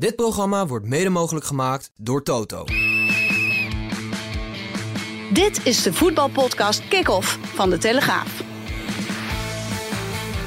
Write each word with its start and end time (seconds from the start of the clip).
Dit 0.00 0.16
programma 0.16 0.66
wordt 0.66 0.86
mede 0.86 1.08
mogelijk 1.08 1.46
gemaakt 1.46 1.90
door 1.96 2.22
Toto. 2.22 2.64
Dit 5.32 5.66
is 5.66 5.82
de 5.82 5.92
voetbalpodcast 5.92 6.88
Kick-Off 6.88 7.38
van 7.42 7.70
De 7.70 7.78
Telegraaf. 7.78 8.42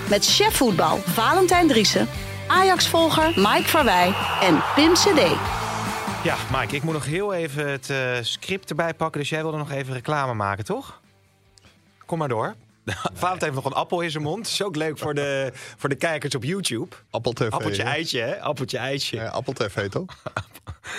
Met 0.09 0.25
chef 0.25 0.55
voetbal 0.55 0.97
Valentijn 0.97 1.67
Driessen, 1.67 2.07
Ajax-volger 2.47 3.27
Mike 3.35 3.67
Verwij 3.67 4.13
en 4.41 4.63
Pim 4.75 4.93
CD. 4.93 5.37
Ja, 6.23 6.35
Mike, 6.51 6.75
ik 6.75 6.83
moet 6.83 6.93
nog 6.93 7.05
heel 7.05 7.33
even 7.33 7.71
het 7.71 7.89
uh, 7.89 8.17
script 8.21 8.69
erbij 8.69 8.93
pakken. 8.93 9.19
Dus 9.19 9.29
jij 9.29 9.41
wilde 9.41 9.57
nog 9.57 9.71
even 9.71 9.93
reclame 9.93 10.33
maken, 10.33 10.65
toch? 10.65 11.01
Kom 12.05 12.17
maar 12.17 12.27
door. 12.27 12.55
Valentijn 13.13 13.51
heeft 13.51 13.63
nog 13.63 13.65
een 13.65 13.79
appel 13.79 14.01
in 14.01 14.11
zijn 14.11 14.23
mond. 14.23 14.43
Dat 14.43 14.51
is 14.53 14.63
ook 14.63 14.75
leuk 14.75 14.97
voor 14.97 15.13
de, 15.13 15.49
voor 15.53 15.89
de 15.89 15.95
kijkers 15.95 16.35
op 16.35 16.43
YouTube. 16.43 16.95
Appel 17.09 17.31
TV. 17.31 17.49
Appeltje 17.49 17.83
eitje, 17.83 18.19
hè? 18.21 18.41
Appeltje 18.41 18.77
eitje. 18.77 19.17
Ja, 19.17 19.27
Appel 19.27 19.53
TV 19.53 19.89
toch? 19.89 20.05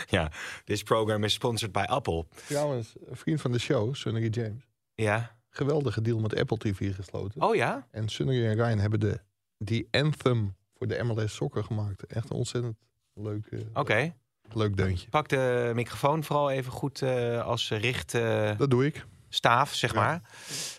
Ja, 0.09 0.31
this 0.65 0.83
program 0.83 1.25
is 1.25 1.33
sponsored 1.33 1.73
by 1.73 1.85
Apple. 1.87 2.27
Trouwens, 2.47 2.95
een 3.07 3.17
vriend 3.17 3.41
van 3.41 3.53
de 3.53 3.59
show, 3.59 3.95
Sunnery 3.95 4.29
James. 4.31 4.69
Ja. 4.95 5.37
Geweldige 5.49 6.01
deal 6.01 6.19
met 6.19 6.37
Apple 6.37 6.59
TV 6.59 6.95
gesloten. 6.95 7.43
Oh 7.43 7.55
ja? 7.55 7.87
En 7.91 8.09
Sunnery 8.09 8.47
en 8.47 8.55
Ryan 8.55 8.79
hebben 8.79 9.01
de, 9.01 9.21
die 9.59 9.89
anthem 9.91 10.57
voor 10.79 10.87
de 10.87 11.03
MLS 11.03 11.35
Soccer 11.35 11.65
gemaakt. 11.65 12.07
Echt 12.07 12.31
een 12.31 12.37
ontzettend 12.37 12.77
leuk, 13.15 13.47
eh, 13.47 13.61
Oké. 13.75 14.15
leuk 14.53 14.77
deuntje. 14.77 15.09
Pak 15.09 15.29
de 15.29 15.73
microfoon 15.75 16.25
vooral 16.25 16.51
even 16.51 16.73
goed 16.73 17.03
eh, 17.03 17.47
als 17.47 17.71
richt 17.71 18.15
eh, 18.15 18.59
Dat 18.59 18.71
doe 18.71 18.87
ik. 18.87 19.07
Staaf, 19.35 19.75
zeg 19.75 19.95
maar. 19.95 20.21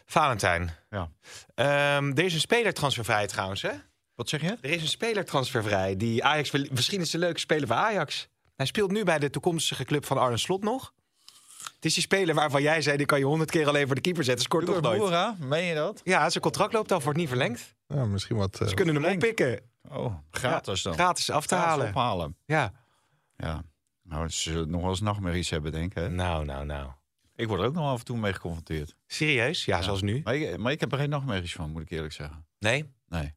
Valentijn. 0.05 0.71
Ja. 0.89 1.09
Ehm, 1.55 2.09
er 2.11 2.23
is 2.23 2.33
een 2.33 2.39
spelertransfervrij 2.39 3.27
trouwens, 3.27 3.61
hè? 3.61 3.71
Wat 4.15 4.29
zeg 4.29 4.41
je? 4.41 4.57
Er 4.61 4.69
is 4.69 4.81
een 4.81 4.87
speler 4.87 5.25
transfervrij 5.25 5.95
die 5.95 6.23
Ajax 6.23 6.51
misschien 6.51 7.01
is 7.01 7.09
de 7.09 7.17
leuke 7.17 7.39
speler 7.39 7.67
bij 7.67 7.77
Ajax. 7.77 8.27
Hij 8.55 8.65
speelt 8.65 8.91
nu 8.91 9.03
bij 9.03 9.19
de 9.19 9.29
toekomstige 9.29 9.83
club 9.85 10.05
van 10.05 10.17
Arne 10.17 10.37
Slot 10.37 10.63
nog. 10.63 10.93
Het 11.75 11.85
is 11.85 11.93
die 11.93 12.03
speler 12.03 12.35
waarvan 12.35 12.61
jij 12.61 12.81
zei, 12.81 12.97
die 12.97 13.05
kan 13.05 13.19
je 13.19 13.25
honderd 13.25 13.51
keer 13.51 13.67
alleen 13.67 13.85
voor 13.85 13.95
de 13.95 14.01
keeper 14.01 14.23
zetten. 14.23 14.43
Scoort 14.45 14.65
toch 14.65 14.81
nooit. 14.81 14.99
Boera, 14.99 15.35
meen 15.39 15.63
je 15.65 15.75
dat? 15.75 16.01
Ja, 16.03 16.29
zijn 16.29 16.43
contract 16.43 16.73
loopt 16.73 16.91
af, 16.91 17.03
wordt 17.03 17.19
niet 17.19 17.27
verlengd. 17.27 17.75
Ja, 17.87 18.05
misschien 18.05 18.35
wat... 18.37 18.59
eh, 18.61 18.67
Ze 18.67 18.73
kunnen 18.73 18.95
hem 18.95 19.13
oppikken. 19.13 19.59
Oh, 19.89 20.15
gratis 20.31 20.81
dan. 20.81 20.93
Gratis 20.93 21.29
af 21.29 21.45
te 21.45 21.55
Gratis 21.55 21.69
halen. 21.71 21.87
ophalen. 21.87 22.37
Ja. 22.45 22.71
Ja. 23.37 23.63
Nou, 24.03 24.29
ze 24.29 24.41
zullen 24.51 24.69
nog 24.69 24.81
wel 24.81 24.89
eens 24.89 25.01
nachtmerries 25.01 25.49
hebben, 25.49 25.71
denk 25.71 25.91
ik. 25.91 25.97
hè? 25.97 26.09
Nou, 26.09 26.45
nou, 26.45 26.65
nou. 26.65 26.89
Ik 27.35 27.47
word 27.47 27.59
er 27.59 27.65
ook 27.65 27.73
nog 27.73 27.91
af 27.91 27.99
en 27.99 28.05
toe 28.05 28.17
mee 28.17 28.33
geconfronteerd. 28.33 28.95
Serieus? 29.07 29.65
Ja, 29.65 29.81
zoals 29.81 30.01
nu. 30.01 30.21
Maar 30.23 30.35
ik, 30.35 30.57
maar 30.57 30.71
ik 30.71 30.79
heb 30.79 30.91
er 30.91 30.97
geen 30.97 31.09
nachtmerries 31.09 31.53
van, 31.53 31.71
moet 31.71 31.81
ik 31.81 31.89
eerlijk 31.89 32.13
zeggen. 32.13 32.45
Nee? 32.59 32.93
Nee, 33.07 33.33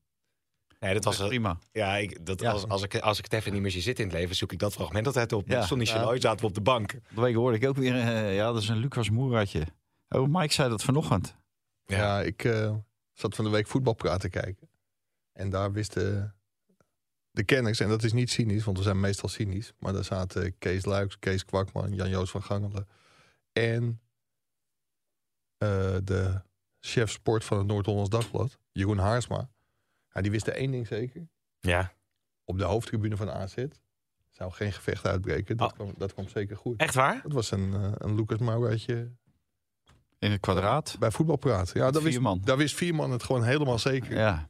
Nee, 0.80 0.94
dat 0.94 1.04
was... 1.04 1.16
dat 1.16 1.28
prima. 1.28 1.58
Ja, 1.72 1.96
ik, 1.96 2.26
dat, 2.26 2.40
Ja. 2.40 2.50
Als, 2.50 2.68
als, 2.68 2.82
ik, 2.82 2.98
als 2.98 3.18
ik 3.18 3.24
het 3.24 3.32
even 3.32 3.52
niet 3.52 3.62
meer 3.62 3.70
zie 3.70 3.82
zitten 3.82 4.04
in 4.04 4.10
het 4.10 4.18
leven, 4.18 4.36
zoek 4.36 4.52
ik 4.52 4.58
dat 4.58 4.72
fragment 4.72 5.06
altijd 5.06 5.32
op. 5.32 5.48
Ja. 5.48 5.54
Ja. 5.54 5.64
Stond 5.64 5.80
niet 5.80 5.88
Ja. 5.88 6.12
ja. 6.12 6.20
zaten 6.20 6.40
we 6.40 6.46
op 6.46 6.54
de 6.54 6.60
bank. 6.60 6.92
De 7.14 7.20
week 7.20 7.34
hoorde 7.34 7.56
ik 7.56 7.66
ook 7.68 7.76
weer, 7.76 7.94
eh, 7.94 8.34
ja, 8.34 8.52
dat 8.52 8.62
is 8.62 8.68
een 8.68 8.76
Lucas 8.76 9.10
Moeratje. 9.10 9.66
Oh, 10.08 10.28
Mike 10.28 10.52
zei 10.52 10.68
dat 10.68 10.82
vanochtend. 10.82 11.36
Ja, 11.86 12.20
ik 12.20 12.44
eh, 12.44 12.74
zat 13.12 13.34
van 13.34 13.44
de 13.44 13.50
week 13.50 13.66
voetbalpraat 13.66 14.20
te 14.20 14.28
kijken. 14.28 14.68
En 15.32 15.50
daar 15.50 15.72
wisten 15.72 16.34
de 17.30 17.44
kenners, 17.44 17.80
en 17.80 17.88
dat 17.88 18.02
is 18.02 18.12
niet 18.12 18.30
cynisch, 18.30 18.64
want 18.64 18.76
we 18.76 18.82
zijn 18.82 19.00
meestal 19.00 19.28
cynisch. 19.28 19.72
Maar 19.78 19.92
daar 19.92 20.04
zaten 20.04 20.58
Kees 20.58 20.84
Luiks, 20.84 21.18
Kees 21.18 21.44
Kwakman, 21.44 21.94
Jan-Joos 21.94 22.30
van 22.30 22.42
Gangelen. 22.42 22.88
En 23.52 24.00
eh, 25.58 25.96
de 26.04 26.40
chef 26.80 27.10
sport 27.10 27.44
van 27.44 27.58
het 27.58 27.66
Noord-Hollands 27.66 28.10
Dagblad, 28.10 28.58
Jeroen 28.72 28.98
Haarsma. 28.98 29.50
Ja, 30.12 30.20
die 30.20 30.30
wisten 30.30 30.54
één 30.54 30.70
ding 30.70 30.86
zeker. 30.86 31.28
Ja. 31.60 31.92
Op 32.44 32.58
de 32.58 32.64
hoofdtribune 32.64 33.16
van 33.16 33.30
AZ 33.30 33.64
zou 34.30 34.52
geen 34.52 34.72
gevecht 34.72 35.06
uitbreken. 35.06 35.56
Dat, 35.56 35.68
Oh. 35.70 35.74
kwam, 35.74 35.94
dat 35.96 36.12
kwam 36.12 36.28
zeker 36.28 36.56
goed. 36.56 36.80
Echt 36.80 36.94
waar? 36.94 37.20
Dat 37.22 37.32
was 37.32 37.50
een, 37.50 37.74
eh, 37.74 37.92
een 37.94 38.14
Lucas 38.14 38.38
Mauratje 38.38 39.12
In 40.18 40.30
het 40.30 40.40
kwadraat. 40.40 40.96
bij 40.98 41.10
voetbalpraat. 41.10 41.70
Ja, 41.74 41.90
daar 41.90 42.02
wist, 42.02 42.14
vier 42.14 42.22
man. 42.22 42.40
daar 42.44 42.56
wist 42.56 42.74
vier 42.74 42.94
man 42.94 43.10
het 43.10 43.22
gewoon 43.22 43.42
helemaal 43.44 43.78
zeker. 43.78 44.16
Ja. 44.16 44.48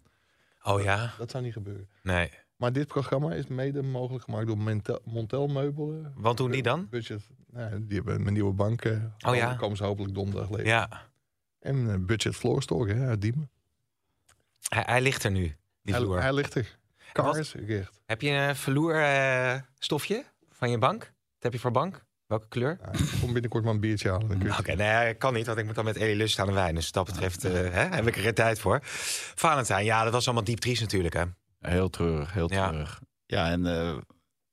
Oh 0.63 0.83
ja? 0.83 1.15
Dat 1.19 1.31
zou 1.31 1.43
niet 1.43 1.53
gebeuren. 1.53 1.89
Nee. 2.03 2.31
Maar 2.59 2.73
dit 2.73 2.87
programma 2.87 3.33
is 3.33 3.47
mede 3.47 3.83
mogelijk 3.83 4.25
gemaakt 4.25 4.47
door 4.47 4.59
Montel, 4.59 5.01
Montel 5.05 5.47
Meubelen. 5.47 6.13
Wat 6.17 6.37
doen 6.37 6.51
die 6.51 6.63
dan? 6.63 6.87
Budget. 6.91 7.23
Nou, 7.53 7.87
die 7.87 7.97
hebben 7.97 8.23
mijn 8.23 8.35
nieuwe 8.35 8.53
banken. 8.53 9.15
Oh 9.27 9.35
ja. 9.35 9.55
Komen 9.55 9.77
ze 9.77 9.85
hopelijk 9.85 10.15
donderdag 10.15 10.51
leveren. 10.51 10.71
Ja. 10.71 11.07
En 11.61 11.91
eh, 11.91 11.97
Budget 11.99 12.37
Floor 12.37 12.63
Store 12.63 12.95
hè, 12.95 13.07
uit 13.07 13.21
Diemen. 13.21 13.51
Hij, 14.69 14.83
hij 14.87 15.01
ligt 15.01 15.25
er 15.25 15.31
nu, 15.31 15.57
die 15.83 15.95
Hij, 15.95 16.03
vloer. 16.03 16.21
hij 16.21 16.33
ligt 16.33 16.55
er. 16.55 16.79
Cars, 17.13 17.55
recht. 17.55 18.01
Heb 18.07 18.21
je 18.21 18.31
een 18.31 18.57
verloerstofje 18.57 19.65
stofje 19.79 20.25
van 20.51 20.71
je 20.71 20.79
bank? 20.79 21.01
Wat 21.01 21.43
heb 21.43 21.53
je 21.53 21.59
voor 21.59 21.71
bank? 21.71 22.05
Welke 22.27 22.49
kleur? 22.49 22.79
Ik 22.93 23.19
kom 23.21 23.33
binnenkort 23.33 23.65
maar 23.65 23.75
een 23.75 23.81
biertje 23.81 24.11
halen. 24.11 24.53
Oké, 24.59 24.73
nee, 24.75 25.15
kan 25.15 25.35
niet, 25.35 25.47
want 25.47 25.59
ik 25.59 25.65
moet 25.65 25.75
dan 25.75 25.85
met 25.85 25.97
Elie 25.97 26.17
Lust 26.17 26.39
aan 26.39 26.47
de 26.47 26.53
wijn. 26.53 26.75
Dus 26.75 26.85
wat 26.85 26.95
dat 26.95 27.05
betreft 27.15 27.45
eh, 27.45 27.53
hè, 27.53 27.97
heb 27.97 28.07
ik 28.07 28.17
er 28.17 28.23
geen 28.23 28.35
tijd 28.35 28.59
voor. 28.59 28.79
Valentijn, 28.83 29.85
ja, 29.85 30.05
dat 30.05 30.13
was 30.13 30.25
allemaal 30.27 30.45
diep 30.45 30.59
triest 30.59 30.81
natuurlijk, 30.81 31.15
hè? 31.15 31.25
Heel 31.61 31.91
treurig, 31.91 32.33
heel 32.33 32.49
treurig. 32.49 33.01
Ja, 33.27 33.51
en 33.51 33.67
eh, 33.67 33.97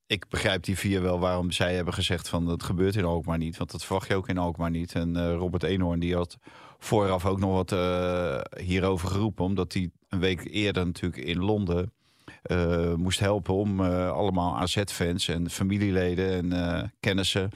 ik 0.08 0.28
begrijp 0.30 0.64
die 0.64 0.78
vier 0.78 1.02
wel 1.02 1.20
waarom 1.20 1.52
zij 1.52 1.76
hebben 1.76 1.94
gezegd 1.94 2.30
van 2.30 2.46
dat 2.46 2.64
gebeurt 2.64 2.96
in 2.96 3.06
Alkmaar 3.06 3.38
niet. 3.38 3.58
Want 3.58 3.72
dat 3.72 3.86
verwacht 3.86 4.08
je 4.08 4.16
ook 4.16 4.30
in 4.30 4.38
Alkmaar 4.38 4.70
niet. 4.70 4.94
En 4.94 5.16
eh, 5.16 5.34
Robert 5.34 5.64
Eenhoorn 5.64 6.00
die 6.00 6.16
had 6.16 6.38
vooraf 6.78 7.26
ook 7.26 7.40
nog 7.40 7.52
wat 7.52 7.72
eh, 7.72 8.40
hierover 8.60 9.08
geroepen. 9.08 9.46
Omdat 9.46 9.74
hij 9.74 9.90
een 10.10 10.20
week 10.20 10.48
eerder 10.52 10.86
natuurlijk 10.86 11.24
in 11.24 11.40
Londen 11.40 11.94
moest 12.96 13.20
helpen 13.20 13.54
om 13.54 13.82
allemaal 13.82 14.58
AZ-fans 14.58 15.28
en 15.28 15.50
familieleden 15.50 16.52
en 16.52 16.94
kennissen 17.00 17.50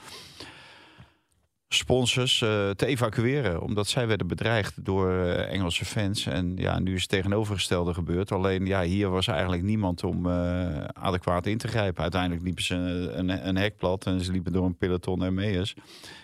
sponsors 1.74 2.42
eh, 2.42 2.70
te 2.70 2.86
evacueren. 2.86 3.62
Omdat 3.62 3.88
zij 3.88 4.06
werden 4.06 4.26
bedreigd 4.26 4.84
door 4.84 5.10
eh, 5.10 5.52
Engelse 5.52 5.84
fans. 5.84 6.26
En 6.26 6.56
ja, 6.56 6.78
nu 6.78 6.94
is 6.94 7.00
het 7.00 7.10
tegenovergestelde 7.10 7.94
gebeurd. 7.94 8.32
Alleen 8.32 8.66
ja, 8.66 8.82
hier 8.82 9.10
was 9.10 9.26
eigenlijk 9.26 9.62
niemand 9.62 10.04
om 10.04 10.26
eh, 10.26 10.84
adequaat 10.84 11.46
in 11.46 11.58
te 11.58 11.68
grijpen. 11.68 12.02
Uiteindelijk 12.02 12.42
liepen 12.42 12.62
ze 12.62 12.74
een, 12.74 13.28
een, 13.28 13.48
een 13.48 13.56
hek 13.56 13.76
plat 13.76 14.06
en 14.06 14.20
ze 14.20 14.32
liepen 14.32 14.52
door 14.52 14.66
een 14.66 14.76
peloton 14.76 15.34
ME'ers. 15.34 15.74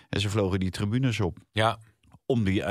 En 0.09 0.19
ze 0.19 0.29
vlogen 0.29 0.59
die 0.59 0.71
tribunes 0.71 1.19
op. 1.19 1.37
Ja. 1.51 1.77
Om 2.25 2.43
die, 2.43 2.63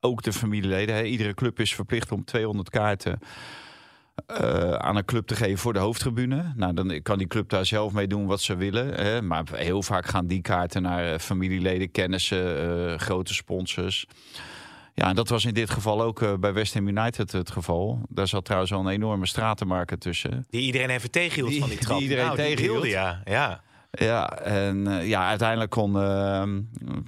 ook 0.00 0.22
de 0.22 0.32
familieleden. 0.32 0.94
Hè. 0.94 1.02
Iedere 1.02 1.34
club 1.34 1.60
is 1.60 1.74
verplicht 1.74 2.12
om 2.12 2.24
200 2.24 2.70
kaarten 2.70 3.18
eh, 4.26 4.72
aan 4.72 4.96
een 4.96 5.04
club 5.04 5.26
te 5.26 5.36
geven 5.36 5.58
voor 5.58 5.72
de 5.72 5.78
hoofdtribune. 5.78 6.52
Nou, 6.56 6.74
dan 6.74 7.00
kan 7.02 7.18
die 7.18 7.26
club 7.26 7.48
daar 7.48 7.66
zelf 7.66 7.92
mee 7.92 8.06
doen 8.06 8.26
wat 8.26 8.40
ze 8.40 8.56
willen. 8.56 8.94
Hè. 8.94 9.22
Maar 9.22 9.44
heel 9.52 9.82
vaak 9.82 10.06
gaan 10.06 10.26
die 10.26 10.40
kaarten 10.40 10.82
naar 10.82 11.12
eh, 11.12 11.18
familieleden, 11.18 11.90
kennissen, 11.90 12.58
eh, 12.90 12.98
grote 12.98 13.34
sponsors. 13.34 14.06
Ja, 14.94 15.08
en 15.08 15.14
dat 15.14 15.28
was 15.28 15.44
in 15.44 15.54
dit 15.54 15.70
geval 15.70 16.02
ook 16.02 16.40
bij 16.40 16.52
West 16.52 16.74
Ham 16.74 16.88
United 16.88 17.32
het 17.32 17.50
geval. 17.50 18.00
Daar 18.08 18.28
zat 18.28 18.44
trouwens 18.44 18.72
al 18.72 18.80
een 18.80 18.88
enorme 18.92 19.26
stratenmarker 19.26 19.98
tussen. 19.98 20.46
Die 20.50 20.60
iedereen 20.60 20.90
even 20.90 21.10
tegenhield 21.10 21.48
Die- 21.50 21.60
van 21.60 21.68
die 21.68 21.78
die 21.78 21.86
trap. 21.86 22.00
iedereen 22.00 22.24
Nou, 22.24 22.36
die 22.36 22.44
tegenhield. 22.46 22.72
wilde, 22.74 22.88
ja. 22.88 23.20
ja. 23.24 23.62
Ja, 23.98 24.38
en 24.38 24.86
eh, 24.86 25.08
ja, 25.08 25.28
uiteindelijk 25.28 25.70
kon, 25.70 25.96
uh, 25.96 26.42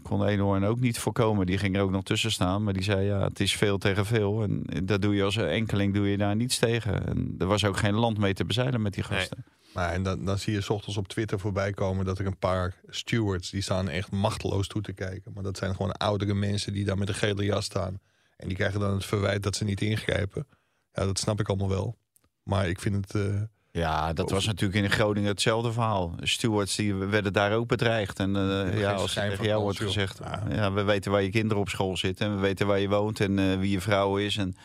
kon 0.03 0.25
Eenhoorn 0.27 0.65
ook 0.65 0.81
niet 0.81 0.99
voorkomen. 0.99 1.47
Die 1.47 1.59
ging 1.59 1.77
er 1.77 1.83
ook 1.83 1.91
nog 1.91 2.03
tussen 2.03 2.33
staan. 2.33 2.65
Maar 2.65 2.73
die 2.73 2.83
zei, 2.83 3.07
ja, 3.07 3.21
het 3.23 3.41
is 3.41 3.57
veel 3.57 3.79
tegen 3.79 4.07
veel. 4.07 4.43
En 4.43 4.63
dat 4.85 5.03
doe 5.03 5.15
je 5.15 5.23
als 5.23 5.37
enkeling, 5.37 5.95
doe 5.95 6.09
je 6.11 6.17
daar 6.17 6.37
niets 6.37 6.59
tegen. 6.59 7.07
En 7.07 7.35
er 7.39 7.47
was 7.47 7.65
ook 7.65 7.77
geen 7.77 7.95
land 7.95 8.19
mee 8.19 8.35
te 8.35 8.45
bezeilen 8.45 8.83
met 8.83 8.95
die 8.95 9.05
gasten. 9.05 9.45
Maar 9.75 9.93
en 9.93 10.03
dan, 10.03 10.25
dan 10.25 10.39
zie 10.39 10.53
je 10.53 10.61
's 10.61 10.69
ochtends 10.69 10.97
op 10.97 11.09
Twitter 11.09 11.39
voorbij 11.39 11.73
komen 11.73 12.05
dat 12.05 12.19
er 12.19 12.27
een 12.27 12.39
paar 12.39 12.75
stewards 12.89 13.51
die 13.51 13.63
staan 13.63 13.89
echt 13.89 14.11
machteloos 14.11 14.69
toe 14.69 14.83
te 14.83 14.93
kijken. 14.93 15.33
Maar 15.35 15.43
dat 15.43 15.57
zijn 15.59 15.75
gewoon 15.77 15.93
oudere 15.93 16.35
mensen 16.35 16.73
die 16.73 16.85
daar 16.85 16.99
met 16.99 17.09
een 17.09 17.15
gele 17.15 17.45
jas 17.45 17.65
staan. 17.65 18.01
En 18.37 18.49
die 18.49 18.57
krijgen 18.57 18.81
dan 18.81 18.93
het 18.95 19.05
verwijt 19.05 19.43
dat 19.43 19.57
ze 19.57 19.65
niet 19.65 19.81
ingrijpen. 19.81 20.47
Ja, 20.93 21.05
dat 21.05 21.19
snap 21.19 21.41
ik 21.41 21.49
allemaal 21.49 21.69
wel. 21.69 21.99
Maar 22.43 22.69
ik 22.69 22.81
vind 22.81 22.95
het. 22.95 23.15
eh, 23.15 23.43
Ja, 23.79 24.13
dat 24.13 24.31
was 24.31 24.47
natuurlijk 24.47 24.85
in 24.85 24.91
Groningen 24.91 25.29
hetzelfde 25.29 25.73
verhaal. 25.73 26.15
Stewards 26.21 26.77
die 26.77 26.95
werden 26.95 27.33
daar 27.33 27.53
ook 27.53 27.69
bedreigd. 27.69 28.19
En 28.19 28.37
eh, 28.37 28.79
ja, 28.81 28.93
als 28.93 29.13
tegen 29.13 29.45
jou 29.45 29.63
wordt 29.63 29.79
gezegd... 29.79 30.21
Ja. 30.23 30.43
Ja, 30.51 30.73
we 30.73 30.83
weten 30.83 31.11
waar 31.11 31.23
je 31.23 31.31
kinderen 31.31 31.63
op 31.63 31.69
school 31.69 31.97
zitten. 31.97 32.27
En 32.27 32.35
we 32.35 32.41
weten 32.41 32.67
waar 32.67 32.81
je 32.81 32.89
woont 32.89 33.21
en 33.21 33.39
eh, 33.39 33.59
wie 33.59 33.71
je 33.71 33.81
vrouw 33.81 34.17
is. 34.17 34.37
En 34.37 34.57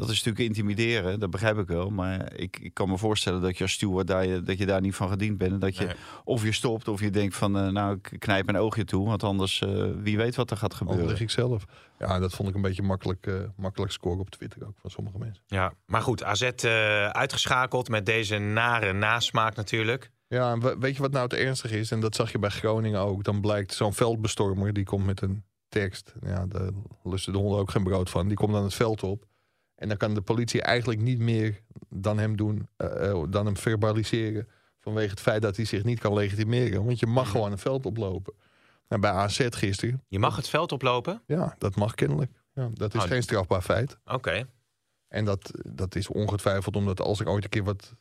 Dat 0.00 0.08
is 0.10 0.16
natuurlijk 0.24 0.44
intimideren, 0.56 1.20
dat 1.20 1.30
begrijp 1.30 1.58
ik 1.58 1.66
wel. 1.66 1.90
Maar 1.90 2.32
ik, 2.36 2.58
ik 2.58 2.74
kan 2.74 2.88
me 2.88 2.98
voorstellen 2.98 3.40
dat 3.40 3.56
je 3.56 3.62
als 3.62 3.72
steward 3.72 4.06
daar, 4.06 4.26
je- 4.26 4.42
dat 4.42 4.58
je 4.58 4.66
daar 4.66 4.80
niet 4.80 4.94
van 4.94 5.08
gediend 5.08 5.38
bent. 5.38 5.52
En 5.52 5.58
dat 5.58 5.76
je 5.76 5.84
Nee. 5.84 5.94
of 6.24 6.42
je 6.44 6.52
stopt 6.52 6.88
of 6.88 7.00
je 7.00 7.10
denkt 7.10 7.36
van, 7.36 7.58
eh, 7.58 7.68
nou, 7.68 7.98
ik 8.10 8.20
knijp 8.20 8.48
een 8.48 8.56
oogje 8.56 8.84
toe. 8.84 9.06
Want 9.08 9.22
anders, 9.22 9.60
eh, 9.62 9.84
wie 10.02 10.16
weet 10.16 10.34
wat 10.36 10.50
er 10.50 10.56
gaat 10.56 10.70
Anders 10.72 10.78
gebeuren. 10.90 11.06
lig 11.12 11.20
ik 11.20 11.30
zelf. 11.30 11.64
Ja, 11.98 12.18
dat 12.18 12.32
vond 12.34 12.48
ik 12.48 12.54
een 12.54 12.62
beetje 12.62 12.82
makkelijk, 12.82 13.26
eh, 13.26 13.34
makkelijk 13.56 13.92
scoren 13.92 14.20
op 14.20 14.30
Twitter 14.30 14.66
ook 14.66 14.76
van 14.80 14.90
sommige 14.90 15.18
mensen. 15.18 15.42
Ja, 15.46 15.72
maar 15.86 16.02
goed, 16.02 16.22
AZ 16.24 16.42
eh, 16.42 17.06
uitgeschakeld 17.08 17.88
met 17.88 18.06
deze 18.06 18.38
nare 18.38 18.92
nasmaak 18.92 19.56
natuurlijk. 19.56 20.10
Ja, 20.28 20.52
en 20.52 20.60
we- 20.60 20.76
weet 20.78 20.96
je 20.96 21.02
wat 21.02 21.10
nou 21.12 21.24
het 21.24 21.34
ernstig 21.34 21.70
is? 21.72 21.90
En 21.90 22.00
dat 22.00 22.14
zag 22.14 22.32
je 22.32 22.38
bij 22.38 22.50
Groningen 22.50 23.00
ook. 23.00 23.24
Dan 23.24 23.40
blijkt 23.40 23.74
zo'n 23.74 23.94
veldbestormer, 23.94 24.72
die 24.72 24.84
komt 24.84 25.06
met 25.06 25.22
een 25.22 25.44
tekst. 25.68 26.14
Ja, 26.22 26.46
daar 26.46 26.70
lusten 27.02 27.32
de 27.32 27.38
honden 27.38 27.58
ook 27.58 27.70
geen 27.70 27.82
brood 27.84 28.10
van. 28.10 28.26
Die 28.28 28.36
komt 28.36 28.52
dan 28.52 28.62
het 28.62 28.74
veld 28.74 29.02
op. 29.02 29.24
En 29.80 29.88
dan 29.88 29.96
kan 29.96 30.14
de 30.14 30.20
politie 30.20 30.62
eigenlijk 30.62 31.00
niet 31.00 31.18
meer 31.18 31.60
dan 31.88 32.18
hem 32.18 32.36
doen, 32.36 32.68
eh, 32.76 33.10
eh, 33.10 33.22
dan 33.28 33.46
hem 33.46 33.56
verbaliseren. 33.56 34.48
Vanwege 34.80 35.10
het 35.10 35.20
feit 35.20 35.42
dat 35.42 35.56
hij 35.56 35.64
zich 35.64 35.84
niet 35.84 36.00
kan 36.00 36.12
legitimeren. 36.14 36.84
Want 36.84 36.98
je 36.98 37.06
mag 37.06 37.30
gewoon 37.30 37.52
een 37.52 37.58
veld 37.58 37.86
oplopen. 37.86 38.32
En 38.88 39.00
bij 39.00 39.10
AZ 39.10 39.46
gisteren, 39.50 40.02
Je 40.08 40.18
mag 40.18 40.36
het 40.36 40.48
veld 40.48 40.72
oplopen. 40.72 41.22
ja, 41.26 41.54
dat 41.58 41.76
mag 41.76 41.94
kennelijk. 41.94 42.30
Ja, 42.54 42.68
dat 42.72 42.94
is 42.94 43.02
Oh, 43.02 43.06
geen 43.08 43.22
strafbaar 43.22 43.62
feit. 43.62 43.98
Oké. 44.04 44.46
En 45.08 45.24
dat, 45.24 45.50
dat 45.68 45.94
is 45.94 46.08
ongetwijfeld 46.08 46.76
omdat 46.76 47.00
als 47.00 47.20
er 47.20 47.28
ooit 47.28 47.44
een 47.44 47.50
keer 47.50 47.64
wat, 47.64 47.94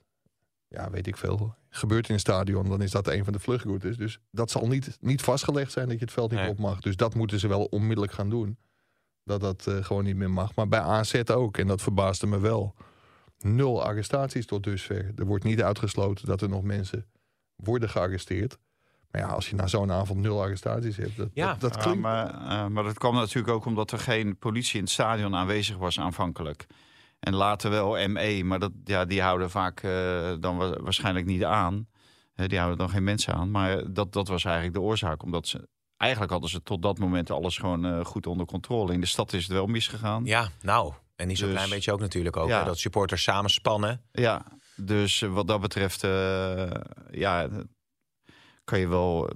ja, 0.68 0.90
weet 0.90 1.08
ik 1.08 1.18
veel, 1.18 1.56
gebeurt 1.70 2.08
in 2.08 2.14
een 2.14 2.20
stadion, 2.20 2.70
dan 2.70 2.82
is 2.82 2.92
dat 2.92 3.08
een 3.08 3.24
van 3.24 3.34
de 3.34 3.40
vluchtroutes. 3.40 3.98
Dus 3.98 4.20
dat 4.32 4.52
zal 4.52 4.68
niet, 4.68 4.98
niet 5.02 5.22
vastgelegd 5.22 5.72
zijn 5.72 5.88
dat 5.88 6.00
je 6.00 6.06
het 6.06 6.14
veld 6.14 6.32
niet 6.32 6.40
Nee. 6.40 6.50
op 6.50 6.58
mag. 6.60 6.80
Dus 6.80 6.96
dat 6.96 7.16
moeten 7.16 7.40
ze 7.40 7.48
wel 7.48 7.64
onmiddellijk 7.66 8.14
gaan 8.14 8.30
doen. 8.30 8.58
Dat 9.30 9.42
dat 9.42 9.68
eh, 9.68 9.84
gewoon 9.86 10.04
niet 10.04 10.16
meer 10.16 10.30
mag. 10.32 10.56
Maar 10.56 10.68
bij 10.68 10.80
AZ 10.80 11.22
ook, 11.32 11.58
en 11.58 11.68
dat 11.68 11.82
verbaasde 11.82 12.28
me 12.28 12.40
wel. 12.40 12.76
Nul 13.40 13.84
arrestaties 13.84 14.46
tot 14.46 14.64
dusver. 14.64 15.12
Er 15.16 15.26
wordt 15.26 15.44
niet 15.44 15.62
uitgesloten 15.62 16.26
dat 16.26 16.42
er 16.42 16.50
nog 16.50 16.64
mensen 16.64 17.06
worden 17.56 17.90
gearresteerd. 17.90 18.58
Maar 19.12 19.22
ja, 19.22 19.28
als 19.28 19.50
je 19.50 19.56
na 19.56 19.68
zo'n 19.68 19.92
avond 19.92 20.20
nul 20.20 20.42
arrestaties 20.42 20.98
hebt, 20.98 21.18
dat, 21.18 21.30
Ja. 21.34 21.52
dat, 21.52 21.62
dat 21.62 21.76
Ja, 21.76 21.82
klinkt... 21.82 22.02
maar, 22.02 22.28
eh, 22.34 22.68
maar 22.68 22.84
dat 22.84 22.98
kwam 22.98 23.14
natuurlijk 23.14 23.54
ook 23.54 23.66
omdat 23.66 23.92
er 23.92 24.00
geen 24.00 24.38
politie 24.38 24.78
in 24.78 24.84
het 24.84 24.92
stadion 24.94 25.36
aanwezig 25.36 25.78
was 25.78 26.00
aanvankelijk. 26.00 26.66
En 27.20 27.34
later 27.36 27.70
wel 27.70 28.08
ME, 28.08 28.42
maar 28.44 28.60
dat, 28.60 28.72
ja, 28.84 29.06
die 29.06 29.22
houden 29.22 29.50
vaak 29.50 29.82
eh, 29.84 30.32
dan 30.40 30.58
wa- 30.58 30.82
waarschijnlijk 30.82 31.26
niet 31.26 31.44
aan. 31.44 31.88
Hè, 32.34 32.48
die 32.48 32.58
houden 32.58 32.80
dan 32.80 32.90
geen 32.90 33.04
mensen 33.04 33.34
aan. 33.34 33.52
Maar 33.52 33.94
dat, 33.94 34.14
dat 34.14 34.28
was 34.28 34.44
eigenlijk 34.46 34.76
de 34.76 34.82
oorzaak. 34.82 35.24
Omdat 35.24 35.48
ze, 35.48 35.68
eigenlijk 36.00 36.32
hadden 36.32 36.50
ze 36.50 36.64
tot 36.64 36.82
dat 36.82 36.98
moment 36.98 37.32
alles 37.32 37.58
gewoon 37.58 37.86
eh, 37.86 38.06
goed 38.06 38.28
onder 38.28 38.46
controle. 38.46 38.94
In 38.94 39.00
de 39.02 39.06
stad 39.08 39.34
is 39.34 39.44
het 39.44 39.52
wel 39.52 39.66
misgegaan. 39.68 40.26
Ja, 40.26 40.50
nou. 40.62 40.94
En 41.16 41.28
niet 41.28 41.38
zo'n 41.38 41.48
Dus- 41.48 41.56
klein 41.56 41.70
beetje 41.70 41.92
ook 41.92 42.00
natuurlijk 42.00 42.38
ook. 42.38 42.48
Ja. 42.50 42.60
hè, 42.60 42.66
dat 42.66 42.80
supporters 42.80 43.24
samenspannen. 43.24 44.02
Ja, 44.12 44.46
dus 44.76 45.22
eh, 45.22 45.34
wat 45.34 45.48
dat 45.48 45.62
betreft, 45.62 46.04
eh, 46.04 46.72
ja, 47.12 47.48
kan 48.64 48.80
je 48.80 48.88
wel 48.88 49.30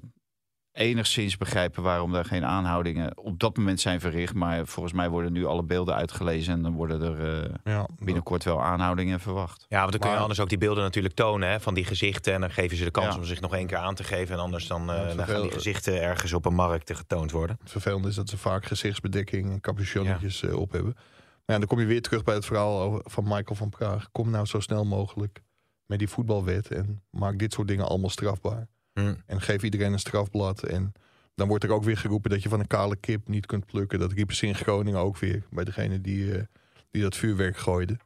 enigszins 0.74 1.38
begrijpen 1.38 1.84
waarom 1.84 2.12
daar 2.12 2.25
geen 2.25 2.46
aanhoudingen 2.46 3.18
op 3.18 3.40
dat 3.40 3.58
moment 3.58 3.80
zijn 3.81 4.00
verricht. 4.00 4.34
Maar 4.34 4.66
volgens 4.68 4.94
mij 4.96 5.10
worden 5.10 5.34
nu 5.34 5.46
alle 5.46 5.64
beelden 5.64 5.96
uitgelezen 5.96 6.54
en 6.54 6.62
dan 6.62 6.74
worden 6.74 7.02
er 7.02 7.44
eh, 7.44 7.50
ja, 7.64 7.88
binnenkort 8.00 8.44
wel 8.44 8.62
aanhoudingen 8.64 9.20
verwacht. 9.20 9.66
Ja, 9.70 9.80
want 9.80 9.92
dan 9.92 10.00
kun 10.00 10.10
je 10.10 10.14
Maar- 10.16 10.22
anders 10.24 10.40
ook 10.40 10.50
die 10.50 10.58
beelden 10.58 10.84
natuurlijk 10.84 11.16
tonen 11.16 11.50
hè, 11.50 11.60
van 11.60 11.74
die 11.74 11.86
gezichten. 11.86 12.34
En 12.34 12.42
dan 12.42 12.52
geven 12.52 12.78
ze 12.78 12.84
de 12.84 12.92
kans 12.92 13.14
Ja. 13.14 13.20
om 13.20 13.25
zich 13.25 13.42
nog 13.42 13.56
één 13.56 13.68
keer 13.68 13.78
aan 13.78 13.96
te 13.96 14.04
geven. 14.04 14.36
En 14.36 14.42
anders 14.42 14.68
dan, 14.68 14.92
eh, 14.92 15.08
Ja, 15.10 15.16
dan 15.16 15.25
gaan 15.28 15.42
die 15.42 15.52
gezichten 15.52 16.02
ergens 16.02 16.34
op 16.34 16.46
een 16.46 16.56
markt 16.56 16.86
te 16.86 16.96
getoond 16.96 17.31
worden. 17.31 17.58
Het 17.62 17.72
vervelende 17.72 18.08
is 18.08 18.16
dat 18.16 18.30
ze 18.30 18.38
vaak 18.38 18.66
gezichtsbedekking 18.66 19.52
en 19.52 19.60
capuchonnetjes 19.62 20.44
eh, 20.44 20.56
op 20.56 20.72
hebben. 20.72 20.94
Maar 20.94 21.56
ja, 21.56 21.58
dan 21.58 21.68
kom 21.68 21.80
je 21.80 21.86
weer 21.86 22.02
terug 22.02 22.24
bij 22.24 22.36
het 22.36 22.46
verhaal 22.46 22.80
over, 22.81 23.02
van 23.04 23.24
Michael 23.24 23.56
van 23.56 23.70
Praag. 23.70 24.08
Kom 24.12 24.30
nou 24.30 24.46
zo 24.46 24.60
snel 24.60 24.86
mogelijk 24.86 25.42
met 25.86 26.00
die 26.00 26.10
voetbalwet 26.10 26.68
en 26.72 27.04
maak 27.10 27.38
dit 27.40 27.54
soort 27.54 27.68
dingen 27.68 27.88
allemaal 27.88 28.10
strafbaar. 28.10 28.68
Hm. 28.94 29.13
En 29.25 29.42
geef 29.42 29.63
iedereen 29.63 29.94
een 29.94 30.00
strafblad. 30.00 30.63
En 30.63 30.94
dan 31.36 31.48
wordt 31.48 31.63
er 31.63 31.72
ook 31.72 31.84
weer 31.84 31.98
geroepen 31.98 32.30
dat 32.30 32.44
je 32.44 32.50
van 32.50 32.60
een 32.60 32.68
kale 32.68 32.95
kip 32.95 33.28
niet 33.28 33.45
kunt 33.45 33.66
plukken. 33.66 34.00
Dat 34.00 34.12
riepen 34.12 34.36
ze 34.36 34.48
in 34.48 34.56
Groningen 34.56 35.00
ook 35.00 35.18
weer 35.18 35.44
bij 35.50 35.63
degene 35.63 36.01
die, 36.01 36.36
eh, 36.36 36.44
die 36.92 37.01
dat 37.01 37.16
vuurwerk 37.16 37.57
gooide. 37.57 37.98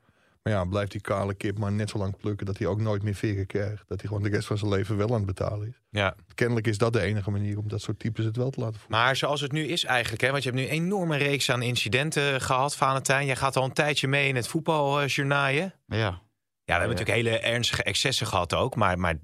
Maar 0.43 0.55
ja, 0.55 0.65
blijft 0.65 0.91
die 0.91 1.01
kale 1.01 1.33
kip 1.33 1.57
maar 1.57 1.71
net 1.71 1.89
zo 1.89 1.97
lang 1.97 2.17
plukken 2.17 2.45
dat 2.45 2.57
hij 2.57 2.67
ook 2.67 2.81
nooit 2.81 3.03
meer 3.03 3.15
veren 3.15 3.45
krijgt. 3.45 3.83
Dat 3.87 3.99
hij 3.99 4.07
gewoon 4.07 4.23
de 4.23 4.29
rest 4.29 4.47
van 4.47 4.57
zijn 4.57 4.71
leven 4.71 4.97
wel 4.97 5.07
aan 5.07 5.13
het 5.13 5.25
betalen 5.25 5.67
is. 5.67 5.81
Ja. 5.89 6.15
Kennelijk 6.35 6.67
is 6.67 6.77
dat 6.77 6.93
de 6.93 7.01
enige 7.01 7.31
manier 7.31 7.57
om 7.57 7.67
dat 7.67 7.81
soort 7.81 7.99
types 7.99 8.25
het 8.25 8.35
wel 8.35 8.49
te 8.49 8.59
laten 8.59 8.79
voelen. 8.79 8.99
Maar 8.99 9.15
zoals 9.15 9.41
het 9.41 9.51
nu 9.51 9.63
is 9.63 9.83
eigenlijk, 9.83 10.21
hè, 10.21 10.31
want 10.31 10.43
je 10.43 10.49
hebt 10.49 10.61
nu 10.61 10.67
een 10.67 10.83
enorme 10.83 11.17
reeks 11.17 11.51
aan 11.51 11.61
incidenten 11.61 12.41
gehad, 12.41 12.75
Valentijn. 12.75 13.25
Jij 13.25 13.35
gaat 13.35 13.55
al 13.55 13.63
een 13.63 13.73
tijdje 13.73 14.07
mee 14.07 14.27
in 14.27 14.35
het 14.35 14.47
voetbaljournaaien. 14.47 15.73
Ja, 15.87 15.97
Ja, 15.97 16.73
we 16.73 16.79
hebben 16.79 16.89
natuurlijk 16.89 17.17
hele 17.17 17.39
ernstige 17.39 17.83
excessen 17.83 18.27
gehad 18.27 18.53
ook. 18.53 18.75
Maar, 18.75 18.99
maar 18.99 19.15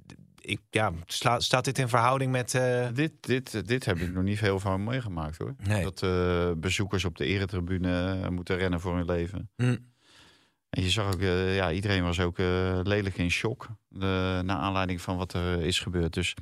ik, 0.45 0.60
ja, 0.69 0.92
sla- 1.06 1.40
staat 1.40 1.66
dit 1.66 1.78
in 1.80 1.88
verhouding 1.90 2.31
met... 2.31 2.54
eh, 2.56 2.88
dit, 2.94 3.12
dit, 3.22 3.68
dit 3.68 3.86
heb 3.86 3.98
ik 3.98 4.13
nog 4.13 4.24
niet 4.24 4.38
veel 4.38 4.60
van 4.60 4.84
meegemaakt 4.84 5.38
hoor. 5.38 5.56
Nee. 5.63 5.84
Dat 5.84 6.01
eh, 6.04 6.51
bezoekers 6.57 7.06
op 7.06 7.18
de 7.18 7.25
eretribune 7.25 8.19
eh, 8.24 8.30
moeten 8.30 8.57
rennen 8.57 8.80
voor 8.80 8.95
hun 8.95 9.06
leven. 9.06 9.50
hm. 9.56 9.78
En 10.69 10.84
je 10.84 10.90
zag 10.90 11.13
ook, 11.13 11.22
ja, 11.22 11.72
iedereen 11.72 12.04
was 12.04 12.19
ook 12.19 12.38
lelijk 12.84 13.18
in 13.18 13.31
shock. 13.31 13.68
naar 13.90 14.50
aanleiding 14.50 15.01
van 15.01 15.18
wat 15.18 15.34
er 15.34 15.62
is 15.62 15.80
gebeurd. 15.80 16.13
Dus 16.13 16.34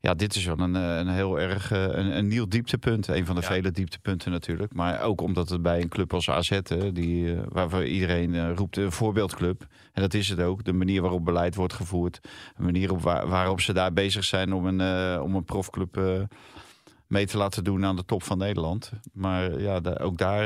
ja, 0.00 0.14
dit 0.14 0.34
is 0.34 0.44
wel 0.44 0.58
een, 0.58 0.76
eh, 0.76 0.96
een 0.96 1.08
heel 1.08 1.40
erg 1.40 1.70
eh, 1.72 1.82
een, 1.82 2.16
een 2.16 2.26
nieuw 2.28 2.46
dieptepunt. 2.48 3.08
Een 3.08 3.26
van 3.26 3.34
de 3.34 3.40
Ja. 3.40 3.46
vele 3.46 3.70
dieptepunten 3.70 4.30
natuurlijk. 4.30 4.74
Maar 4.74 5.02
ook 5.02 5.20
omdat 5.20 5.48
het 5.48 5.62
bij 5.62 5.80
een 5.80 5.88
club 5.88 6.12
als 6.14 6.30
AZ, 6.30 6.48
hè, 6.64 6.92
die, 6.92 7.34
eh, 7.34 7.40
waarvoor 7.48 7.84
iedereen 7.86 8.34
eh, 8.34 8.52
roept 8.54 8.76
een 8.76 8.92
voorbeeldclub. 8.92 9.66
En 9.92 10.02
dat 10.02 10.14
is 10.14 10.28
het 10.28 10.40
ook. 10.40 10.64
De 10.64 10.72
manier 10.72 11.00
waarop 11.00 11.24
beleid 11.24 11.54
wordt 11.54 11.72
gevoerd. 11.72 12.18
De 12.56 12.62
manier 12.62 12.90
op 12.92 13.02
waar, 13.02 13.28
waarop 13.28 13.60
ze 13.60 13.72
daar 13.72 13.92
bezig 13.92 14.24
zijn 14.24 14.52
om 14.52 14.66
een, 14.66 14.80
eh, 14.80 15.22
om 15.22 15.34
een 15.34 15.44
profclub 15.44 15.96
eh, 15.96 16.20
mee 17.06 17.26
te 17.26 17.36
laten 17.36 17.64
doen 17.64 17.84
aan 17.84 17.96
de 17.96 18.04
top 18.04 18.22
van 18.22 18.38
Nederland. 18.38 18.90
Maar 19.12 19.60
ja, 19.60 19.80
ook 20.00 20.16
daar 20.18 20.42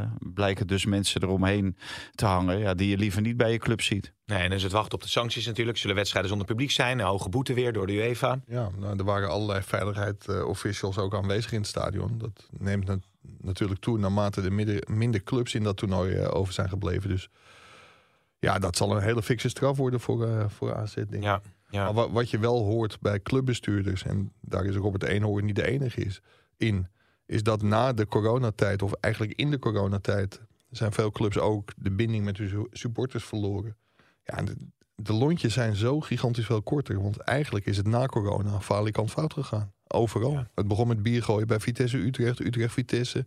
eh, 0.00 0.06
blijken 0.20 0.66
dus 0.66 0.84
mensen 0.86 1.22
eromheen 1.22 1.76
te 2.14 2.26
hangen. 2.26 2.58
Ja, 2.58 2.74
die 2.74 2.88
je 2.88 2.96
liever 2.96 3.20
niet 3.20 3.36
bij 3.36 3.52
je 3.52 3.58
club 3.58 3.80
ziet. 3.82 4.12
Nee, 4.26 4.38
en 4.42 4.52
is 4.52 4.62
het 4.62 4.72
wachten 4.72 4.94
op 4.94 5.02
de 5.02 5.08
sancties 5.08 5.46
natuurlijk. 5.46 5.78
Zullen 5.78 5.96
wedstrijden 5.96 6.30
zonder 6.30 6.46
publiek 6.48 6.70
zijn? 6.70 6.98
Een 6.98 7.04
hoge 7.06 7.28
boete 7.28 7.54
weer 7.54 7.72
door 7.72 7.86
de 7.86 7.92
UEFA. 7.92 8.40
Ja, 8.46 8.70
nou, 8.78 8.98
er 8.98 9.04
waren 9.04 9.28
allerlei 9.30 9.62
veiligheidsofficials 9.62 10.98
ook 10.98 11.14
aanwezig 11.14 11.52
in 11.52 11.58
het 11.58 11.66
stadion. 11.68 12.18
Dat 12.18 12.48
neemt 12.58 12.86
na- 12.86 12.98
natuurlijk 13.40 13.80
toe 13.80 13.98
naarmate 13.98 14.42
er 14.42 14.52
minder, 14.52 14.82
minder 14.90 15.22
clubs 15.22 15.54
in 15.54 15.62
dat 15.62 15.76
toernooi 15.76 16.14
eh, 16.14 16.34
over 16.34 16.52
zijn 16.52 16.68
gebleven. 16.68 17.08
Dus 17.08 17.28
ja, 18.38 18.58
dat 18.58 18.76
zal 18.76 18.96
een 18.96 19.02
hele 19.02 19.22
fikse 19.22 19.48
straf 19.48 19.76
worden 19.76 20.00
voor, 20.00 20.26
eh 20.26 20.44
voor 20.48 20.74
AZ. 20.74 20.94
Denk 20.94 21.12
ik. 21.12 21.22
Ja, 21.22 21.40
ja. 21.68 21.84
Maar 21.84 21.94
wa- 21.94 22.10
wat 22.10 22.30
je 22.30 22.38
wel 22.38 22.64
hoort 22.64 22.98
bij 23.00 23.20
clubbestuurders, 23.22 24.02
en 24.02 24.32
daar 24.40 24.64
is 24.64 24.74
Robert 24.76 25.02
Eenhoorn 25.02 25.44
niet 25.44 25.56
de 25.56 25.66
enige 25.66 26.00
is, 26.04 26.20
in, 26.56 26.88
is 27.26 27.42
dat 27.42 27.62
na 27.62 27.92
de 27.92 28.06
coronatijd, 28.06 28.82
of 28.82 28.92
eigenlijk 28.92 29.34
in 29.38 29.50
de 29.50 29.58
coronatijd, 29.58 30.40
zijn 30.70 30.92
veel 30.92 31.10
clubs 31.10 31.38
ook 31.38 31.72
de 31.76 31.90
binding 31.90 32.24
met 32.24 32.36
hun 32.38 32.48
su- 32.48 32.66
supporters 32.70 33.24
verloren. 33.24 33.76
Ja, 34.24 34.42
de, 34.42 34.56
de 34.94 35.12
lontjes 35.12 35.52
zijn 35.52 35.76
zo 35.76 36.00
gigantisch 36.00 36.46
veel 36.46 36.62
korter, 36.62 37.02
want 37.02 37.16
eigenlijk 37.16 37.66
is 37.66 37.76
het 37.76 37.86
na 37.86 38.06
corona 38.06 38.60
falikant 38.60 39.10
fout 39.10 39.32
gegaan. 39.32 39.72
Overal. 39.86 40.32
Ja. 40.32 40.48
Het 40.54 40.68
begon 40.68 40.88
met 40.88 41.02
biergooien 41.02 41.46
bij 41.46 41.60
Vitesse 41.60 41.96
Utrecht, 41.98 42.40
Utrecht 42.40 42.72
Vitesse. 42.72 43.26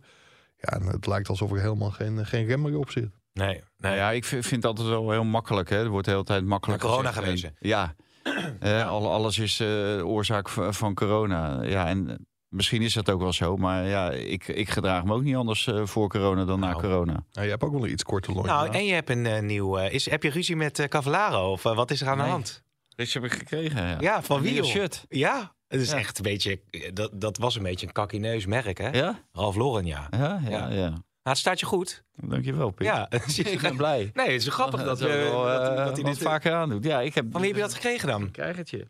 Ja, 0.56 0.68
en 0.68 0.82
het 0.82 1.06
lijkt 1.06 1.28
alsof 1.28 1.50
er 1.52 1.60
helemaal 1.60 1.90
geen, 1.90 2.26
geen 2.26 2.46
rem 2.46 2.62
meer 2.62 2.78
op 2.78 2.90
zit. 2.90 3.10
Nee. 3.32 3.62
Nou 3.78 3.96
ja, 3.96 4.10
ik 4.10 4.24
vind, 4.24 4.46
vind 4.46 4.62
het 4.62 4.70
altijd 4.70 4.88
wel 4.88 5.10
heel 5.10 5.24
makkelijk. 5.24 5.68
Hè. 5.70 5.76
Er 5.82 5.88
wordt 5.88 6.04
de 6.06 6.12
hele 6.12 6.24
tijd 6.24 6.44
makkelijk 6.44 6.82
corona 6.82 7.08
gezegd. 7.08 7.24
gewezen. 7.24 7.54
Ja, 8.60 8.80
Eh, 8.80 8.88
alles 8.90 9.38
is 9.38 9.60
eh, 9.60 10.06
oorzaak 10.06 10.48
van, 10.48 10.94
corona. 10.94 11.62
Ja, 11.62 11.86
en 11.86 12.08
eh, 12.10 12.14
misschien 12.48 12.82
is 12.82 12.92
dat 12.94 13.10
ook 13.10 13.20
wel 13.20 13.32
zo. 13.32 13.56
Maar 13.56 13.86
ja, 13.86 14.10
ik, 14.10 14.48
ik 14.48 14.70
gedraag 14.70 15.04
me 15.04 15.14
ook 15.14 15.22
niet 15.22 15.36
anders 15.36 15.66
eh, 15.66 15.86
voor 15.86 16.08
corona 16.08 16.44
dan 16.44 16.60
na 16.60 16.68
Nou. 16.70 16.80
corona. 16.80 17.12
Nou, 17.32 17.44
je 17.44 17.50
hebt 17.50 17.62
ook 17.62 17.72
wel 17.72 17.86
iets 17.86 18.02
korter 18.02 18.32
lontje. 18.32 18.50
Nou, 18.52 18.68
en 18.72 18.84
je 18.84 18.92
hebt 18.92 19.10
een 19.10 19.46
nieuw... 19.46 19.78
eh, 19.78 19.92
is, 19.92 20.10
heb 20.10 20.22
je 20.22 20.30
ruzie 20.30 20.56
met 20.56 20.78
eh 20.78 20.86
Cavallaro? 20.88 21.50
Of 21.52 21.62
wat 21.62 21.90
is 21.90 22.00
er 22.00 22.08
aan 22.08 22.18
de 22.18 22.24
hand? 22.24 22.62
Dit 22.88 23.12
heb 23.12 23.24
ik 23.24 23.32
gekregen. 23.32 23.82
Ja, 23.88 23.96
Ja, 24.00 24.22
van 24.22 24.40
wie, 24.40 24.64
shirt. 24.64 25.04
Ja, 25.08 25.54
het 25.68 25.80
is 25.80 25.90
Ja. 25.90 25.96
echt 25.98 26.16
een 26.18 26.22
beetje... 26.24 26.60
Dat, 26.92 27.10
dat 27.20 27.36
was 27.38 27.56
een 27.56 27.62
beetje 27.62 27.86
een 27.86 27.92
kakineus 27.92 28.46
merk, 28.46 28.78
hè? 28.78 28.88
Ja? 28.88 29.18
Ralf 29.32 29.56
Lauren, 29.56 29.86
ja. 29.86 30.06
Ja, 30.10 30.40
ja, 30.48 30.50
Ja. 30.50 30.68
ja. 30.68 31.02
Nou, 31.22 31.36
het 31.36 31.38
staat 31.38 31.60
je 31.60 31.66
goed. 31.66 32.04
Dankjewel, 32.14 32.70
Piet. 32.70 32.86
Ja. 32.86 33.10
Ik 33.54 33.60
ben 33.60 33.76
blij. 33.76 34.10
Nee, 34.14 34.30
het 34.32 34.40
is 34.40 34.48
grappig 34.48 34.78
dat, 34.84 34.98
dat, 34.98 34.98
we, 34.98 35.06
wel, 35.16 35.44
dat, 35.44 35.60
eh, 35.60 35.66
hij- 35.66 35.84
dat 35.84 35.96
hij 35.96 36.04
dit... 36.04 36.18
vaker 36.18 36.52
aandoet. 36.52 36.84
Ja, 36.84 37.00
ik 37.00 37.14
heb... 37.14 37.26
Van 37.30 37.40
wie 37.40 37.48
heb 37.50 37.58
je 37.58 37.64
dat 37.64 37.74
gekregen 37.74 38.08
dan? 38.08 38.22
Ik 38.24 38.32
krijg 38.32 38.56
het 38.56 38.70
je. 38.70 38.86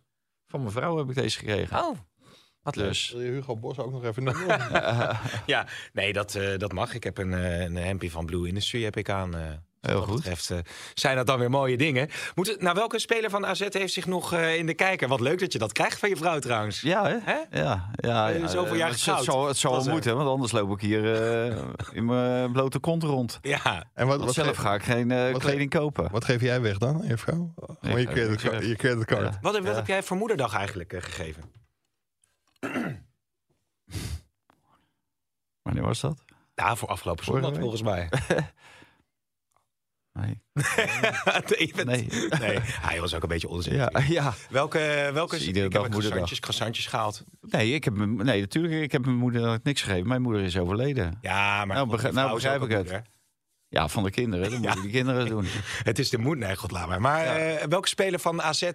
Van 0.47 0.61
mijn 0.61 0.73
vrouw 0.73 0.97
heb 0.99 1.09
ik 1.09 1.15
deze 1.15 1.39
gekregen. 1.39 1.79
Oh, 1.79 1.97
wat 2.63 2.77
leuk. 2.77 2.87
Dus... 2.89 3.11
Wil 3.11 3.21
je 3.23 3.31
Hugo 3.31 3.57
Bos 3.57 3.79
ook 3.79 3.93
nog 3.93 4.05
even 4.05 4.23
noemen? 4.23 4.47
Ja, 5.47 5.67
nee, 5.93 6.13
dat, 6.13 6.35
eh, 6.35 6.59
dat 6.59 6.73
mag. 6.73 6.95
Ik 6.95 7.05
heb 7.05 7.19
een, 7.19 7.35
eh, 7.35 7.61
een 7.61 7.77
hempje 7.77 8.11
van 8.11 8.27
Blue 8.27 8.49
Industry 8.49 8.83
heb 8.85 8.97
ik 8.97 9.09
aan. 9.11 9.37
eh. 9.37 9.43
Heel 9.81 9.95
Wat 9.95 10.01
dat 10.05 10.15
goed. 10.15 10.17
betreft 10.23 10.51
eh, 10.51 10.59
zijn 10.95 11.17
dat 11.17 11.27
dan 11.27 11.39
weer 11.39 11.51
mooie 11.51 11.77
dingen. 11.77 12.09
Moet, 12.35 12.57
nou, 12.61 12.75
welke 12.75 12.99
speler 12.99 13.31
van 13.31 13.47
AZ 13.47 13.67
heeft 13.69 13.93
zich 13.93 14.07
nog 14.07 14.33
eh, 14.33 14.57
in 14.57 14.67
de 14.67 14.75
kijker? 14.75 15.09
Wat 15.09 15.21
leuk 15.21 15.39
dat 15.39 15.53
je 15.53 15.59
dat 15.59 15.73
krijgt 15.73 15.99
van 15.99 16.09
je 16.09 16.17
vrouw 16.17 16.39
trouwens. 16.39 16.81
Ja, 16.81 17.05
hè? 17.07 17.17
Hè? 17.23 17.61
Ja, 17.61 17.91
ja, 17.95 18.31
Eh, 18.31 18.39
ja. 18.41 18.47
zoveel 18.47 18.75
jaar 18.75 18.89
het, 18.91 19.05
het 19.05 19.25
zal, 19.25 19.47
het 19.77 19.87
er. 19.87 19.93
moeten, 19.93 20.17
want 20.17 20.29
anders 20.29 20.53
loop 20.53 20.71
ik 20.73 20.81
hier 20.81 21.15
eh, 21.51 21.57
in 21.93 22.05
mijn 22.05 22.53
blote 22.53 22.79
kont 22.79 23.03
rond. 23.03 23.39
Ja, 23.43 23.85
En 23.95 24.07
wat, 24.07 24.25
wat, 24.25 24.35
zelf 24.35 24.57
ga 24.57 24.75
ik 24.75 24.83
geen 24.83 25.11
eh, 25.11 25.33
wat- 25.33 25.41
kleding 25.43 25.71
kopen. 25.71 26.11
wat 26.11 26.25
geef 26.25 26.41
jij 26.41 26.61
weg 26.61 26.79
dan, 26.79 27.03
je 27.07 27.17
vrouw? 27.19 27.55
Je, 27.81 27.89
geef 27.91 28.05
credit, 28.05 28.29
niks 28.31 28.43
weg. 28.43 28.67
je 28.67 28.77
creditcard. 28.77 29.23
Ja. 29.35 29.39
wat, 29.43 29.53
wat 29.59 29.65
Ja. 29.67 29.73
heb 29.75 29.87
jij 29.87 30.03
voor 30.03 30.17
moederdag 30.17 30.55
eigenlijk 30.55 30.93
eh, 30.93 31.03
gegeven? 31.03 31.43
Wanneer 35.63 35.83
was 35.83 36.01
dat? 36.01 36.25
Ja, 36.55 36.77
voor 36.77 36.89
afgelopen 36.89 37.25
zondag 37.25 37.55
volgens 37.59 37.83
mij. 37.83 38.09
Nee. 40.13 40.43
nee, 41.59 41.85
Nee. 41.85 42.09
nee, 42.41 42.59
hij 42.63 43.01
was 43.01 43.15
ook 43.15 43.23
een 43.23 43.29
beetje 43.29 43.49
onzin. 43.49 43.75
Ja, 43.75 43.91
ja. 44.09 44.35
Welke, 44.51 45.11
welke 45.13 45.37
Dus 45.37 45.47
iedere 45.47 45.67
ik 45.67 45.73
dag 45.73 45.83
heb 45.83 45.93
moederdag. 45.93 46.19
croissantjes, 46.19 46.41
croissantjes 46.41 46.87
gehaald. 46.87 47.25
Nee, 47.41 47.75
ik 47.75 47.85
heb, 47.85 47.97
nee, 47.97 48.41
natuurlijk. 48.41 48.83
Ik 48.83 48.93
heb 48.93 49.05
mijn 49.05 49.17
moeder 49.17 49.59
niks 49.63 49.83
gegeven. 49.83 50.09
Mijn 50.09 50.23
moeder 50.23 50.43
is 50.43 50.59
overleden. 50.59 51.19
Ja, 51.21 51.65
maar 51.65 51.77
Nou, 51.77 51.89
God, 51.99 52.13
nou 52.13 52.35
begrijp 52.35 52.63
ik 52.63 52.71
het. 52.71 52.79
moeder. 52.83 53.03
Ja, 53.71 53.89
van 53.89 54.03
de 54.03 54.11
kinderen. 54.11 54.51
Dat 54.51 54.53
Ja. 54.53 54.59
moeten 54.67 54.83
die 54.83 54.91
kinderen 54.91 55.27
doen. 55.27 55.47
Het 55.91 55.99
is 55.99 56.11
de 56.11 56.55
god, 56.57 56.71
laat 56.71 56.89
maar. 56.89 57.01
Maar 57.01 57.25
eh, 57.25 57.67
welke 57.69 57.89
speler 57.89 58.21
van 58.21 58.43
AZ 58.43 58.71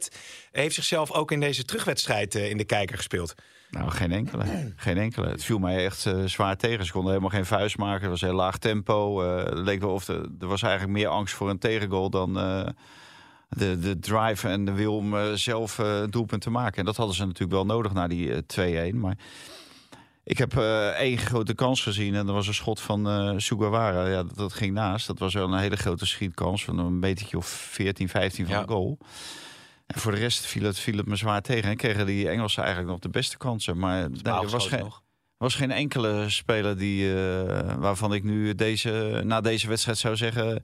heeft 0.51 0.75
zichzelf 0.75 1.11
ook 1.11 1.31
in 1.31 1.39
deze 1.39 1.63
terugwedstrijd 1.63 2.35
eh, 2.35 2.49
in 2.49 2.57
de 2.57 2.63
kijker 2.63 2.95
gespeeld? 2.95 3.33
Nou, 3.69 3.91
geen 3.91 4.11
enkele. 4.11 4.43
Geen 4.75 4.97
enkele. 4.97 5.29
Het 5.29 5.43
viel 5.43 5.59
mij 5.59 5.85
echt 5.85 6.05
eh, 6.05 6.23
zwaar 6.25 6.57
tegen. 6.57 6.85
Ze 6.85 6.91
konden 6.91 7.09
helemaal 7.09 7.31
geen 7.31 7.45
vuist 7.45 7.77
maken. 7.77 8.01
Het 8.01 8.09
was 8.09 8.21
heel 8.21 8.33
laag 8.33 8.57
tempo. 8.57 9.21
Het 9.21 9.57
leek 9.57 9.79
wel 9.79 9.93
of 9.93 10.05
de, 10.05 10.31
er 10.39 10.47
was 10.47 10.61
eigenlijk 10.61 10.93
meer 10.93 11.07
angst 11.07 11.35
voor 11.35 11.49
een 11.49 11.59
tegengoal 11.59 12.09
dan 12.09 12.33
de, 13.49 13.79
de 13.79 13.99
drive 13.99 14.47
en 14.47 14.65
de 14.65 14.71
wil 14.71 14.95
om 14.95 15.35
zelf 15.35 15.77
een 15.77 16.11
doelpunt 16.11 16.41
te 16.41 16.49
maken. 16.49 16.77
En 16.77 16.85
dat 16.85 16.95
hadden 16.95 17.15
ze 17.15 17.25
natuurlijk 17.25 17.51
wel 17.51 17.65
nodig 17.65 17.93
na 17.93 18.07
die 18.07 18.33
eh, 18.33 18.91
2-1. 18.91 18.95
Maar 18.95 19.17
ik 20.25 20.37
heb 20.37 20.57
eh, 20.57 20.87
één 20.87 21.17
grote 21.17 21.53
kans 21.53 21.81
gezien 21.81 22.15
en 22.15 22.25
dat 22.25 22.35
was 22.35 22.47
een 22.47 22.53
schot 22.53 22.79
van 22.81 23.09
eh 23.09 23.33
Sugawara. 23.37 24.07
Ja, 24.07 24.23
dat, 24.23 24.35
dat 24.35 24.53
ging 24.53 24.73
naast. 24.73 25.07
Dat 25.07 25.19
was 25.19 25.33
wel 25.33 25.53
een 25.53 25.59
hele 25.59 25.75
grote 25.77 26.05
schietkans 26.05 26.63
van 26.63 26.77
een 26.79 26.99
metertje 26.99 27.37
of 27.37 27.47
14, 27.47 28.09
15 28.09 28.45
van 28.45 28.55
Ja. 28.55 28.63
goal. 28.67 28.97
En 29.85 29.99
voor 29.99 30.11
de 30.11 30.17
rest 30.17 30.45
viel 30.45 30.63
het, 30.63 30.79
viel 30.79 30.97
het 30.97 31.05
me 31.05 31.15
zwaar 31.15 31.41
tegen. 31.41 31.69
En 31.69 31.77
kregen 31.77 32.05
die 32.05 32.29
Engelsen 32.29 32.63
eigenlijk 32.63 32.91
nog 32.91 33.01
de 33.01 33.09
beste 33.09 33.37
kansen. 33.37 33.77
Maar 33.77 34.09
nee, 34.09 34.33
er 34.33 34.49
was 34.49 34.67
geen, 34.67 34.79
nog. 34.79 35.03
was 35.37 35.55
geen 35.55 35.71
enkele 35.71 36.29
speler 36.29 36.77
die, 36.77 37.15
eh, 37.15 37.75
waarvan 37.75 38.13
ik 38.13 38.23
nu 38.23 38.55
deze, 38.55 39.21
na 39.25 39.41
deze 39.41 39.67
wedstrijd 39.67 39.97
zou 39.97 40.15
zeggen... 40.15 40.61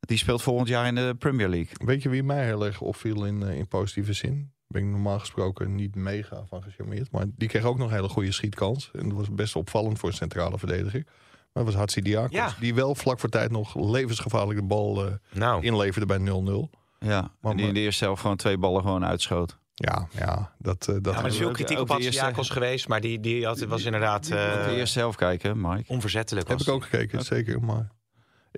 die 0.00 0.18
speelt 0.18 0.42
volgend 0.42 0.68
jaar 0.68 0.86
in 0.86 0.94
de 0.94 1.14
Premier 1.18 1.48
League. 1.48 1.86
Weet 1.86 2.02
je 2.02 2.08
wie 2.08 2.22
mij 2.22 2.44
heel 2.44 2.64
erg 2.64 2.80
opviel 2.80 3.24
in, 3.24 3.42
in 3.42 3.68
positieve 3.68 4.12
zin? 4.12 4.52
Ben 4.68 4.82
ik 4.82 4.88
normaal 4.88 5.18
gesproken 5.18 5.74
niet 5.74 5.94
mega 5.94 6.44
van 6.48 6.62
gecharmeerd. 6.62 7.10
Maar 7.10 7.24
die 7.36 7.48
kreeg 7.48 7.64
ook 7.64 7.78
nog 7.78 7.88
een 7.88 7.94
hele 7.94 8.08
goede 8.08 8.32
schietkans. 8.32 8.90
En 8.92 9.08
dat 9.08 9.18
was 9.18 9.30
best 9.30 9.56
opvallend 9.56 9.98
voor 9.98 10.08
een 10.08 10.14
centrale 10.14 10.58
verdediger. 10.58 11.02
Maar 11.04 11.64
dat 11.64 11.64
was 11.64 11.74
Hatsi 11.74 12.00
Diakos. 12.00 12.30
Ja. 12.32 12.54
Die 12.60 12.74
wel 12.74 12.94
vlak 12.94 13.20
voor 13.20 13.28
tijd 13.28 13.50
nog 13.50 13.74
levensgevaarlijk 13.90 14.58
de 14.58 14.64
bal 14.64 15.06
eh, 15.06 15.12
Nou, 15.32 15.62
inleverde 15.62 16.06
bij 16.06 16.18
0-0. 16.18 16.70
Ja, 16.98 17.30
Maar- 17.40 17.50
en 17.50 17.56
die 17.56 17.66
in 17.66 17.74
de 17.74 17.80
eerste 17.80 18.04
helft 18.04 18.20
gewoon 18.20 18.36
twee 18.36 18.58
ballen 18.58 18.82
gewoon 18.82 19.04
uitschoot. 19.04 19.58
Ja, 19.74 20.08
ja, 20.12 20.52
dat, 20.58 20.88
eh, 20.88 20.94
dat 20.94 21.04
ja, 21.04 21.10
maar 21.12 21.20
er 21.20 21.26
is 21.30 21.36
veel 21.36 21.50
kritiek 21.50 21.78
op 21.78 21.98
Jakos 21.98 22.50
geweest. 22.50 22.88
Maar 22.88 23.00
die, 23.00 23.20
die 23.20 23.46
had, 23.46 23.58
was 23.60 23.84
inderdaad 23.84 24.24
eh, 24.30 24.64
de 24.64 24.74
eerste 24.76 24.98
helft 24.98 25.18
kijken, 25.18 25.60
Mike. 25.60 25.84
onverzettelijk. 25.86 26.48
heb 26.48 26.58
was 26.58 26.66
ik 26.66 26.72
ook 26.72 26.82
gekeken, 26.82 27.24
zeker. 27.24 27.62
Maar 27.62 27.88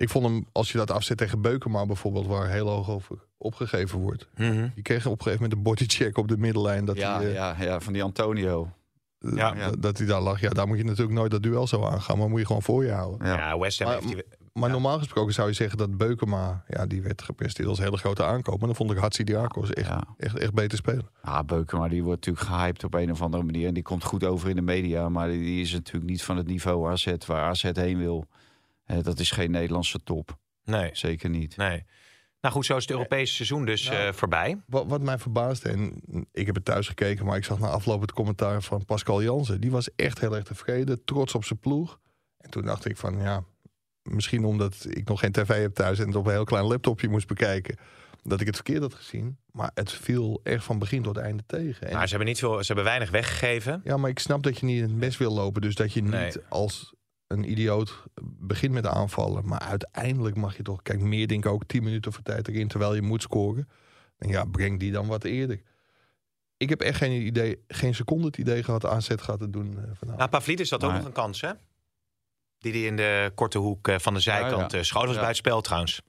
ik 0.01 0.09
vond 0.09 0.25
hem, 0.25 0.45
als 0.51 0.71
je 0.71 0.77
dat 0.77 0.91
afzet 0.91 1.17
tegen 1.17 1.41
Beukema 1.41 1.85
bijvoorbeeld... 1.85 2.27
waar 2.27 2.49
heel 2.49 2.67
hoog 2.69 2.89
over 2.89 3.17
opgegeven 3.37 3.99
wordt. 3.99 4.27
Mhm. 4.37 4.67
Die 4.73 4.83
kreeg 4.83 5.05
op 5.05 5.11
een 5.11 5.17
gegeven 5.23 5.41
moment 5.41 5.53
een 5.53 5.63
bodycheck 5.63 6.17
op 6.17 6.27
de 6.27 6.37
middenlijn. 6.37 6.85
Dat, 6.85 6.97
Ja, 6.97 7.15
hij, 7.17 7.27
eh, 7.27 7.33
ja, 7.33 7.55
ja, 7.59 7.79
van 7.79 7.93
die 7.93 8.03
Antonio. 8.03 8.69
eh, 9.19 9.31
Ja. 9.35 9.71
dat- 9.79 9.97
hij 9.97 10.07
daar 10.07 10.21
lag. 10.21 10.39
Ja, 10.41 10.49
daar 10.49 10.67
moet 10.67 10.77
je 10.77 10.83
natuurlijk 10.83 11.17
nooit 11.17 11.31
dat 11.31 11.43
duel 11.43 11.67
zo 11.67 11.83
aangaan. 11.85 12.17
Maar 12.17 12.29
moet 12.29 12.39
je 12.39 12.45
gewoon 12.45 12.61
voor 12.61 12.85
je 12.85 12.91
houden. 12.91 13.27
Ja. 13.27 13.35
Ja, 13.37 13.59
West 13.59 13.79
Ham 13.79 13.87
Maar- 13.87 13.97
heeft 14.01 14.13
die... 14.13 14.23
Maar 14.53 14.67
Ja. 14.67 14.73
normaal 14.75 14.97
gesproken 14.97 15.33
zou 15.33 15.47
je 15.47 15.53
zeggen 15.53 15.77
dat 15.77 15.97
Beukema... 15.97 16.63
Ja, 16.67 16.85
die 16.85 17.01
werd 17.01 17.21
gepresteerd 17.21 17.67
als 17.67 17.79
hele 17.79 17.97
grote 17.97 18.23
aankoop. 18.25 18.57
Maar 18.57 18.67
dan 18.67 18.75
vond 18.75 18.91
ik 18.91 18.97
Hatzidiakos 18.97 19.69
echt, 19.73 19.87
Ja. 19.87 20.03
echt, 20.17 20.37
echt 20.37 20.53
beter 20.53 20.77
spelen. 20.77 21.09
Ah, 21.21 21.43
Beukema 21.45 21.87
die 21.87 22.03
wordt 22.03 22.25
natuurlijk 22.25 22.53
gehyped 22.53 22.83
op 22.83 22.93
een 22.93 23.11
of 23.11 23.21
andere 23.21 23.43
manier. 23.43 23.67
En 23.67 23.73
die 23.73 23.83
komt 23.83 24.03
goed 24.03 24.23
over 24.23 24.49
in 24.49 24.55
de 24.55 24.61
media. 24.61 25.09
Maar 25.09 25.27
die, 25.27 25.39
die 25.39 25.61
is 25.61 25.71
natuurlijk 25.73 26.09
niet 26.11 26.23
van 26.23 26.37
het 26.37 26.47
niveau 26.47 26.91
AZ 26.91 27.13
waar 27.27 27.43
AZ 27.49 27.69
heen 27.73 27.97
wil. 27.97 28.25
Eh, 28.89 29.03
dat 29.03 29.19
is 29.19 29.31
geen 29.31 29.51
Nederlandse 29.51 30.03
top. 30.03 30.37
Nee, 30.63 30.89
Zeker 30.93 31.29
niet. 31.29 31.57
nee. 31.57 31.83
Nou 32.41 32.53
goed, 32.53 32.65
zo 32.65 32.75
is 32.75 32.81
het 32.81 32.91
Europese 32.91 33.33
seizoen 33.33 33.65
dus 33.65 33.83
Ja. 33.87 34.07
eh, 34.07 34.13
voorbij. 34.13 34.61
Wat, 34.67 34.85
wat 34.87 35.01
mij 35.01 35.17
verbaasde, 35.17 35.69
en 35.69 36.01
ik 36.31 36.45
heb 36.45 36.55
het 36.55 36.65
thuis 36.65 36.87
gekeken... 36.87 37.25
maar 37.25 37.37
ik 37.37 37.43
zag 37.43 37.59
na 37.59 37.67
afloop 37.67 38.01
het 38.01 38.11
commentaar 38.11 38.61
van 38.61 38.85
Pascal 38.85 39.23
Jansen. 39.23 39.61
Die 39.61 39.71
was 39.71 39.95
echt 39.95 40.19
heel 40.19 40.35
erg 40.35 40.43
tevreden, 40.43 41.03
trots 41.05 41.35
op 41.35 41.43
zijn 41.45 41.59
ploeg. 41.59 41.99
En 42.37 42.49
toen 42.49 42.65
dacht 42.65 42.85
ik 42.85 42.97
van, 42.97 43.21
ja... 43.21 43.43
Misschien 44.03 44.45
omdat 44.45 44.85
ik 44.89 45.07
nog 45.07 45.19
geen 45.19 45.31
tv 45.31 45.61
heb 45.61 45.73
thuis... 45.73 45.99
en 45.99 46.07
het 46.07 46.15
op 46.15 46.25
een 46.25 46.31
heel 46.31 46.43
klein 46.43 46.65
laptopje 46.65 47.09
moest 47.09 47.27
bekijken... 47.27 47.77
dat 48.23 48.39
ik 48.41 48.45
het 48.45 48.55
verkeerd 48.55 48.81
had 48.81 48.93
gezien. 48.93 49.37
Maar 49.51 49.71
het 49.73 49.91
viel 49.91 50.39
echt 50.43 50.63
van 50.63 50.79
begin 50.79 51.01
tot 51.01 51.17
einde 51.17 51.43
tegen. 51.45 51.87
En 51.87 51.93
Maar 51.93 52.03
ze 52.03 52.09
hebben, 52.09 52.27
niet 52.27 52.39
veel, 52.39 52.57
ze 52.59 52.65
hebben 52.65 52.83
weinig 52.83 53.09
weggegeven. 53.09 53.81
Ja, 53.83 53.97
maar 53.97 54.09
ik 54.09 54.19
snap 54.19 54.43
dat 54.43 54.59
je 54.59 54.65
niet 54.65 54.77
in 54.77 54.83
het 54.83 54.93
mes 54.95 55.17
wil 55.17 55.33
lopen. 55.33 55.61
Dus 55.61 55.75
dat 55.75 55.93
je 55.93 56.01
niet 56.01 56.11
Nee. 56.11 56.31
als 56.49 56.93
een 57.29 57.51
idioot 57.51 58.03
begint 58.23 58.73
met 58.73 58.85
aanvallen. 58.87 59.45
Maar 59.47 59.59
uiteindelijk 59.59 60.35
mag 60.35 60.57
je 60.57 60.63
toch... 60.63 60.81
Kijk, 60.81 60.99
meer 60.99 61.27
denk 61.27 61.45
ik 61.45 61.51
ook 61.51 61.65
10 61.65 61.83
minuten 61.83 62.13
voor 62.13 62.23
tijd 62.23 62.47
erin... 62.47 62.67
terwijl 62.67 62.95
je 62.95 63.01
moet 63.01 63.21
scoren. 63.21 63.69
En 64.17 64.29
ja, 64.29 64.45
breng 64.45 64.79
die 64.79 64.91
dan 64.91 65.07
wat 65.07 65.23
eerder. 65.23 65.61
Ik 66.57 66.69
heb 66.69 66.81
echt 66.81 66.97
geen 66.97 67.11
idee, 67.25 67.63
geen 67.67 67.95
seconde 67.95 68.25
het 68.25 68.37
idee 68.37 68.63
gehad... 68.63 68.85
AZ 68.85 69.09
gaat 69.15 69.39
het 69.39 69.53
doen 69.53 69.67
eh, 69.67 69.75
vanavond. 69.83 70.17
Nou, 70.17 70.29
Pavlidis 70.29 70.69
had 70.69 70.83
ook 70.83 70.89
Maar- 70.89 70.97
nog 70.99 71.07
een 71.07 71.13
kans, 71.13 71.41
hè? 71.41 71.51
Die 72.57 72.71
die 72.71 72.85
in 72.85 72.95
de 72.95 73.31
korte 73.35 73.57
hoek 73.57 73.87
eh, 73.87 73.99
van 73.99 74.13
de 74.13 74.19
zijkant 74.19 74.51
Ja, 74.71 74.77
ja. 74.77 74.77
eh, 74.77 74.83
schoot. 74.83 74.93
Dat 74.93 75.05
was 75.05 75.15
Ja. 75.15 75.21
buitenspel 75.21 75.61
trouwens. 75.61 76.01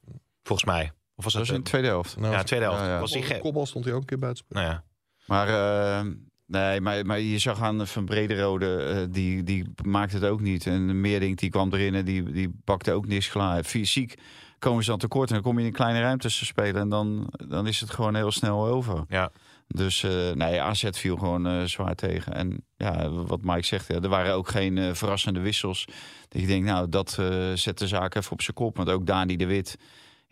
Volgens 0.42 0.68
mij. 0.68 0.92
Of 1.14 1.24
was 1.24 1.32
Dat 1.32 1.32
dat... 1.32 1.40
was 1.40 1.50
in 1.50 1.62
de 1.64 1.68
tweede 1.70 1.88
helft. 1.88 2.16
Nou, 2.16 2.32
ja, 2.32 2.42
tweede 2.42 2.64
helft. 2.66 2.80
Ja, 2.80 2.88
ja. 2.88 3.00
Was 3.00 3.10
die 3.12 3.22
op 3.22 3.28
de 3.28 3.34
ge- 3.34 3.40
kopbal 3.40 3.66
stond 3.66 3.84
hij 3.84 3.94
ook 3.94 4.00
een 4.00 4.06
keer 4.06 4.18
buiten. 4.18 4.44
Nou 4.48 4.66
ja. 4.66 4.84
Maar, 5.26 5.48
eh, 5.48 6.06
nee, 6.50 6.80
maar, 6.80 7.06
maar 7.06 7.20
je 7.20 7.38
zag 7.38 7.62
aan 7.62 7.86
Van 7.86 8.04
Brederode, 8.04 8.76
eh, 8.76 9.06
die, 9.10 9.42
die 9.42 9.72
maakte 9.84 10.14
het 10.14 10.24
ook 10.24 10.40
niet. 10.40 10.66
En 10.66 11.00
Meerdink 11.00 11.38
die 11.38 11.50
kwam 11.50 11.72
erin 11.72 11.94
en 11.94 12.04
die, 12.04 12.22
die 12.22 12.50
bakte 12.64 12.92
ook 12.92 13.06
niks 13.06 13.28
klaar. 13.28 13.64
Fysiek 13.64 14.14
komen 14.58 14.84
ze 14.84 14.90
dan 14.90 14.98
tekort 14.98 15.28
en 15.28 15.34
dan 15.34 15.42
kom 15.42 15.54
je 15.54 15.60
in 15.60 15.66
een 15.66 15.72
kleine 15.72 16.00
ruimtes 16.00 16.38
te 16.38 16.44
spelen. 16.44 16.80
En 16.80 16.88
dan, 16.88 17.32
dan 17.48 17.66
is 17.66 17.80
het 17.80 17.90
gewoon 17.90 18.14
heel 18.14 18.30
snel 18.30 18.66
over. 18.66 19.04
Ja. 19.08 19.30
Dus 19.66 20.02
eh, 20.02 20.30
nee, 20.30 20.60
AZ 20.60 20.88
viel 20.90 21.16
gewoon 21.16 21.46
eh, 21.46 21.62
zwaar 21.62 21.94
tegen. 21.94 22.32
En 22.32 22.64
ja, 22.76 23.08
wat 23.10 23.42
Mike 23.42 23.66
zegt, 23.66 23.86
ja, 23.86 24.00
er 24.00 24.08
waren 24.08 24.34
ook 24.34 24.48
geen 24.48 24.96
verrassende 24.96 25.40
wissels. 25.40 25.84
Dat 26.28 26.40
je 26.40 26.46
denkt, 26.46 26.66
nou, 26.66 26.88
dat 26.88 27.18
zet 27.54 27.78
de 27.78 27.88
zaak 27.88 28.14
even 28.14 28.32
op 28.32 28.42
zijn 28.42 28.56
kop. 28.56 28.76
Want 28.76 28.88
ook 28.88 29.06
Dani 29.06 29.36
de 29.36 29.46
Wit, 29.46 29.76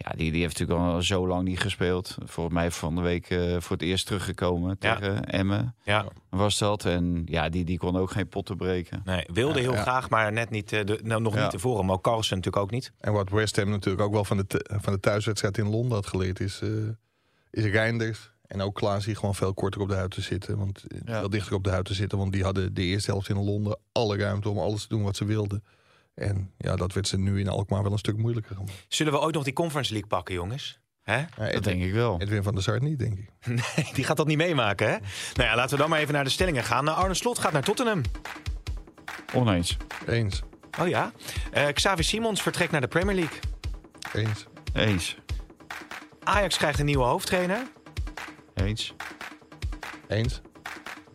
ja, 0.00 0.10
die, 0.16 0.32
die 0.32 0.40
heeft 0.40 0.58
natuurlijk 0.58 0.88
al 0.88 1.02
zo 1.02 1.26
lang 1.26 1.44
niet 1.44 1.60
gespeeld. 1.60 2.16
Volgens 2.24 2.54
mij 2.56 2.70
van 2.70 2.94
de 2.94 3.00
week 3.00 3.30
eh, 3.30 3.56
voor 3.60 3.76
het 3.76 3.82
eerst 3.82 4.06
teruggekomen 4.06 4.76
Ja. 4.80 4.94
tegen 4.96 5.24
Emmen 5.24 5.74
ja. 5.82 6.06
was 6.30 6.58
dat. 6.58 6.84
En 6.84 7.22
ja, 7.26 7.48
die, 7.48 7.64
die 7.64 7.78
kon 7.78 7.96
ook 7.96 8.10
geen 8.10 8.28
potten 8.28 8.56
breken. 8.56 9.02
Nee, 9.04 9.24
wilde 9.32 9.60
heel 9.60 9.72
Ja. 9.72 9.80
graag, 9.82 10.10
maar 10.10 10.32
net 10.32 10.50
niet, 10.50 10.72
eh, 10.72 10.84
de, 10.84 11.00
nou, 11.02 11.20
nog 11.22 11.34
Ja. 11.34 11.40
niet 11.42 11.50
tevoren. 11.50 11.86
Maar 11.86 11.94
ook 11.94 12.02
Carlsen 12.02 12.36
natuurlijk 12.36 12.64
ook 12.64 12.70
niet. 12.70 12.92
En 13.00 13.12
wat 13.12 13.30
West 13.30 13.56
Ham 13.56 13.68
natuurlijk 13.70 14.04
ook 14.04 14.12
wel 14.12 14.24
van 14.24 14.36
de, 14.36 14.64
van 14.80 14.92
de 14.92 15.00
thuiswedstrijd 15.00 15.58
in 15.58 15.68
Londen 15.68 15.92
had 15.96 16.06
geleerd... 16.06 16.40
is, 16.40 16.60
eh 16.62 16.68
is 17.50 17.64
Reinders 17.64 18.30
en 18.46 18.60
ook 18.60 18.74
Klaas 18.74 19.04
die 19.04 19.14
gewoon 19.14 19.34
veel 19.34 19.54
korter 19.54 19.80
op 19.80 19.88
de 19.88 19.94
huid 19.94 20.10
te 20.10 20.20
zitten. 20.20 20.58
Want, 20.58 20.84
Ja. 21.04 21.18
Veel 21.18 21.30
dichter 21.30 21.54
op 21.54 21.64
de 21.64 21.70
huid 21.70 21.84
te 21.84 21.94
zitten. 21.94 22.18
Want 22.18 22.32
die 22.32 22.42
hadden 22.42 22.74
de 22.74 22.82
eerste 22.82 23.10
helft 23.10 23.28
in 23.28 23.44
Londen 23.44 23.78
alle 23.92 24.16
ruimte 24.16 24.48
om 24.48 24.58
alles 24.58 24.82
te 24.82 24.88
doen 24.88 25.02
wat 25.02 25.16
ze 25.16 25.24
wilden. 25.24 25.64
En 26.18 26.52
ja, 26.56 26.76
dat 26.76 26.92
werd 26.92 27.08
ze 27.08 27.18
nu 27.18 27.40
in 27.40 27.48
Alkmaar 27.48 27.82
wel 27.82 27.92
een 27.92 27.98
stuk 27.98 28.16
moeilijker 28.16 28.54
gemaakt. 28.56 28.84
Zullen 28.88 29.12
we 29.12 29.20
ooit 29.20 29.34
nog 29.34 29.44
die 29.44 29.52
Conference 29.52 29.92
League 29.92 30.08
pakken, 30.08 30.34
jongens? 30.34 30.80
Hè? 31.02 31.16
Ja, 31.18 31.52
Dat 31.52 31.64
denk 31.64 31.82
ik 31.82 31.92
wel. 31.92 32.20
Edwin 32.20 32.42
van 32.42 32.54
der 32.54 32.62
Sar 32.62 32.82
niet, 32.82 32.98
denk 32.98 33.18
ik. 33.18 33.30
Nee, 33.76 33.90
die 33.94 34.04
gaat 34.04 34.16
dat 34.16 34.26
niet 34.26 34.36
meemaken, 34.36 34.86
hè? 34.90 34.96
Nou 35.34 35.48
ja, 35.48 35.54
laten 35.56 35.70
we 35.70 35.76
dan 35.76 35.90
maar 35.90 35.98
even 35.98 36.14
naar 36.14 36.24
de 36.24 36.30
stellingen 36.30 36.64
gaan. 36.64 36.84
Nou, 36.84 36.98
Arne 36.98 37.14
Slot 37.14 37.38
gaat 37.38 37.52
naar 37.52 37.62
Tottenham. 37.62 38.02
Oneens. 39.34 39.76
Eens. 40.06 40.42
Oh 40.80 40.88
ja. 40.88 41.12
Eh 41.50 41.66
Xavi 41.72 42.02
Simons 42.02 42.42
vertrekt 42.42 42.72
naar 42.72 42.80
de 42.80 42.88
Premier 42.88 43.14
League. 43.14 43.38
Eens. 44.12 44.46
Eens. 44.72 45.16
Ajax 46.22 46.56
krijgt 46.56 46.78
een 46.78 46.84
nieuwe 46.84 47.04
hoofdtrainer. 47.04 47.62
Eens. 48.54 48.94
Eens. 50.08 50.40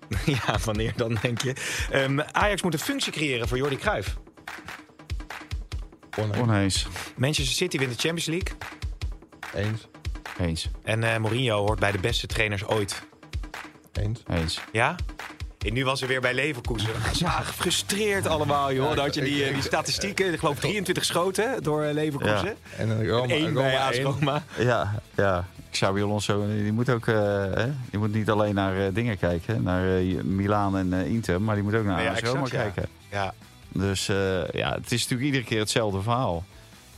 ja, 0.25 0.57
wanneer 0.63 0.93
dan, 0.95 1.17
denk 1.21 1.41
je? 1.41 1.53
Ehm, 1.91 2.19
Ajax 2.19 2.61
moet 2.61 2.73
een 2.73 2.79
functie 2.79 3.11
creëren 3.11 3.47
voor 3.47 3.57
Jordi 3.57 3.75
Cruijff. 3.75 4.17
Oneens. 6.17 6.37
Oneens. 6.37 6.87
Manchester 7.15 7.55
City 7.55 7.77
wint 7.77 7.91
de 7.91 7.97
Champions 7.97 8.25
League. 8.25 8.57
Eens. 9.53 9.87
Eens. 10.39 10.69
En 10.83 11.03
eh, 11.03 11.17
Mourinho 11.17 11.57
hoort 11.57 11.79
bij 11.79 11.91
de 11.91 11.99
beste 11.99 12.27
trainers 12.27 12.65
ooit. 12.65 13.01
Eens. 13.93 14.23
Eens. 14.27 14.61
Ja? 14.71 14.95
En 15.65 15.73
nu 15.73 15.85
was 15.85 15.99
hij 15.99 16.09
weer 16.09 16.21
bij 16.21 16.33
Leverkusen. 16.33 16.89
Ze 17.15 17.23
waren 17.23 17.45
gefrustreerd 17.45 18.27
allemaal, 18.27 18.73
joh. 18.73 18.87
Dan 18.89 19.05
had 19.05 19.13
je 19.13 19.21
die, 19.21 19.43
eh, 19.43 19.53
die 19.53 19.63
statistieken. 19.63 20.33
Ik 20.33 20.39
geloof 20.39 20.59
23 20.59 21.05
schoten 21.05 21.63
door 21.63 21.83
eh, 21.83 21.93
Leverkusen. 21.93 22.47
Ja. 22.47 22.77
En 22.77 22.89
een 22.89 23.07
Roma, 23.07 23.33
Eén 23.33 23.47
Roma 23.47 23.61
bij 23.61 23.79
AS. 23.79 23.99
Roma. 23.99 24.43
Ja, 24.57 25.01
ja. 25.15 25.47
Xabi 25.73 26.01
Alonso, 26.01 26.45
die 26.47 26.71
moet 26.71 26.89
ook, 26.89 27.07
eh, 27.07 27.15
hè? 27.53 27.65
die 27.89 27.99
moet 27.99 28.13
niet 28.13 28.29
alleen 28.29 28.55
naar 28.55 28.85
eh, 28.85 28.93
dingen 28.93 29.17
kijken, 29.17 29.63
naar 29.63 29.97
eh, 29.97 30.21
Milaan 30.21 30.77
en 30.77 30.93
Inter, 30.93 31.41
maar 31.41 31.55
die 31.55 31.63
moet 31.63 31.75
ook 31.75 31.85
naar 31.85 32.03
Ja, 32.03 32.11
AS 32.11 32.19
Roma 32.19 32.39
ja. 32.43 32.49
kijken. 32.49 32.85
Ja. 33.11 33.33
Dus 33.73 34.09
eh, 34.09 34.49
ja, 34.49 34.73
het 34.73 34.91
is 34.91 35.01
natuurlijk 35.01 35.21
iedere 35.21 35.43
keer 35.43 35.59
hetzelfde 35.59 36.01
verhaal. 36.01 36.45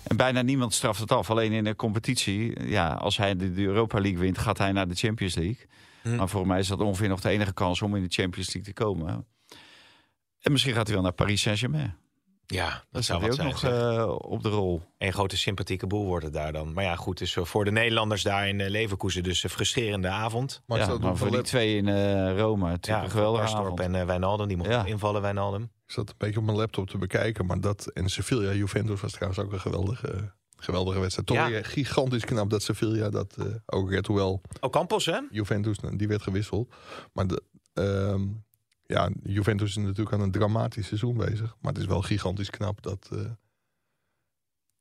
En 0.04 0.18
bijna 0.18 0.42
niemand 0.42 0.74
straft 0.74 1.00
het 1.00 1.12
af. 1.12 1.30
Alleen 1.30 1.52
in 1.52 1.64
de 1.64 1.76
competitie, 1.76 2.70
ja, 2.70 2.94
als 2.94 3.18
hij 3.18 3.36
de, 3.36 3.54
de 3.54 3.62
Europa 3.62 4.00
League 4.00 4.20
wint, 4.20 4.38
gaat 4.38 4.58
hij 4.58 4.72
naar 4.72 4.88
de 4.88 4.96
Champions 4.96 5.36
League. 5.36 5.66
Hm. 6.02 6.16
Maar 6.16 6.30
voor 6.30 6.48
mij 6.48 6.60
is 6.60 6.68
dat 6.68 6.80
ongeveer 6.80 7.08
nog 7.08 7.22
de 7.22 7.30
enige 7.30 7.54
kans 7.54 7.82
om 7.82 7.96
in 7.96 8.04
de 8.04 8.14
Champions 8.14 8.54
League 8.54 8.74
te 8.74 8.84
komen. 8.84 9.26
En 10.42 10.52
misschien 10.52 10.74
gaat 10.74 10.86
hij 10.86 10.96
wel 10.96 11.04
naar 11.04 11.14
Paris 11.14 11.42
Saint-Germain. 11.42 11.96
Ja, 12.48 12.70
dat, 12.70 12.84
Dat 12.92 13.04
zou 13.04 13.20
staat 13.20 13.38
wat 13.38 13.46
ook 13.52 13.58
zijn. 13.58 13.74
nog 13.74 13.98
eh, 13.98 14.32
op 14.32 14.44
de 14.44 14.50
rol. 14.50 14.82
Een 14.98 15.14
grote 15.14 15.38
sympathieke 15.38 15.88
boel 15.88 16.06
wordt 16.06 16.24
het 16.26 16.34
daar 16.34 16.52
dan. 16.54 16.74
Maar 16.74 16.84
ja, 16.84 16.96
goed, 16.96 17.18
dus 17.18 17.38
voor 17.42 17.66
de 17.66 17.72
Nederlanders 17.72 18.24
daar 18.24 18.48
in 18.48 18.60
eh, 18.62 18.70
Leverkusen 18.70 19.24
dus 19.24 19.44
een 19.44 19.50
frustrerende 19.50 20.08
avond. 20.08 20.62
Maar, 20.66 20.80
ik 20.80 20.86
ja, 20.88 20.98
maar 20.98 21.18
voor 21.18 21.32
die 21.32 21.42
twee 21.42 21.76
in 21.78 21.88
eh, 21.88 22.38
Rome, 22.38 22.62
natuurlijk 22.70 22.86
Ja, 22.86 23.04
een 23.04 23.10
geweldige 23.10 23.42
Karsdorp 23.44 23.66
avond. 23.66 23.80
en 23.80 23.96
eh, 23.96 24.06
Wijnaldum, 24.06 24.48
die 24.48 24.58
mocht 24.58 24.70
Ja. 24.70 24.86
invallen, 24.86 25.22
Wijnaldum. 25.22 25.62
ik 25.86 25.92
zat 25.92 26.10
een 26.10 26.16
beetje 26.18 26.40
op 26.40 26.46
mijn 26.46 26.58
laptop 26.58 26.90
te 26.90 26.98
bekijken. 26.98 27.46
Maar 27.46 27.60
dat 27.62 27.88
en 27.94 28.10
Sevilla, 28.10 28.52
Juventus 28.54 29.02
was 29.02 29.12
trouwens 29.12 29.40
ook 29.42 29.52
een 29.54 29.60
geweldige, 29.60 30.34
geweldige 30.58 31.00
wedstrijd. 31.00 31.28
Toch 31.28 31.38
Ja. 31.38 31.50
weer 31.50 31.66
gigantisch 31.66 32.26
knap 32.26 32.50
dat 32.50 32.64
Sevilla 32.64 33.10
dat 33.10 33.36
eh, 33.40 33.46
ook 33.66 33.90
werd. 33.90 34.08
Hoewel 34.08 34.42
Ocampos, 34.60 35.06
hè? 35.06 35.20
Juventus, 35.30 35.80
nou, 35.80 35.96
die 35.96 36.08
werd 36.08 36.22
gewisseld. 36.22 36.74
Maar 37.14 37.28
de, 37.28 37.44
ehm, 37.74 38.22
ja, 38.86 39.10
Juventus 39.24 39.70
is 39.70 39.76
natuurlijk 39.76 40.14
aan 40.14 40.22
een 40.22 40.32
dramatisch 40.32 40.88
seizoen 40.88 41.18
bezig. 41.18 41.56
Maar 41.62 41.72
het 41.74 41.82
is 41.82 41.88
wel 41.88 42.02
gigantisch 42.02 42.50
knap 42.50 42.82
dat, 42.82 43.10
eh, 43.14 43.20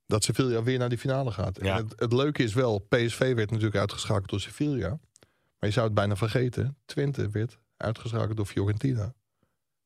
dat 0.05 0.23
Sevilla 0.23 0.63
weer 0.63 0.79
naar 0.79 0.89
die 0.89 0.97
finale 0.97 1.31
gaat. 1.31 1.59
Ja. 1.61 1.77
En 1.77 1.83
het, 1.83 1.99
het 1.99 2.13
leuke 2.13 2.43
is 2.43 2.53
wel, 2.53 2.79
PSV 2.79 3.33
werd 3.35 3.49
natuurlijk 3.51 3.77
uitgeschakeld 3.77 4.29
door 4.29 4.39
Sevilla. 4.41 4.89
Maar 5.59 5.69
je 5.69 5.71
zou 5.71 5.85
het 5.85 5.95
bijna 5.95 6.15
vergeten. 6.15 6.77
Twente 6.85 7.29
werd 7.29 7.57
uitgeschakeld 7.77 8.37
door 8.37 8.45
Fiorentina. 8.45 9.13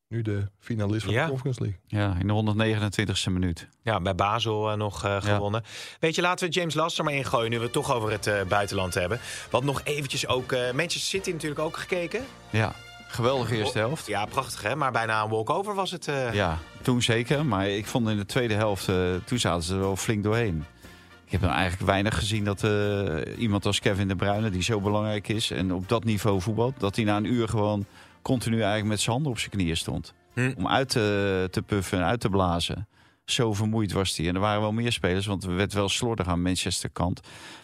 Nu 0.08 0.22
de 0.22 0.50
finalist 0.60 1.04
van 1.06 1.14
Ja. 1.14 1.24
de 1.24 1.30
Conference 1.30 1.62
League. 1.62 1.80
Ja, 1.88 2.16
in 2.20 2.28
de 2.28 2.34
129ste 2.34 3.32
minuut. 3.32 3.68
Ja, 3.82 4.02
bij 4.02 4.16
Basel 4.16 4.72
eh, 4.72 4.78
nog 4.78 5.04
eh, 5.06 5.22
gewonnen. 5.22 5.64
Weet 6.00 6.16
je, 6.16 6.22
laten 6.22 6.48
we 6.48 6.54
James 6.54 6.74
Laster 6.74 7.04
maar 7.04 7.14
ingooien... 7.14 7.50
nu 7.52 7.58
we 7.58 7.64
het 7.64 7.74
toch 7.74 7.94
over 7.94 8.12
het 8.12 8.28
eh, 8.28 8.44
buitenland 8.44 8.94
hebben. 8.94 9.20
Want 9.50 9.64
nog 9.64 9.82
eventjes 9.84 10.28
ook... 10.28 10.52
eh, 10.52 10.60
Manchester 10.60 11.02
City 11.02 11.32
natuurlijk 11.32 11.62
ook 11.62 11.78
gekeken. 11.78 12.24
Ja, 12.52 12.76
geweldige 13.12 13.56
eerste 13.58 13.78
helft. 13.78 14.08
Ja, 14.08 14.26
prachtig 14.26 14.62
hè? 14.62 14.76
Maar 14.76 14.92
bijna 14.92 15.24
een 15.24 15.30
walkover 15.30 15.76
was 15.76 15.92
het. 15.92 16.08
eh. 16.08 16.34
Ja, 16.34 16.58
toen 16.82 17.02
zeker. 17.02 17.46
Maar 17.46 17.68
ik 17.70 17.86
vond 17.86 18.10
in 18.10 18.18
de 18.18 18.26
tweede 18.26 18.54
helft, 18.54 18.88
eh, 18.90 18.96
toen 19.26 19.40
zaten 19.40 19.64
ze 19.64 19.74
er 19.74 19.80
wel 19.80 19.96
flink 19.96 20.24
doorheen. 20.24 20.66
Ik 21.26 21.32
heb 21.32 21.42
dan 21.42 21.52
eigenlijk 21.52 21.86
weinig 21.92 22.18
gezien 22.18 22.44
dat 22.44 22.64
eh, 22.64 23.16
iemand 23.38 23.66
als 23.66 23.80
Kevin 23.80 24.08
De 24.08 24.16
Bruyne, 24.16 24.50
die 24.50 24.64
zo 24.64 24.80
belangrijk 24.82 25.28
is 25.28 25.52
en 25.52 25.74
op 25.74 25.90
dat 25.90 26.04
niveau 26.04 26.42
voetbalt, 26.42 26.80
dat 26.80 26.96
hij 26.96 27.06
na 27.06 27.18
een 27.18 27.34
uur 27.34 27.48
gewoon 27.50 27.86
continu 28.22 28.56
eigenlijk 28.56 28.88
met 28.90 29.00
zijn 29.00 29.12
handen 29.16 29.32
op 29.32 29.40
zijn 29.40 29.52
knieën 29.52 29.78
stond. 29.78 30.14
Hm. 30.34 30.54
Om 30.58 30.68
uit 30.68 30.90
te, 30.90 31.48
te 31.52 31.62
puffen 31.62 31.98
en 31.98 32.06
uit 32.06 32.20
te 32.20 32.30
blazen. 32.30 32.88
Zo 33.30 33.54
vermoeid 33.54 33.92
was 33.92 34.18
hij. 34.18 34.28
En 34.28 34.36
er 34.36 34.42
waren 34.42 34.62
wel 34.62 34.72
meer 34.72 34.92
spelers, 34.92 35.26
want 35.26 35.44
er 35.44 35.56
werd 35.56 35.74
wel 35.74 35.90
slordig 35.90 36.28
aan 36.28 36.42
Manchester 36.42 36.90
kant. 36.90 37.20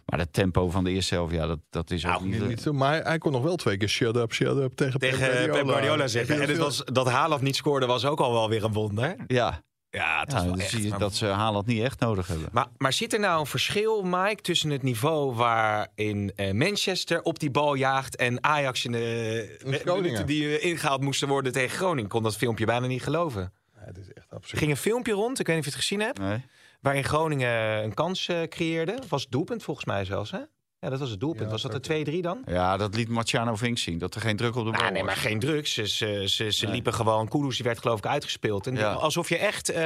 Maar 0.06 0.20
het 0.20 0.34
tempo 0.34 0.70
van 0.70 0.84
de 0.84 0.92
eerste 0.92 1.14
helft, 1.14 1.34
ja, 1.34 1.48
dat, 1.48 1.60
dat 1.70 1.92
is 1.92 2.06
ook 2.06 2.12
Nou, 2.12 2.24
niet... 2.24 2.32
Niet, 2.32 2.42
eh, 2.42 2.66
niet 2.66 2.72
maar 2.74 3.04
hij, 3.04 3.18
kon 3.18 3.32
nog 3.32 3.44
wel 3.44 3.56
twee 3.56 3.78
keer 3.78 3.90
shut 3.90 4.16
up, 4.16 4.34
shut 4.34 4.58
up 4.58 4.74
tegen, 4.76 5.00
Tegen 5.00 5.50
Pep 5.52 5.68
Guardiola 5.68 6.08
zeggen. 6.08 6.36
En 6.36 6.42
het 6.42 6.50
dat 6.50 6.58
was, 6.58 6.84
dat 6.86 7.10
Haaland 7.10 7.42
niet 7.42 7.56
scoorde 7.56 7.86
was 7.86 8.06
ook 8.06 8.20
al 8.20 8.32
wel 8.32 8.50
weer 8.50 8.64
een 8.64 8.74
wonder. 8.74 9.16
ja, 9.28 9.62
Ja, 9.90 10.20
het 10.20 10.34
wel 10.34 10.56
echt. 10.58 10.72
je 10.72 10.90
maar- 10.90 11.00
dat 11.00 11.14
ze 11.16 11.26
Haaland 11.26 11.66
niet 11.66 11.82
echt 11.82 12.00
nodig 12.00 12.28
hebben. 12.28 12.50
Maar, 12.52 12.68
maar 12.78 12.94
zit 12.94 13.14
er 13.14 13.20
nou 13.20 13.40
een 13.40 13.46
verschil, 13.46 14.04
Mike, 14.04 14.42
tussen 14.42 14.70
het 14.70 14.84
niveau 14.84 15.36
waarin 15.36 16.32
eh, 16.36 16.52
Manchester 16.54 17.22
op 17.22 17.40
die 17.40 17.52
bal 17.52 17.76
jaagt 17.76 18.16
en 18.16 18.44
Ajax 18.44 18.86
in 18.86 18.92
de 18.92 19.58
In 19.64 19.74
eh, 19.74 19.80
Groningen. 19.80 20.02
minuten 20.04 20.26
die 20.26 20.58
eh, 20.60 20.70
ingehaald 20.70 21.02
moesten 21.02 21.28
worden 21.28 21.52
tegen 21.52 21.78
Groningen? 21.78 22.04
Ik 22.04 22.10
kon 22.10 22.24
dat 22.24 22.36
filmpje 22.38 22.66
bijna 22.66 22.88
niet 22.88 23.04
geloven. 23.04 23.54
Het 23.86 23.98
is 23.98 24.14
echt 24.14 24.30
Er 24.30 24.36
absurd. 24.36 24.58
ging 24.60 24.72
een 24.72 24.78
filmpje 24.78 25.14
rond, 25.14 25.40
ik 25.40 25.48
weet 25.48 25.56
niet 25.56 25.66
of 25.66 25.72
je 25.72 25.78
het 25.78 25.88
gezien 25.88 26.02
hebt, 26.02 26.20
Nee? 26.20 26.44
waarin 26.82 27.04
Groningen 27.04 27.84
een 27.84 27.94
kans 27.94 28.28
eh, 28.28 28.42
creëerde. 28.44 29.00
Was 29.10 29.22
het 29.22 29.32
doelpunt 29.32 29.64
volgens 29.64 29.86
mij 29.86 30.06
zelfs, 30.06 30.32
hè? 30.32 30.40
Ja, 30.80 30.90
dat 30.92 31.00
was 31.00 31.10
het 31.10 31.20
doelpunt. 31.20 31.44
Ja, 31.46 31.50
was 31.52 31.62
dat 31.62 31.84
de 31.84 32.06
2-3 32.18 32.22
dan? 32.22 32.42
Ja, 32.46 32.78
dat 32.78 32.96
liet 32.96 33.10
Marciano 33.10 33.56
Vink 33.56 33.78
zien. 33.78 33.98
Dat 33.98 34.16
er 34.16 34.22
geen 34.22 34.36
druk 34.38 34.56
op 34.56 34.66
de 34.66 34.72
bal 34.72 34.80
Nou, 34.80 34.92
nee, 34.94 35.04
was. 35.04 35.14
maar 35.14 35.22
geen 35.24 35.40
drugs. 35.40 35.74
Ze, 35.74 35.88
ze, 35.88 36.24
ze, 36.28 36.52
ze 36.52 36.64
Nee. 36.66 36.74
liepen 36.74 36.94
gewoon. 36.94 37.28
Kudus 37.28 37.56
die 37.56 37.66
werd 37.66 37.80
geloof 37.80 37.98
ik 37.98 38.06
uitgespeeld. 38.06 38.68
En 38.68 38.76
Ja. 38.76 38.94
alsof 38.94 39.30
je 39.30 39.38
echt 39.38 39.70
eh, 39.70 39.84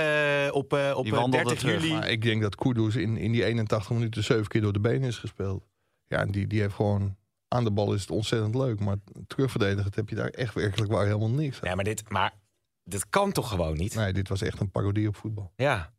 op, 0.52 0.74
eh, 0.74 0.92
op 0.96 1.04
Die 1.04 1.14
eh, 1.14 1.20
wandelde 1.20 1.46
30 1.46 1.60
terug, 1.60 1.82
juli... 1.82 1.94
Maar 1.94 2.10
ik 2.10 2.22
denk 2.22 2.42
dat 2.42 2.56
Kudus 2.56 2.96
in, 2.96 3.18
in 3.18 3.32
die 3.32 3.46
81 3.46 3.92
minuten 3.92 4.24
zeven 4.24 4.48
keer 4.48 4.62
door 4.62 4.74
de 4.74 4.80
benen 4.80 5.08
is 5.08 5.18
gespeeld. 5.18 5.64
Ja, 6.08 6.18
en 6.20 6.32
die, 6.32 6.48
die 6.48 6.62
heeft 6.62 6.74
gewoon... 6.76 7.16
Aan 7.48 7.64
de 7.64 7.72
bal 7.72 7.94
is 7.94 8.02
het 8.02 8.12
ontzettend 8.12 8.56
leuk. 8.56 8.80
Maar 8.80 8.96
terugverdedigend 9.28 9.96
heb 9.96 10.10
je 10.10 10.16
daar 10.16 10.30
echt 10.30 10.54
werkelijk 10.54 10.92
waar 10.92 11.06
helemaal 11.06 11.30
niks 11.30 11.62
aan. 11.62 11.70
Ja, 11.70 11.76
maar 11.76 11.84
dit, 11.84 12.10
maar 12.10 12.34
dit 12.90 13.10
kan 13.10 13.32
toch 13.32 13.50
gewoon 13.50 13.78
niet? 13.78 13.96
Nee, 13.96 14.14
dit 14.14 14.30
was 14.30 14.42
echt 14.42 14.60
een 14.60 14.72
parodie 14.72 15.08
op 15.08 15.16
voetbal. 15.16 15.52
Ja. 15.56 15.94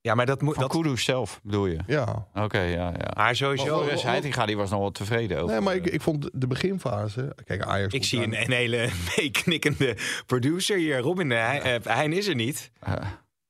Ja. 0.00 0.14
Maar 0.14 0.26
dat 0.26 0.42
moet... 0.42 0.54
Van 0.54 0.62
Dat, 0.62 0.72
Kudus 0.72 1.04
zelf, 1.04 1.40
bedoel 1.42 1.66
je? 1.66 1.78
Ja. 1.86 2.28
Oké, 2.34 2.60
ja, 2.60 2.88
ja. 2.98 3.10
maar 3.16 3.36
sowieso... 3.36 3.84
Maar- 3.84 4.02
Heitinga 4.02 4.46
die 4.46 4.56
was 4.56 4.70
nog 4.70 4.80
wel 4.80 4.90
tevreden 4.90 5.36
over. 5.38 5.50
Nee, 5.54 5.60
maar 5.60 5.74
ik, 5.74 5.86
ik 5.86 6.00
vond 6.00 6.30
de 6.32 6.46
beginfase... 6.46 7.36
Kijk, 7.44 7.62
Ajax... 7.62 7.94
ik 7.94 8.04
zie 8.04 8.22
een, 8.22 8.40
een 8.40 8.52
hele 8.52 8.88
meeknikkende 9.16 9.96
producer 10.26 10.76
hier. 10.76 10.98
Robin, 10.98 11.32
eh, 11.32 11.46
hij, 11.46 11.60
eh, 11.80 11.96
Hein 11.96 12.12
is 12.12 12.26
er 12.26 12.34
niet. 12.34 12.70
Eh, 12.80 12.94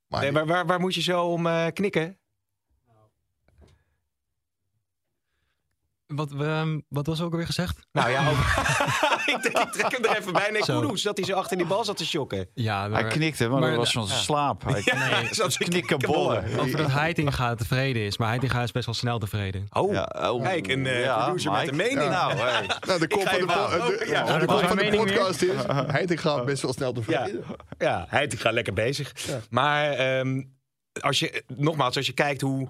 maar 0.06 0.20
Nee, 0.20 0.32
maar 0.32 0.46
waar, 0.46 0.66
waar 0.66 0.80
moet 0.80 0.94
je 0.94 1.02
zo 1.02 1.24
om 1.24 1.46
eh, 1.46 1.66
knikken? 1.72 2.18
Wat, 6.14 6.30
ehm, 6.40 6.78
wat 6.88 7.06
was 7.06 7.20
ook 7.20 7.30
alweer 7.30 7.46
gezegd? 7.46 7.78
Nou 7.92 8.10
ja, 8.10 8.28
ook- 8.30 8.36
ik, 9.34 9.42
denk, 9.42 9.58
ik 9.58 9.72
trek 9.72 9.92
hem 9.92 10.04
er 10.04 10.16
even 10.18 10.32
bij. 10.32 10.50
Nee. 10.50 10.62
Kudus, 10.62 11.02
dat 11.02 11.16
hij 11.16 11.26
zo 11.26 11.34
achter 11.34 11.56
die 11.56 11.66
bal 11.66 11.84
zat 11.84 11.96
te 11.96 12.06
shocken. 12.06 12.48
Ja, 12.54 12.80
hij 12.80 12.88
maar 12.88 13.04
knikte, 13.04 13.48
maar, 13.48 13.60
maar 13.60 13.68
dat 13.68 13.78
was 13.78 13.92
van 13.92 14.06
zijn 14.06 14.18
slaap. 14.20 14.64
Hij 14.64 14.82
Ja, 14.90 15.34
zat 15.34 15.52
te 15.58 15.64
knikkenbollen. 15.64 16.58
over 16.58 16.76
dat 16.76 16.90
Heitinga 16.90 17.54
tevreden 17.54 18.02
is. 18.02 18.18
Maar 18.18 18.28
Heitinga 18.28 18.62
is 18.62 18.72
best 18.72 18.86
wel 18.86 18.94
snel 18.94 19.18
tevreden. 19.18 19.66
Oh, 19.70 19.92
Ja, 19.92 20.12
oh, 20.30 20.42
Kijk, 20.42 20.68
een, 20.68 20.86
eh, 20.86 21.02
ja, 21.02 21.24
producer 21.24 21.52
met 21.52 21.68
een 21.68 21.76
mening. 21.76 22.10
Nou, 22.10 22.34
hey. 22.36 22.66
Nou, 22.86 23.00
de 23.00 23.08
kop 23.08 23.22
van 23.28 23.38
de, 23.38 23.44
Oh, 23.44 24.08
ja, 24.08 24.24
ja, 24.24 24.24
de 24.24 24.30
dat 24.32 24.38
kop 24.38 24.48
was 24.48 24.60
van 24.60 24.68
de 24.68 24.74
mijn 24.74 24.90
mening 24.90 25.12
podcast 25.14 25.42
is... 25.42 25.62
Heiting 25.86 26.20
gaat 26.20 26.44
best 26.44 26.62
wel 26.62 26.72
snel 26.72 26.92
tevreden. 26.92 27.44
ja 27.78 28.06
hij 28.08 28.30
gaat 28.36 28.52
lekker 28.52 28.72
bezig. 28.72 29.12
Maar 29.50 29.90
ehm, 29.92 30.42
als 31.00 31.18
je, 31.18 31.42
nogmaals, 31.56 31.96
als 31.96 32.06
je 32.06 32.12
kijkt 32.12 32.40
hoe 32.40 32.68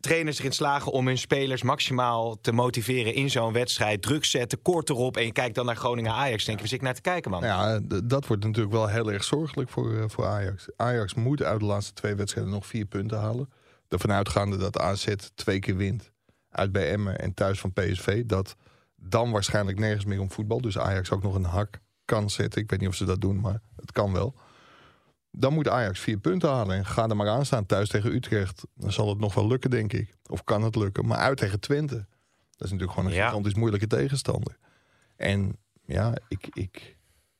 trainers 0.00 0.38
erin 0.38 0.52
slagen 0.52 0.92
om 0.92 1.06
hun 1.06 1.18
spelers 1.18 1.62
maximaal 1.62 2.40
te 2.40 2.52
motiveren 2.52 3.14
in 3.14 3.30
zo'n 3.30 3.52
wedstrijd, 3.52 4.02
druk 4.02 4.24
zetten, 4.24 4.62
kort 4.62 4.90
erop, 4.90 5.16
en 5.16 5.24
je 5.24 5.32
kijkt 5.32 5.54
dan 5.54 5.66
naar 5.66 5.76
Groningen-Ajax, 5.76 6.44
denk 6.44 6.60
je, 6.60 6.66
zit 6.66 6.76
ik 6.78 6.84
naar 6.84 6.94
te 6.94 7.00
kijken, 7.00 7.30
man? 7.30 7.42
Ja, 7.42 7.80
dat 8.04 8.26
wordt 8.26 8.44
natuurlijk 8.44 8.74
wel 8.74 8.88
heel 8.88 9.12
erg 9.12 9.24
zorgelijk 9.24 9.70
voor, 9.70 9.96
eh, 9.96 10.04
voor 10.06 10.26
Ajax. 10.26 10.68
Ajax 10.76 11.14
moet 11.14 11.42
uit 11.42 11.60
de 11.60 11.66
laatste 11.66 11.92
twee 11.92 12.14
wedstrijden 12.14 12.52
nog 12.52 12.66
vier 12.66 12.84
punten 12.84 13.18
halen. 13.18 13.48
Ervan 13.88 14.12
uitgaande 14.12 14.56
dat 14.56 14.78
AZ 14.78 15.06
twee 15.34 15.58
keer 15.58 15.76
wint 15.76 16.12
uit 16.48 16.72
bij 16.72 16.90
Emmen 16.90 17.18
en 17.18 17.34
thuis 17.34 17.60
van 17.60 17.72
PSV. 17.72 18.24
Dat 18.24 18.56
dan 18.96 19.30
waarschijnlijk 19.30 19.78
nergens 19.78 20.04
meer 20.04 20.20
om 20.20 20.30
voetbal. 20.30 20.60
Dus 20.60 20.78
Ajax 20.78 21.10
ook 21.10 21.22
nog 21.22 21.34
een 21.34 21.44
hak 21.44 21.80
kan 22.04 22.30
zetten. 22.30 22.62
Ik 22.62 22.70
weet 22.70 22.80
niet 22.80 22.88
of 22.88 22.94
ze 22.94 23.04
dat 23.04 23.20
doen, 23.20 23.40
maar 23.40 23.60
het 23.76 23.92
kan 23.92 24.12
wel. 24.12 24.34
Dan 25.36 25.52
moet 25.54 25.68
Ajax 25.68 26.00
vier 26.00 26.18
punten 26.18 26.48
halen. 26.50 26.76
En 26.76 26.86
ga 26.86 27.08
er 27.08 27.16
maar 27.16 27.28
aan 27.28 27.46
staan 27.46 27.66
thuis 27.66 27.88
tegen 27.88 28.14
Utrecht. 28.14 28.62
Dan 28.74 28.92
zal 28.92 29.08
het 29.08 29.18
nog 29.18 29.34
wel 29.34 29.46
lukken, 29.46 29.70
denk 29.70 29.92
ik. 29.92 30.14
Of 30.26 30.44
kan 30.44 30.62
het 30.62 30.76
lukken. 30.76 31.06
Maar 31.06 31.18
uit 31.18 31.36
tegen 31.38 31.60
Twente. 31.60 31.94
Dat 31.96 32.66
is 32.66 32.70
natuurlijk 32.70 32.92
gewoon 32.92 33.08
een 33.08 33.16
Ja. 33.16 33.26
gigantisch 33.26 33.54
moeilijke 33.54 33.86
tegenstander. 33.86 34.56
En 35.16 35.56
ja, 35.86 36.14
ik, 36.28 36.48
ik 36.52 36.96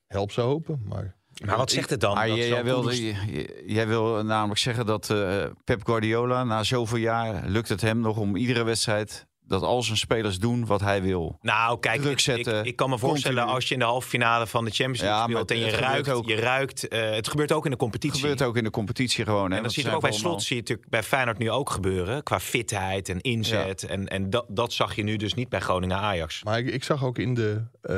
help 0.07 0.31
ze 0.33 0.41
hopen. 0.41 0.83
Maar 0.89 1.17
Maar 1.45 1.57
wat 1.57 1.71
zegt 1.71 1.91
het 1.91 2.01
dan? 2.01 2.15
Jij, 2.15 2.49
jij, 2.49 2.65
wilde, 2.65 2.89
Kudus- 2.89 3.27
jij- 3.27 3.63
jij 3.67 3.87
wil 3.89 4.25
namelijk 4.25 4.61
zeggen 4.61 4.87
dat 4.87 5.11
eh, 5.11 5.45
Pep 5.65 5.85
Guardiola 5.85 6.45
na 6.45 6.63
zoveel 6.63 6.99
jaar 6.99 7.47
lukt 7.47 7.69
het 7.69 7.81
hem 7.81 8.01
nog 8.01 8.17
om 8.17 8.37
iedere 8.37 8.63
wedstrijd 8.65 9.27
dat 9.47 9.63
al 9.63 9.83
zijn 9.83 9.97
spelers 9.97 10.39
doen 10.39 10.67
wat 10.67 10.81
hij 10.81 11.03
wil. 11.03 11.39
Nou, 11.41 11.81
kijk, 11.81 12.01
Druk 12.01 12.13
ik, 12.13 12.19
zetten, 12.19 12.59
ik, 12.59 12.65
ik 12.67 12.77
kan 12.77 12.91
me 12.91 12.99
voorstellen 12.99 13.37
continu. 13.37 13.55
als 13.57 13.69
je 13.69 13.75
in 13.75 13.81
de 13.81 13.87
halve 13.87 14.09
finale 14.09 14.47
van 14.47 14.65
de 14.65 14.71
Champions 14.71 15.01
League 15.01 15.19
Ja, 15.19 15.25
speelt 15.29 15.51
en 15.51 15.59
je 15.59 15.65
het 15.65 15.75
ruikt, 15.75 16.09
ook. 16.09 16.29
je 16.29 16.35
ruikt 16.35 16.89
eh, 16.89 17.11
het 17.11 17.29
gebeurt 17.29 17.53
ook 17.53 17.65
in 17.65 17.71
de 17.71 17.71
Het 17.71 17.79
competitie. 17.79 18.21
gebeurt 18.21 18.43
ook 18.43 18.57
in 18.57 18.65
de 18.65 18.71
competitie 18.71 19.25
gewoon. 19.25 19.51
Hè, 19.51 19.57
En 19.57 19.63
dat 19.63 19.73
zie 19.73 19.85
je 19.85 19.91
ook 19.95 20.01
bij 20.01 20.13
slot, 20.13 20.43
zie 20.43 20.57
je 20.57 20.61
natuurlijk 20.63 20.89
bij 20.91 21.03
Feyenoord 21.03 21.39
nu 21.39 21.51
ook 21.51 21.71
gebeuren. 21.71 22.23
Qua 22.23 22.41
fitheid 22.41 23.09
en 23.09 23.21
inzet. 23.21 23.83
En, 23.83 24.09
en 24.09 24.31
dat, 24.31 24.47
dat 24.49 24.73
zag 24.73 24.95
je 24.97 25.03
nu 25.03 25.17
dus 25.17 25.35
niet 25.35 25.49
bij 25.49 25.61
Groningen-Ajax. 25.61 26.45
Maar 26.45 26.59
ik, 26.59 26.67
ik 26.67 26.85
zag 26.85 27.05
ook 27.05 27.19
in 27.19 27.35
de, 27.35 27.63
eh, 27.81 27.95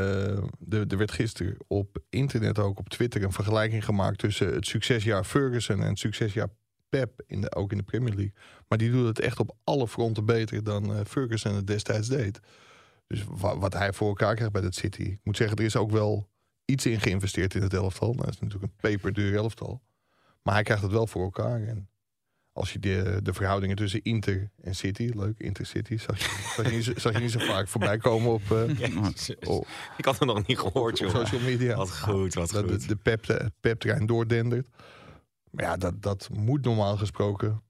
de. 0.58 0.84
Er 0.88 0.98
werd 0.98 1.12
gisteren 1.12 1.56
op 1.66 1.98
internet, 2.10 2.58
ook 2.58 2.78
op 2.78 2.88
Twitter, 2.88 3.22
een 3.22 3.32
vergelijking 3.32 3.84
gemaakt 3.84 4.18
tussen 4.18 4.54
het 4.54 4.66
succesjaar 4.66 5.24
Ferguson 5.24 5.82
en 5.82 5.88
het 5.88 5.98
succesjaar 5.98 6.48
Pep, 6.88 7.22
in 7.26 7.40
de, 7.40 7.54
ook 7.54 7.70
in 7.72 7.78
de 7.78 7.84
Premier 7.84 8.14
League. 8.14 8.32
Maar 8.68 8.78
die 8.78 8.90
doet 8.90 9.06
het 9.06 9.20
echt 9.20 9.38
op 9.40 9.56
alle 9.64 9.88
fronten 9.88 10.24
beter 10.24 10.64
dan 10.64 10.94
eh, 10.94 11.00
Ferguson 11.06 11.54
het 11.54 11.66
destijds 11.66 12.08
deed. 12.08 12.40
Dus 13.06 13.24
wa- 13.28 13.58
wat 13.58 13.72
hij 13.72 13.92
voor 13.92 14.08
elkaar 14.08 14.34
krijgt 14.34 14.52
bij 14.52 14.62
dat 14.62 14.74
City. 14.74 15.02
Ik 15.02 15.20
moet 15.22 15.36
zeggen, 15.36 15.56
er 15.56 15.64
is 15.64 15.76
ook 15.76 15.90
wel 15.90 16.28
iets 16.64 16.86
in 16.86 17.00
geïnvesteerd 17.00 17.54
in 17.54 17.62
het 17.62 17.74
elftal. 17.74 18.08
Nou, 18.12 18.24
dat 18.24 18.34
is 18.34 18.40
natuurlijk 18.40 18.72
een 18.72 18.78
peperduur 18.90 19.34
elftal. 19.36 19.82
Maar 20.42 20.54
hij 20.54 20.62
krijgt 20.62 20.82
het 20.82 20.92
wel 20.92 21.06
voor 21.06 21.22
elkaar. 21.22 21.62
En 21.62 21.88
als 22.52 22.72
je 22.72 22.78
de, 22.78 23.20
de 23.22 23.32
verhoudingen 23.34 23.76
tussen 23.76 24.02
Inter 24.02 24.50
en 24.62 24.74
City, 24.74 25.10
leuk, 25.14 25.38
Intercity, 25.38 25.96
zag 25.98 26.18
je, 26.18 26.52
zag 26.56 26.66
je, 26.70 26.72
niet, 26.76 26.84
zo- 26.84 26.92
zag 26.96 27.12
je 27.12 27.18
niet 27.18 27.30
zo 27.30 27.38
vaak 27.38 27.68
voorbij 27.68 27.98
komen 27.98 28.32
op, 28.32 28.50
eh, 28.50 28.68
Ik 29.96 30.04
had 30.04 30.18
het 30.18 30.28
nog 30.28 30.46
niet 30.46 30.58
gehoord, 30.58 30.92
op 31.00 31.06
joh. 31.06 31.14
social 31.16 31.40
media. 31.40 31.76
Wat 31.76 31.98
goed, 31.98 32.34
wat 32.34 32.50
dat 32.50 32.64
goed. 32.70 32.80
de, 32.80 32.86
de 32.86 32.96
pep, 32.96 33.50
peptrein 33.60 34.06
doordendert. 34.06 34.68
Maar 35.50 35.64
ja, 35.64 35.76
dat, 35.76 36.02
dat 36.02 36.28
moet 36.32 36.64
normaal 36.64 36.96
gesproken 36.96 37.62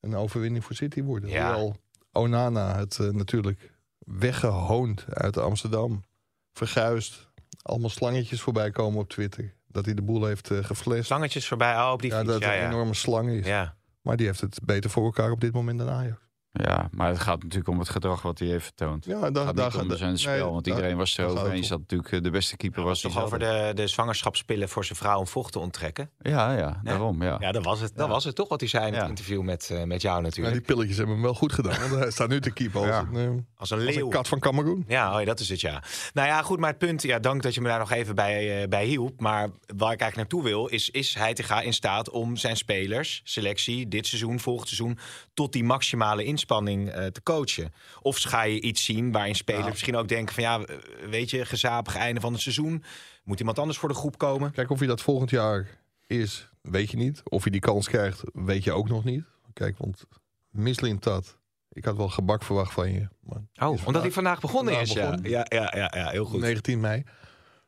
een 0.00 0.14
overwinning 0.14 0.64
voor 0.64 0.74
City 0.74 1.02
worden. 1.02 1.30
Ja. 1.30 1.46
Hoewel 1.46 1.76
Onana 2.12 2.76
het 2.78 2.98
eh, 2.98 3.08
natuurlijk 3.08 3.72
weggehoond 3.98 5.04
uit 5.08 5.36
Amsterdam, 5.36 6.04
verguisd, 6.52 7.28
allemaal 7.62 7.90
slangetjes 7.90 8.40
voorbij 8.40 8.70
komen 8.70 9.00
op 9.00 9.08
Twitter. 9.08 9.54
Dat 9.66 9.84
hij 9.84 9.94
de 9.94 10.02
boel 10.02 10.24
heeft 10.24 10.50
geflasht. 10.60 11.04
Slangetjes 11.04 11.48
voorbij, 11.48 11.74
oh, 11.74 11.90
op 11.92 12.02
die 12.02 12.10
Ja, 12.10 12.18
fiets. 12.18 12.30
dat 12.32 12.40
Ja, 12.40 12.52
een 12.52 12.60
ja. 12.60 12.68
enorme 12.68 12.94
slang 12.94 13.28
is. 13.30 13.46
ja. 13.46 13.76
Maar 14.02 14.16
die 14.16 14.26
heeft 14.26 14.40
het 14.40 14.58
beter 14.64 14.90
voor 14.90 15.04
elkaar 15.04 15.30
op 15.30 15.40
dit 15.40 15.52
moment 15.52 15.78
dan 15.78 15.88
Ajax. 15.88 16.27
Ja, 16.64 16.88
maar 16.92 17.08
het 17.08 17.18
gaat 17.18 17.42
natuurlijk 17.42 17.68
om 17.68 17.78
het 17.78 17.88
gedrag 17.88 18.22
wat 18.22 18.38
hij 18.38 18.48
heeft 18.48 18.64
vertoond. 18.64 19.04
Ja, 19.04 19.20
Het 19.22 19.34
daar, 19.34 19.44
gaat 19.46 19.56
daar 19.56 19.82
niet 19.82 19.90
om 19.90 19.96
zijn 19.96 20.18
spel, 20.18 20.32
nee, 20.44 20.52
want 20.52 20.66
iedereen 20.66 20.96
was 20.96 21.14
daar 21.14 21.28
gaat 21.30 21.42
het 21.44 21.52
eens 21.52 21.68
dat 21.68 21.78
natuurlijk 21.78 22.12
eh, 22.12 22.22
de 22.22 22.30
beste 22.30 22.56
keeper 22.56 22.82
was. 22.82 23.00
Toch 23.00 23.22
over 23.22 23.38
de, 23.38 23.70
de 23.74 23.86
zwangerschapspillen 23.86 24.68
voor 24.68 24.84
zijn 24.84 24.98
vrouw 24.98 25.18
om 25.18 25.26
vocht 25.26 25.52
te 25.52 25.58
onttrekken? 25.58 26.10
Ja, 26.20 26.52
ja, 26.56 26.80
daarom, 26.84 27.22
ja. 27.22 27.36
Ja, 27.40 27.52
dat 27.52 27.64
was 27.64 27.80
het. 27.80 27.92
Dat 27.96 28.08
was 28.08 28.24
het 28.24 28.34
toch 28.34 28.48
wat 28.48 28.60
hij 28.60 28.68
zei 28.68 28.86
in 28.86 28.92
het 28.92 29.02
Ja. 29.02 29.08
interview 29.08 29.42
met, 29.42 29.70
eh, 29.70 29.82
met 29.82 30.02
jou 30.02 30.16
Ja, 30.16 30.22
natuurlijk. 30.22 30.56
die 30.56 30.64
pilletjes 30.64 30.96
hebben 30.96 31.14
hem 31.14 31.24
wel 31.24 31.34
goed 31.34 31.52
gedaan. 31.52 31.80
Want 31.80 31.92
hij 32.02 32.10
staat 32.10 32.28
nu 32.28 32.40
te 32.40 32.50
keeper 32.52 32.80
als, 32.80 32.88
Ja. 32.88 33.06
een, 33.12 33.16
eh, 33.16 33.42
Als 33.56 33.70
een 33.70 33.76
als 33.86 33.94
leeuw. 33.94 34.04
een 34.04 34.10
kat 34.10 34.28
van 34.28 34.38
Cameroen. 34.38 34.84
Ja, 34.88 35.12
oh 35.14 35.18
ja, 35.20 35.24
dat 35.26 35.40
is 35.40 35.48
het, 35.48 35.60
ja. 35.60 35.82
Nou 36.12 36.28
ja, 36.28 36.42
goed, 36.42 36.58
maar 36.58 36.68
het 36.70 36.78
punt, 36.78 37.02
ja, 37.02 37.18
dank 37.18 37.42
dat 37.42 37.54
je 37.54 37.60
me 37.60 37.68
daar 37.68 37.78
nog 37.78 37.90
even 37.90 38.14
bij, 38.14 38.62
eh, 38.62 38.68
bij 38.68 38.84
hielp. 38.84 39.20
Maar 39.20 39.48
waar 39.76 39.92
ik 39.92 40.00
eigenlijk 40.00 40.16
naartoe 40.16 40.42
wil, 40.42 40.66
is, 40.66 40.90
is 40.90 41.14
Heitinga 41.14 41.60
in 41.60 41.72
staat 41.72 42.10
om 42.10 42.36
zijn 42.36 42.56
spelers, 42.56 43.20
selectie, 43.24 43.88
dit 43.88 44.06
seizoen, 44.06 44.40
volgend 44.40 44.68
seizoen, 44.68 44.98
tot 45.34 45.52
die 45.52 45.64
maximale 45.64 46.24
inspanning 46.24 46.46
eh, 46.50 47.06
te 47.06 47.22
coachen? 47.22 47.72
Of 48.00 48.18
ga 48.18 48.42
je 48.42 48.60
iets 48.60 48.84
zien 48.84 49.12
waarin 49.12 49.34
spelers 49.34 49.68
misschien 49.68 49.96
ook 49.96 50.08
denken 50.08 50.34
van, 50.34 50.42
ja, 50.42 50.60
eh, 50.60 50.76
weet 51.10 51.30
je, 51.30 51.44
gezapig 51.44 51.96
einde 51.96 52.20
van 52.20 52.32
het 52.32 52.42
seizoen, 52.42 52.84
moet 53.24 53.38
iemand 53.38 53.58
anders 53.58 53.78
voor 53.78 53.88
de 53.88 53.94
groep 53.94 54.18
komen? 54.18 54.52
Kijk, 54.52 54.70
of 54.70 54.78
hij 54.78 54.88
dat 54.88 55.00
volgend 55.00 55.30
jaar 55.30 55.80
is, 56.06 56.48
weet 56.62 56.90
je 56.90 56.96
niet. 56.96 57.22
Of 57.24 57.42
hij 57.42 57.52
die 57.52 57.60
kans 57.60 57.88
krijgt, 57.88 58.22
weet 58.32 58.64
je 58.64 58.72
ook 58.72 58.88
nog 58.88 59.04
niet. 59.04 59.24
Kijk, 59.52 59.78
want 59.78 60.04
Mislin 60.50 60.98
Tat, 60.98 61.38
ik 61.72 61.84
had 61.84 61.96
wel 61.96 62.08
gebak 62.08 62.42
verwacht 62.42 62.72
van 62.72 62.92
je. 62.92 63.08
Maar 63.20 63.68
Oh, 63.68 63.86
omdat 63.86 64.02
hij 64.02 64.12
vandaag 64.12 64.40
begonnen 64.40 64.74
vandaag 64.74 65.18
is, 65.22 65.22
ja. 65.22 65.38
Ja, 65.38 65.46
ja, 65.48 65.72
ja, 65.76 65.92
ja, 65.96 66.10
heel 66.10 66.24
goed. 66.24 66.40
19 66.40 66.80
mei. 66.80 67.04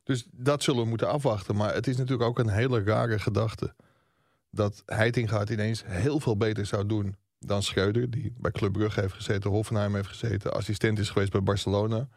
Dus 0.03 0.27
dat 0.33 0.62
zullen 0.62 0.83
we 0.83 0.88
moeten 0.88 1.09
afwachten. 1.09 1.57
Maar 1.57 1.75
het 1.75 1.87
is 1.87 1.97
natuurlijk 1.97 2.29
ook 2.29 2.38
een 2.38 2.49
hele 2.49 2.83
rare 2.83 3.19
gedachte. 3.19 3.75
Dat 4.51 4.83
Heitinga 4.87 5.38
het 5.38 5.51
ineens 5.51 5.83
heel 5.87 6.21
veel 6.21 6.37
beter 6.37 6.66
zou 6.66 6.87
doen 6.87 7.16
dan 7.46 7.62
Schreuder. 7.62 8.11
Die 8.11 8.33
bij 8.38 8.50
Club 8.50 8.72
Brugge 8.72 9.00
heeft 9.00 9.14
gezeten, 9.14 9.50
Hoffenheim 9.50 9.94
heeft 9.94 10.09
gezeten. 10.09 10.53
Assistent 10.53 10.98
is 10.98 11.11
geweest 11.11 11.33
bij 11.33 11.42
Barcelona. 11.42 12.09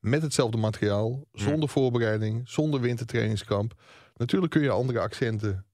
Met 0.00 0.22
hetzelfde 0.22 0.56
materiaal, 0.58 1.24
zonder 1.32 1.68
voorbereiding, 1.68 2.48
zonder 2.48 2.80
wintertrainingskamp. 2.80 3.74
Natuurlijk 4.16 4.52
kun 4.52 4.62
je 4.62 4.70
andere 4.70 5.00
accenten 5.00 5.64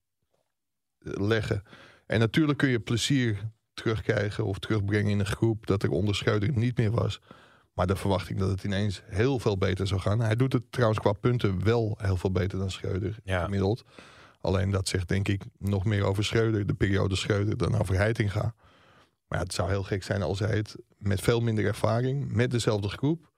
eh, 0.98 1.12
leggen. 1.26 1.62
En 2.06 2.18
natuurlijk 2.18 2.58
kun 2.58 2.68
je 2.68 2.80
plezier 2.80 3.50
terugkrijgen 3.74 4.44
of 4.44 4.58
terugbrengen 4.58 5.10
in 5.10 5.18
een 5.18 5.26
groep 5.26 5.66
dat 5.66 5.82
er 5.82 5.90
onder 5.90 6.14
Schreuder 6.14 6.50
niet 6.52 6.76
meer 6.76 6.90
was. 6.90 7.20
Maar 7.72 7.86
de 7.86 7.96
verwachting 7.96 8.38
dat 8.38 8.48
het 8.48 8.64
ineens 8.64 9.02
heel 9.06 9.38
veel 9.38 9.58
beter 9.58 9.86
zou 9.86 10.00
gaan. 10.00 10.20
Hij 10.20 10.36
doet 10.36 10.52
het 10.52 10.62
trouwens 10.72 11.00
qua 11.00 11.12
punten 11.12 11.64
wel 11.64 11.98
heel 12.00 12.16
veel 12.16 12.32
beter 12.32 12.58
dan 12.58 12.70
Schreuder 12.70 13.16
Ja. 13.24 13.44
gemiddeld. 13.44 13.84
Alleen 14.40 14.70
dat 14.70 14.88
zegt 14.88 15.08
denk 15.08 15.28
ik 15.28 15.44
nog 15.58 15.84
meer 15.84 16.04
over 16.04 16.24
Schreuder, 16.24 16.66
de 16.66 16.74
periode 16.74 17.16
Schreuder, 17.16 17.56
dan 17.56 17.78
over 17.78 17.94
Heitinga. 17.94 18.54
Maar 19.32 19.40
ja, 19.40 19.46
het 19.46 19.56
zou 19.56 19.68
heel 19.70 19.82
gek 19.82 20.02
zijn 20.02 20.22
als 20.22 20.38
hij 20.38 20.56
het 20.56 20.76
met 20.98 21.20
veel 21.20 21.40
minder 21.40 21.64
ervaring, 21.64 22.32
met 22.32 22.50
dezelfde 22.50 22.88
groep, 22.88 23.30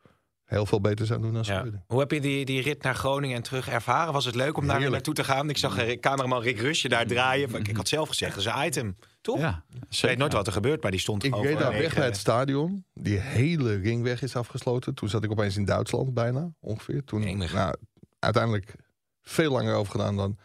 heel 0.45 0.67
veel 0.67 0.81
beter 0.81 1.07
zou 1.07 1.21
doen 1.21 1.33
dan 1.33 1.43
Ja. 1.47 1.59
Schreuder. 1.59 1.83
Hoe 1.87 2.01
heb 2.01 2.11
je 2.11 2.21
die, 2.21 2.45
die 2.45 2.63
rit 2.63 2.83
naar 2.83 2.95
Groningen 2.95 3.37
en 3.37 3.43
terug 3.43 3.69
ervaren? 3.69 4.13
Was 4.13 4.25
het 4.25 4.35
leuk 4.35 4.57
om 4.57 4.67
daar 4.67 4.91
naartoe 4.91 5.15
te 5.15 5.25
gaan? 5.25 5.49
Ik 5.49 5.57
zag 5.57 5.79
eh, 5.79 6.01
cameraman 6.01 6.43
Rick 6.43 6.61
Rusje 6.61 6.89
daar 6.89 7.07
draaien. 7.07 7.55
Ik, 7.55 7.69
ik 7.69 7.77
had 7.77 7.89
zelf 7.89 8.09
gezegd, 8.09 8.35
dat 8.35 8.45
is 8.45 8.53
een 8.53 8.67
item. 8.67 8.97
Toch? 9.21 9.39
Ja, 9.39 9.65
Ik 9.91 10.01
weet 10.01 10.19
nooit 10.19 10.33
wat 10.33 10.47
er 10.47 10.53
gebeurt, 10.53 10.83
maar 10.83 10.91
die 10.91 11.01
stond 11.01 11.25
Ik 11.25 11.35
reed 11.35 11.59
daar 11.59 11.73
weg 11.73 11.95
bij 11.95 12.05
het 12.05 12.17
stadion. 12.17 12.85
Die 12.95 13.19
hele 13.19 13.75
ringweg 13.75 14.23
is 14.23 14.37
afgesloten. 14.37 14.95
Toen 14.95 15.09
zat 15.09 15.25
ik 15.25 15.31
opeens 15.31 15.57
in 15.57 15.65
Duitsland 15.65 16.15
bijna, 16.15 16.53
ongeveer. 16.61 17.05
Toen, 17.05 17.37
nou, 17.37 17.75
uiteindelijk 18.19 18.75
veel 19.23 19.51
langer 19.51 19.75
over 19.75 19.91
gedaan 19.93 20.17
dan... 20.17 20.39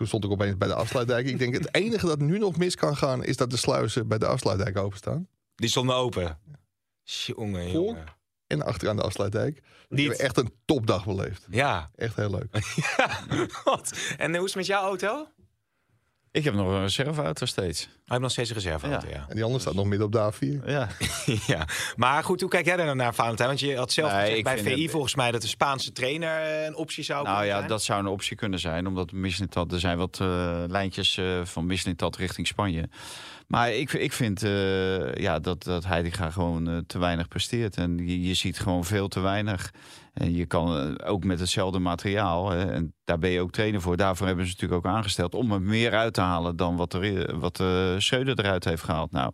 Toen 0.00 0.08
stond 0.08 0.24
ik 0.24 0.30
opeens 0.30 0.56
bij 0.56 0.68
de 0.68 0.74
afsluitdijk. 0.74 1.26
Ik 1.26 1.38
denk, 1.38 1.54
het 1.54 1.74
enige 1.84 2.06
dat 2.06 2.18
nu 2.18 2.38
nog 2.38 2.56
mis 2.56 2.74
kan 2.74 2.96
gaan... 2.96 3.24
is 3.24 3.36
dat 3.36 3.50
de 3.50 3.56
sluizen 3.56 4.08
bij 4.08 4.18
de 4.18 4.26
afsluitdijk 4.26 4.78
openstaan. 4.78 5.28
Die 5.54 5.68
stonden 5.68 5.94
open. 5.96 6.38
Jongen, 7.02 7.70
Voor? 7.70 7.84
jongen. 7.84 8.04
En 8.46 8.62
achteraan 8.62 8.96
de 8.96 9.02
afsluitdijk. 9.02 9.56
Ik 9.56 9.64
Niet. 9.88 10.08
heb 10.08 10.16
echt 10.16 10.36
een 10.36 10.52
topdag 10.64 11.04
beleefd. 11.04 11.46
Ja. 11.50 11.90
Echt 11.94 12.16
heel 12.16 12.30
leuk. 12.30 12.46
ja. 12.96 13.20
Wat? 13.64 13.92
En 14.16 14.34
hoe 14.34 14.44
is 14.44 14.44
het 14.44 14.54
met 14.54 14.66
jouw 14.66 14.82
auto? 14.82 15.28
Ik 16.32 16.44
heb 16.44 16.54
nog 16.54 16.66
een 16.68 16.80
reserveauto 16.80 17.46
steeds. 17.46 17.80
je 17.80 17.88
hebt 18.04 18.20
nog 18.20 18.30
steeds 18.30 18.48
een 18.48 18.54
reserveauto, 18.54 19.08
ja. 19.08 19.24
En 19.28 19.34
die 19.34 19.44
andere 19.44 19.60
staat 19.62 19.74
nog 19.74 19.86
midden 19.86 20.06
op 20.06 20.12
de 20.12 20.32
A4. 20.62 20.64
Ja. 20.66 20.88
ja. 21.54 21.66
Maar 21.96 22.24
goed, 22.24 22.40
hoe 22.40 22.50
kijk 22.50 22.64
jij 22.66 22.76
daar 22.76 22.96
naar, 22.96 23.14
Valentijn? 23.14 23.48
Want 23.48 23.60
je 23.60 23.76
had 23.76 23.92
zelf 23.92 24.12
Nee, 24.12 24.20
gezegd 24.20 24.42
bij 24.42 24.58
VI 24.74 24.82
het- 24.82 24.90
volgens 24.90 25.14
mij... 25.14 25.30
dat 25.30 25.42
de 25.42 25.48
Spaanse 25.48 25.92
trainer 25.92 26.40
eh, 26.42 26.64
een 26.64 26.74
optie 26.74 27.04
zou 27.04 27.22
Nou 27.22 27.34
kunnen 27.36 27.52
ja, 27.52 27.56
zijn. 27.56 27.68
dat 27.68 27.82
zou 27.82 28.00
een 28.00 28.06
optie 28.06 28.36
kunnen 28.36 28.58
zijn. 28.58 28.86
Omdat 28.86 29.12
Mislintat, 29.12 29.72
er 29.72 29.80
zijn 29.80 29.98
wat 29.98 30.18
eh, 30.20 30.62
lijntjes 30.66 31.16
eh, 31.16 31.44
van 31.44 31.66
Mislintat 31.66 32.16
richting 32.16 32.46
Spanje. 32.46 32.88
Maar 33.46 33.72
ik, 33.72 33.92
ik 33.92 34.12
vind 34.12 34.42
eh, 34.42 35.14
ja, 35.14 35.38
dat, 35.38 35.62
dat 35.62 35.84
Heitinga 35.84 36.30
gewoon 36.30 36.84
te 36.86 36.98
weinig 36.98 37.28
presteert. 37.28 37.76
En 37.76 37.98
je, 38.06 38.22
je 38.22 38.34
ziet 38.34 38.58
gewoon 38.60 38.84
veel 38.84 39.08
te 39.08 39.20
weinig. 39.20 39.70
En 40.12 40.34
je 40.34 40.46
kan 40.46 40.76
eh, 40.76 41.10
ook 41.10 41.24
met 41.24 41.40
hetzelfde 41.40 41.78
materiaal, 41.78 42.50
hè, 42.50 42.72
en 42.72 42.94
daar 43.04 43.18
ben 43.18 43.30
je 43.30 43.40
ook 43.40 43.50
trainer 43.50 43.80
voor. 43.80 43.96
Daarvoor 43.96 44.26
hebben 44.26 44.46
ze 44.46 44.52
natuurlijk 44.52 44.86
ook 44.86 44.92
aangesteld 44.92 45.34
om 45.34 45.52
er 45.52 45.62
meer 45.62 45.94
uit 45.94 46.14
te 46.14 46.20
halen 46.20 46.56
dan 46.56 46.76
wat, 46.76 46.92
er, 46.92 47.38
wat 47.38 47.60
eh 47.60 47.94
Schreuder 47.98 48.38
eruit 48.38 48.64
heeft 48.64 48.82
gehaald. 48.82 49.10
Nou, 49.10 49.32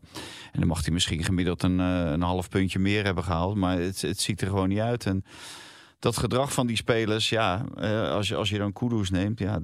en 0.53 0.59
dan 0.59 0.69
mag 0.69 0.85
hij 0.85 0.93
misschien 0.93 1.25
gemiddeld 1.25 1.63
een, 1.63 1.81
eh, 1.81 2.11
een 2.11 2.23
half 2.23 2.49
puntje 2.49 2.79
meer 2.79 3.05
hebben 3.05 3.25
gehaald. 3.25 3.57
Maar 3.57 3.79
het, 3.79 4.03
het 4.03 4.21
ziet 4.21 4.41
er 4.41 4.49
gewoon 4.49 4.69
niet 4.69 4.79
uit. 4.79 5.07
En 5.07 5.25
dat 5.99 6.17
gedrag 6.17 6.53
van 6.53 6.67
die 6.67 6.77
spelers, 6.77 7.29
ja, 7.29 7.65
eh, 7.77 8.11
als, 8.11 8.29
je, 8.29 8.37
als 8.37 8.49
je 8.49 8.59
dan 8.59 8.73
Kudus 8.73 9.11
neemt, 9.11 9.39
ja, 9.39 9.59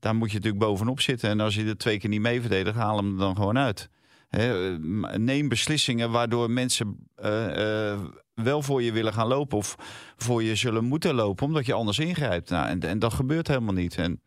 daar 0.00 0.14
moet 0.14 0.30
je 0.30 0.36
natuurlijk 0.36 0.64
bovenop 0.64 1.00
zitten. 1.00 1.30
En 1.30 1.40
als 1.40 1.54
je 1.54 1.64
er 1.64 1.76
twee 1.76 1.98
keer 1.98 2.10
niet 2.10 2.20
mee 2.20 2.40
verdedigt, 2.40 2.76
haal 2.76 2.96
hem 2.96 3.12
er 3.12 3.18
dan 3.18 3.36
gewoon 3.36 3.58
uit. 3.58 3.88
Eh, 4.32 4.76
neem 5.16 5.48
beslissingen 5.48 6.10
waardoor 6.10 6.50
mensen 6.50 7.08
eh, 7.14 7.90
eh, 7.92 7.98
wel 8.42 8.62
voor 8.62 8.82
je 8.82 8.92
willen 8.92 9.12
gaan 9.12 9.26
lopen 9.26 9.58
of 9.58 9.76
voor 10.16 10.42
je 10.42 10.54
zullen 10.54 10.84
moeten 10.84 11.14
lopen, 11.14 11.46
omdat 11.46 11.66
je 11.66 11.72
anders 11.72 11.98
ingrijpt. 11.98 12.50
Nou, 12.50 12.68
en, 12.68 12.80
en 12.80 12.98
dat 12.98 13.12
gebeurt 13.12 13.48
helemaal 13.48 13.74
niet. 13.74 13.96
En 13.96 14.20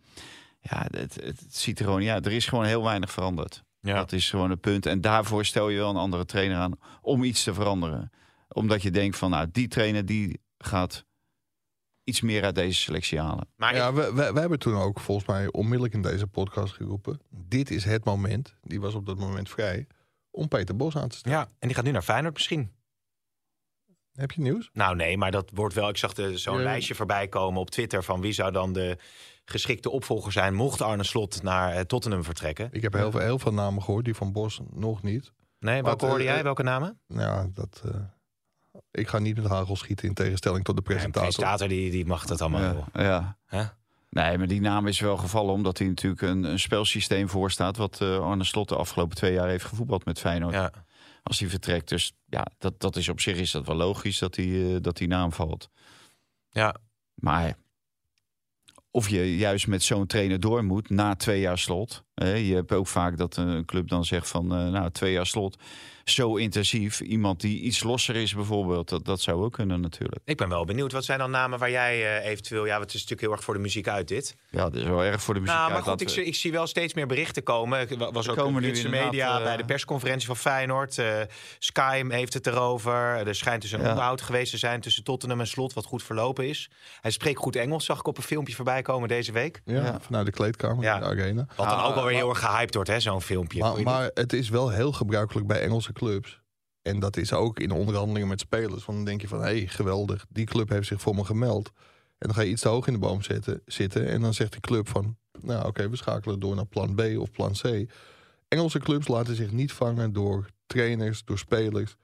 ja, 0.60 0.86
het, 0.90 1.16
het, 1.16 1.46
ziet 1.50 1.80
er 1.80 1.86
gewoon 1.86 2.00
niet 2.00 2.10
uit. 2.10 2.26
Er 2.26 2.32
is 2.32 2.48
gewoon 2.48 2.66
heel 2.66 2.84
weinig 2.84 3.12
veranderd. 3.12 3.64
Ja. 3.80 3.96
Dat 3.96 4.12
is 4.12 4.30
gewoon 4.30 4.50
het 4.50 4.62
punt. 4.62 4.86
En 4.86 5.02
daarvoor 5.02 5.46
stel 5.46 5.70
je 5.70 5.78
wel 5.78 5.90
een 5.90 5.96
andere 5.96 6.26
trainer 6.26 6.58
aan 6.58 6.78
om 7.02 7.24
iets 7.24 7.44
te 7.44 7.54
veranderen. 7.54 8.12
Omdat 8.48 8.82
je 8.82 8.92
denkt 8.92 9.18
van, 9.18 9.30
nou, 9.30 9.48
die 9.52 9.68
trainer 9.68 10.06
die 10.06 10.42
gaat 10.58 11.06
iets 12.04 12.22
meer 12.22 12.44
uit 12.44 12.56
deze 12.56 12.80
selectie 12.80 13.20
halen. 13.20 13.48
Maar 13.56 13.76
Ja, 13.76 13.94
we, 13.94 14.14
we, 14.14 14.34
we 14.34 14.40
hebben 14.40 14.60
toen 14.60 14.76
ook 14.76 15.00
volgens 15.00 15.28
mij 15.28 15.52
onmiddellijk 15.52 15.94
in 15.94 16.02
deze 16.02 16.28
podcast 16.28 16.74
geroepen. 16.74 17.20
Dit 17.30 17.72
is 17.72 17.84
het 17.84 18.06
moment, 18.06 18.56
die 18.62 18.82
was 18.82 18.94
op 18.94 19.06
dat 19.06 19.18
moment 19.18 19.50
vrij, 19.50 19.88
om 20.32 20.48
Peter 20.48 20.76
Bos 20.76 20.98
aan 20.98 21.10
te 21.10 21.18
stellen. 21.18 21.38
ja, 21.38 21.44
en 21.60 21.68
die 21.68 21.76
gaat 21.76 21.86
nu 21.86 21.92
naar 21.92 22.02
Feyenoord 22.02 22.34
misschien. 22.34 22.72
Heb 24.16 24.32
je 24.32 24.42
nieuws? 24.42 24.70
Nou 24.74 24.96
nee, 24.96 25.18
maar 25.18 25.32
dat 25.32 25.52
wordt 25.54 25.76
wel... 25.76 25.90
Ik 25.90 25.98
zag 25.98 26.14
de- 26.14 26.38
zo'n 26.38 26.58
Ja. 26.58 26.64
lijstje 26.64 26.96
voorbij 26.96 27.28
komen 27.28 27.60
op 27.62 27.70
Twitter... 27.70 28.04
van 28.04 28.22
wie 28.22 28.32
zou 28.34 28.52
dan 28.52 28.74
de 28.74 28.98
geschikte 29.46 29.90
opvolger 29.90 30.32
zijn... 30.32 30.54
mocht 30.54 30.82
Arne 30.82 31.04
Slot 31.04 31.44
naar 31.44 31.74
eh, 31.74 31.80
Tottenham 31.82 32.24
vertrekken. 32.24 32.70
Ik 32.72 32.82
heb 32.82 32.94
heel 32.94 33.12
veel, 33.12 33.20
heel 33.20 33.40
veel 33.40 33.54
namen 33.54 33.84
gehoord, 33.84 34.06
die 34.06 34.14
van 34.16 34.32
Bos 34.32 34.60
nog 34.74 35.04
niet. 35.04 35.32
Nee, 35.60 35.82
welke 35.84 35.90
Wat, 36.00 36.10
hoorde 36.10 36.24
eh, 36.26 36.34
jij? 36.34 36.44
Welke 36.44 36.64
namen? 36.64 37.00
Nou, 37.08 37.50
dat, 37.54 37.82
eh, 37.86 37.92
ik 38.92 39.08
ga 39.08 39.20
niet 39.20 39.36
met 39.36 39.46
hagel 39.48 39.76
schieten 39.76 40.08
in 40.08 40.14
tegenstelling 40.14 40.64
tot 40.64 40.76
de 40.76 40.82
Ja, 40.86 40.90
een 40.90 40.96
presentator. 40.98 41.30
presentator 41.30 41.68
die, 41.68 41.92
die 41.92 42.06
mag 42.06 42.26
dat 42.26 42.42
allemaal 42.42 42.62
wel. 42.62 42.86
Ja, 42.94 43.04
ja. 43.04 43.38
Hè? 43.46 43.64
Nee, 44.10 44.38
maar 44.38 44.48
die 44.48 44.62
naam 44.62 44.88
is 44.88 45.00
wel 45.00 45.18
gevallen 45.18 45.54
omdat 45.54 45.78
hij 45.78 45.88
natuurlijk 45.88 46.22
een, 46.22 46.44
een 46.44 46.60
spelsysteem 46.60 47.30
voorstaat... 47.30 47.78
wat 47.78 48.02
eh, 48.02 48.20
Arne 48.20 48.44
Slot 48.44 48.70
de 48.70 48.76
afgelopen 48.76 49.16
twee 49.16 49.34
jaar 49.34 49.48
heeft 49.48 49.66
gevoetbald 49.66 50.06
met 50.06 50.20
Feyenoord. 50.20 50.54
Ja. 50.54 50.72
Als 51.28 51.40
hij 51.40 51.50
vertrekt. 51.50 51.90
Dus 51.90 52.14
ja, 52.26 52.48
dat, 52.58 52.80
dat 52.80 52.96
is 52.96 53.10
op 53.10 53.20
zich 53.20 53.38
is 53.38 53.52
dat 53.52 53.66
wel 53.66 53.76
logisch 53.76 54.20
dat 54.20 54.34
die, 54.34 54.76
eh, 54.76 54.82
dat 54.82 54.98
die 54.98 55.08
naam 55.08 55.32
valt. 55.32 55.70
Ja. 56.50 56.76
Maar 57.14 57.58
of 58.92 59.10
je 59.10 59.38
juist 59.38 59.68
met 59.68 59.84
zo'n 59.84 60.08
trainer 60.08 60.40
door 60.40 60.64
moet 60.64 60.90
na 60.90 61.16
twee 61.16 61.40
jaar 61.40 61.58
slot... 61.58 62.05
Eh, 62.16 62.48
je 62.48 62.56
hebt 62.56 62.72
ook 62.72 62.88
vaak 62.88 63.18
dat 63.18 63.38
een 63.38 63.66
club 63.66 63.88
dan 63.88 64.06
zegt 64.06 64.28
van, 64.30 64.56
eh, 64.56 64.68
nou, 64.68 64.92
twee 64.92 65.12
jaar 65.12 65.26
slot, 65.26 65.58
zo 66.04 66.36
intensief. 66.36 67.02
Iemand 67.02 67.42
die 67.42 67.60
iets 67.62 67.84
losser 67.84 68.16
is 68.16 68.34
bijvoorbeeld, 68.34 68.90
dat, 68.90 69.06
dat 69.06 69.22
zou 69.22 69.44
ook 69.44 69.54
kunnen 69.54 69.82
natuurlijk. 69.82 70.22
Ik 70.26 70.38
ben 70.38 70.50
wel 70.50 70.66
benieuwd. 70.66 70.92
Wat 70.92 71.06
zijn 71.06 71.20
dan 71.20 71.32
namen 71.32 71.60
waar 71.60 71.70
jij 71.72 72.18
eh, 72.20 72.30
eventueel... 72.30 72.66
Ja, 72.66 72.80
het 72.80 72.88
is 72.88 72.94
natuurlijk 72.94 73.22
heel 73.22 73.32
erg 73.32 73.44
voor 73.44 73.54
de 73.54 73.60
muziek 73.60 73.88
uit 73.88 74.08
dit. 74.08 74.36
Ja, 74.50 74.64
dat 74.64 74.76
is 74.76 74.84
wel 74.84 75.04
erg 75.04 75.22
voor 75.22 75.34
de 75.34 75.40
muziek. 75.40 75.56
Nou, 75.56 75.68
maar 75.70 75.78
uit. 75.82 75.88
goed, 75.90 76.02
ik, 76.02 76.10
we- 76.10 76.26
ik 76.26 76.36
zie 76.36 76.52
wel 76.52 76.68
steeds 76.68 76.94
meer 76.94 77.08
berichten 77.08 77.44
komen. 77.44 77.80
Ik 77.90 77.98
was 78.12 78.26
Er 78.26 78.32
ook 78.32 78.38
komen 78.38 78.64
in 78.64 78.74
de 78.84 78.90
media 78.90 79.38
eh, 79.38 79.44
bij 79.44 79.58
de 79.58 79.66
persconferentie 79.66 80.28
van 80.28 80.38
Feyenoord. 80.38 80.98
Eh 80.98 81.22
Sky 81.60 82.04
heeft 82.08 82.34
het 82.34 82.48
erover. 82.48 82.94
Er 83.28 83.36
schijnt 83.36 83.62
dus 83.62 83.72
een 83.72 83.82
Ja. 83.82 83.90
onderhoud 83.90 84.22
geweest 84.22 84.52
te 84.52 84.58
zijn 84.58 84.82
tussen 84.82 85.04
Tottenham 85.04 85.40
en 85.40 85.48
Slot, 85.48 85.74
wat 85.74 85.86
goed 85.86 86.04
verlopen 86.04 86.48
is. 86.50 86.70
Hij 87.02 87.12
spreekt 87.12 87.40
goed 87.40 87.56
Engels, 87.56 87.86
zag 87.86 88.00
ik 88.00 88.08
op 88.08 88.18
een 88.18 88.24
filmpje 88.24 88.56
voorbij 88.56 88.82
komen 88.82 89.08
deze 89.08 89.32
week. 89.32 89.62
Ja, 89.66 89.74
Ja. 89.84 90.00
vanuit 90.02 90.26
de 90.26 90.32
kleedkamer, 90.32 90.84
Ja. 90.84 90.94
in 90.96 91.00
de 91.02 91.06
arena. 91.08 91.46
Wat 91.56 91.68
dan 91.68 91.78
Ah, 91.78 91.86
ook 91.88 91.96
alweer 91.96 92.05
maar- 92.06 92.22
heel 92.22 92.30
erg 92.30 92.40
gehyped 92.40 92.74
wordt, 92.74 92.90
hè, 92.90 93.00
zo'n 93.00 93.22
filmpje. 93.22 93.60
Maar, 93.60 93.82
maar 93.82 94.12
het 94.14 94.34
is 94.34 94.50
wel 94.50 94.70
heel 94.70 94.92
gebruikelijk 94.92 95.48
bij 95.48 95.62
Engelse 95.62 95.94
clubs. 95.94 96.44
En 96.82 97.00
dat 97.00 97.18
is 97.18 97.34
ook 97.34 97.60
in 97.60 97.72
onderhandelingen 97.72 98.28
met 98.28 98.40
spelers. 98.40 98.86
Want 98.86 98.98
dan 98.98 99.06
denk 99.06 99.22
je 99.22 99.28
van, 99.28 99.40
hé, 99.40 99.46
hey, 99.46 99.68
geweldig. 99.68 100.26
Die 100.30 100.46
club 100.46 100.70
heeft 100.70 100.88
zich 100.88 101.02
voor 101.02 101.16
me 101.16 101.24
gemeld. 101.24 101.72
En 102.18 102.28
dan 102.28 102.34
ga 102.34 102.42
je 102.42 102.50
iets 102.50 102.62
te 102.62 102.68
hoog 102.68 102.88
in 102.88 102.94
de 102.94 103.00
boom 103.00 103.22
zetten, 103.22 103.62
zitten. 103.66 104.08
En 104.08 104.22
dan 104.22 104.34
zegt 104.34 104.52
die 104.52 104.62
club 104.62 104.90
van, 104.90 105.18
nou 105.42 105.68
oké, 105.68 105.90
we 105.90 105.96
schakelen 105.96 106.40
door 106.40 106.56
naar 106.56 106.66
plan 106.66 106.96
B 106.96 107.02
of 107.18 107.32
plan 107.32 107.52
C. 107.52 107.92
Engelse 108.48 108.80
clubs 108.80 109.08
laten 109.08 109.36
zich 109.36 109.52
niet 109.52 109.72
vangen 109.72 110.14
door 110.14 110.46
trainers, 110.66 111.24
door 111.24 111.38
spelers. 111.38 111.96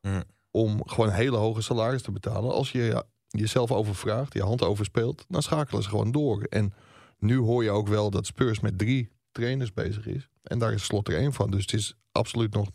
Hmm. 0.00 0.22
Om 0.50 0.82
gewoon 0.86 1.10
hele 1.10 1.36
hoge 1.36 1.62
salaris 1.62 2.02
te 2.02 2.10
betalen. 2.10 2.52
Als 2.52 2.72
je 2.72 2.82
ja, 2.82 3.02
jezelf 3.28 3.72
overvraagt, 3.72 4.34
je 4.34 4.42
hand 4.42 4.62
overspeelt, 4.62 5.24
dan 5.28 5.42
schakelen 5.42 5.82
ze 5.82 5.88
gewoon 5.88 6.12
door. 6.12 6.42
En 6.42 6.74
nu 7.18 7.38
hoor 7.38 7.64
je 7.64 7.70
ook 7.70 7.88
wel 7.88 8.10
dat 8.10 8.26
Spurs 8.26 8.60
met 8.60 8.78
drie 8.78 9.08
trainers 9.38 9.72
bezig 9.72 10.06
is. 10.06 10.28
En 10.42 10.58
daar 10.58 10.72
is 10.72 10.84
Slot 10.84 11.08
er 11.08 11.16
één 11.16 11.32
van. 11.32 11.50
Dus 11.50 11.60
het 11.60 11.72
is 11.72 11.94
absoluut 12.12 12.54
nog 12.54 12.70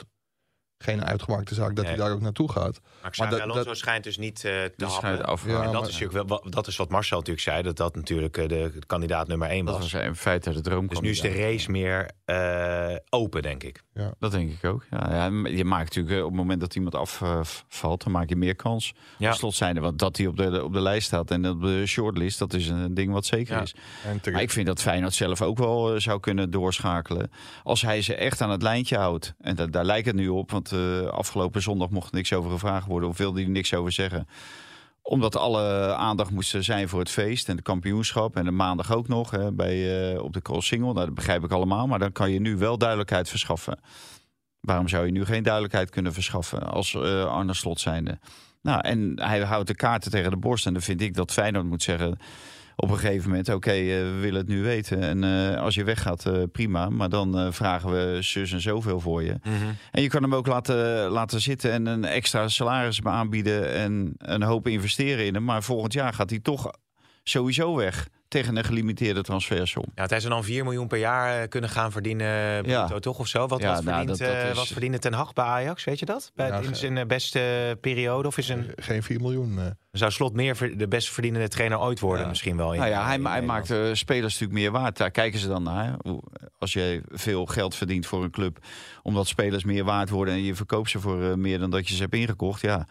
geen 0.83 1.05
uitgemaakte 1.05 1.53
zaak 1.53 1.75
dat 1.75 1.85
Nee. 1.85 1.93
hij 1.95 2.03
daar 2.03 2.13
ook 2.13 2.21
naartoe 2.21 2.51
gaat. 2.51 2.79
Maar 3.17 3.29
dat- 3.29 3.39
Alonso 3.41 3.63
dat- 3.63 3.77
schijnt 3.77 4.03
dus 4.03 4.17
niet 4.17 4.43
eh, 4.45 4.51
te 4.75 4.85
happen. 4.85 5.25
af. 5.25 5.45
Ja, 5.45 5.49
en 5.51 5.57
maar- 5.57 5.71
dat 5.71 5.87
is 5.87 5.99
natuurlijk 5.99 6.27
wel, 6.29 6.43
dat 6.49 6.67
is 6.67 6.75
wat 6.77 6.89
Marcel 6.89 7.17
natuurlijk 7.17 7.45
zei, 7.45 7.61
dat 7.61 7.77
dat 7.77 7.95
natuurlijk 7.95 8.37
eh, 8.37 8.47
de 8.47 8.71
kandidaat 8.87 9.27
nummer 9.27 9.49
één 9.49 9.65
Dat 9.65 9.77
was. 9.79 9.91
was 9.91 10.01
in 10.03 10.15
feite 10.15 10.51
de 10.53 10.61
droom. 10.61 10.87
Dus 10.87 10.99
nu 10.99 11.09
is 11.09 11.21
de 11.21 11.29
race 11.33 11.71
meer 11.71 12.09
eh, 12.25 12.95
open, 13.09 13.41
denk 13.41 13.63
ik. 13.63 13.81
Dat 14.19 14.31
denk 14.31 14.51
ik 14.51 14.63
ook. 14.65 14.85
Ja, 14.91 15.07
ja, 15.09 15.47
je 15.49 15.65
maakt 15.65 15.95
natuurlijk 15.95 16.19
op 16.23 16.29
het 16.29 16.37
moment 16.39 16.59
dat 16.59 16.75
iemand 16.75 16.95
afvalt, 16.95 18.03
dan 18.03 18.11
maak 18.11 18.29
je 18.29 18.35
meer 18.35 18.55
kans. 18.55 18.93
Ja. 19.17 19.31
Slot 19.33 19.53
zijn 19.53 19.75
er, 19.75 19.81
want 19.81 19.99
dat 19.99 20.17
hij 20.17 20.27
op 20.27 20.37
de, 20.37 20.63
op 20.63 20.73
de 20.73 20.81
lijst 20.81 21.07
staat 21.07 21.31
en 21.31 21.49
op 21.49 21.61
de 21.61 21.85
shortlist, 21.85 22.39
dat 22.39 22.53
is 22.53 22.67
een 22.69 22.93
ding 22.93 23.11
wat 23.13 23.25
zeker 23.25 23.55
Ja. 23.55 23.61
is. 23.61 23.75
En 24.23 24.31
Maar 24.33 24.41
ik 24.41 24.51
vind 24.51 24.67
dat 24.67 24.81
Feyenoord 24.81 25.13
zelf 25.13 25.41
ook 25.41 25.57
wel 25.57 25.99
zou 26.01 26.19
kunnen 26.19 26.49
doorschakelen. 26.51 27.31
Als 27.63 27.81
hij 27.81 28.01
ze 28.01 28.15
echt 28.15 28.41
aan 28.41 28.49
het 28.49 28.61
lijntje 28.61 28.97
houdt. 28.97 29.33
En 29.39 29.55
da- 29.55 29.65
daar 29.65 29.85
lijkt 29.85 30.07
het 30.07 30.15
nu 30.15 30.27
op, 30.27 30.51
want 30.51 30.71
eh, 30.73 31.07
afgelopen 31.07 31.61
zondag 31.61 31.89
mocht 31.89 32.11
niks 32.11 32.33
over 32.33 32.51
gevraagd 32.51 32.87
worden. 32.87 33.09
Of 33.09 33.17
wilde 33.17 33.41
hij 33.41 33.49
niks 33.49 33.73
over 33.73 33.91
zeggen. 33.91 34.27
Omdat 35.01 35.35
alle 35.35 35.93
aandacht 35.95 36.31
moest 36.31 36.55
zijn 36.59 36.89
voor 36.89 36.99
het 36.99 37.09
feest 37.09 37.49
en 37.49 37.55
het 37.55 37.65
kampioenschap. 37.65 38.35
En 38.35 38.45
de 38.45 38.51
maandag 38.51 38.93
ook 38.93 39.07
nog 39.07 39.31
hè, 39.31 39.51
bij, 39.51 40.11
eh, 40.11 40.23
op 40.23 40.33
de 40.33 40.41
cross 40.41 40.67
single. 40.67 40.93
Nou, 40.93 41.05
dat 41.05 41.15
begrijp 41.15 41.43
ik 41.43 41.51
allemaal. 41.51 41.87
Maar 41.87 41.99
dan 41.99 42.11
kan 42.11 42.31
je 42.31 42.39
nu 42.39 42.57
wel 42.57 42.77
duidelijkheid 42.77 43.29
verschaffen. 43.29 43.79
Waarom 44.59 44.87
zou 44.87 45.05
je 45.05 45.11
nu 45.11 45.25
geen 45.25 45.43
duidelijkheid 45.43 45.89
kunnen 45.89 46.13
verschaffen 46.13 46.63
als 46.63 46.93
eh, 46.93 47.25
Arne 47.25 47.53
Slot 47.53 47.79
zijnde? 47.79 48.19
Nou, 48.61 48.81
en 48.81 49.19
hij 49.21 49.41
houdt 49.41 49.67
de 49.67 49.75
kaarten 49.75 50.11
tegen 50.11 50.31
de 50.31 50.37
borst. 50.37 50.65
En 50.65 50.73
dan 50.73 50.81
vind 50.81 51.01
ik 51.01 51.13
dat 51.13 51.31
Feyenoord 51.31 51.65
moet 51.65 51.83
zeggen 51.83 52.17
op 52.75 52.89
een 52.89 52.97
gegeven 52.97 53.29
moment... 53.29 53.49
oké, 53.49 53.71
eh, 53.71 53.85
we 53.85 54.17
willen 54.21 54.39
het 54.39 54.47
nu 54.47 54.61
weten. 54.61 55.01
En 55.01 55.23
eh, 55.23 55.61
als 55.61 55.75
je 55.75 55.83
weggaat, 55.83 56.25
eh, 56.25 56.43
prima. 56.51 56.89
Maar 56.89 57.09
dan 57.09 57.53
vragen 57.53 57.91
we 57.91 58.17
zus 58.21 58.51
en 58.51 58.61
zoveel 58.61 58.99
voor 58.99 59.23
je. 59.23 59.35
En 59.91 60.01
je 60.01 60.07
kan 60.09 60.21
hem 60.21 60.35
ook 60.35 60.47
laten, 60.47 61.09
laten 61.09 61.41
zitten 61.41 61.71
en 61.71 61.85
een 61.85 62.05
extra 62.05 62.47
salaris 62.47 63.03
aanbieden... 63.03 63.73
en 63.73 64.13
een 64.17 64.43
hoop 64.43 64.67
investeren 64.67 65.25
in 65.25 65.33
hem. 65.33 65.43
Maar 65.43 65.63
volgend 65.63 65.93
jaar 65.93 66.13
gaat 66.13 66.29
hij 66.29 66.39
toch 66.39 66.71
sowieso 67.23 67.75
weg... 67.75 68.07
tegen 68.33 68.55
een 68.55 68.63
gelimiteerde 68.63 69.21
transfersom. 69.21 69.85
Ja, 69.95 70.05
hij 70.07 70.19
zou 70.19 70.33
dan 70.33 70.43
4 70.43 70.63
miljoen 70.63 70.87
per 70.87 70.97
jaar 70.99 71.41
eh, 71.41 71.47
kunnen 71.49 71.69
gaan 71.69 71.91
verdienen, 71.91 72.27
Ja. 72.65 72.85
bruto, 72.85 72.99
toch 72.99 73.19
of 73.19 73.27
zo? 73.27 73.47
Wat, 73.47 73.61
Ja, 73.61 73.73
wat, 73.73 73.83
nou, 73.83 73.95
verdient, 73.97 74.19
dat- 74.19 74.27
dat 74.27 74.37
eh, 74.43 74.49
is- 74.49 74.55
wat 74.55 74.67
verdiende 74.67 74.99
Ten 74.99 75.13
Hag 75.13 75.33
bij 75.33 75.45
Ajax, 75.45 75.83
weet 75.83 75.99
je 75.99 76.05
dat? 76.05 76.31
Bij, 76.35 76.61
in 76.61 76.75
zijn 76.75 76.97
eh, 76.97 77.05
beste 77.05 77.77
periode? 77.81 78.27
Of 78.27 78.37
is 78.37 78.49
een, 78.49 78.71
Geen 78.75 79.03
4 79.03 79.21
miljoen. 79.21 79.59
zou 79.91 80.11
Slot 80.11 80.33
meer 80.33 80.77
de 80.77 80.87
best 80.87 81.09
verdienende 81.09 81.47
trainer 81.47 81.79
ooit 81.79 81.99
worden? 81.99 82.21
Ja. 82.23 82.29
Misschien 82.29 82.57
wel. 82.57 82.73
In, 82.73 82.79
Nou 82.79 82.91
ja, 82.91 83.05
hij, 83.05 83.15
in 83.15 83.25
hij 83.25 83.41
maakt 83.41 83.73
spelers 83.93 84.33
natuurlijk 84.39 84.59
meer 84.59 84.71
waard. 84.71 84.97
Daar 84.97 85.11
kijken 85.11 85.39
ze 85.39 85.47
dan 85.47 85.63
naar. 85.63 85.95
Hoe- 86.01 86.23
Als 86.59 86.73
je 86.73 87.01
veel 87.11 87.45
geld 87.45 87.75
verdient 87.75 88.05
voor 88.05 88.23
een 88.23 88.31
club, 88.31 88.57
omdat 89.01 89.27
spelers 89.27 89.63
meer 89.63 89.83
waard 89.83 90.09
worden 90.09 90.33
en 90.33 90.43
je 90.43 90.55
verkoopt 90.55 90.89
ze 90.89 90.99
voor 90.99 91.39
meer 91.39 91.59
dan 91.59 91.69
dat 91.69 91.87
je 91.87 91.95
ze 91.95 92.01
hebt 92.01 92.13
ingekocht, 92.15 92.61
ja. 92.61 92.87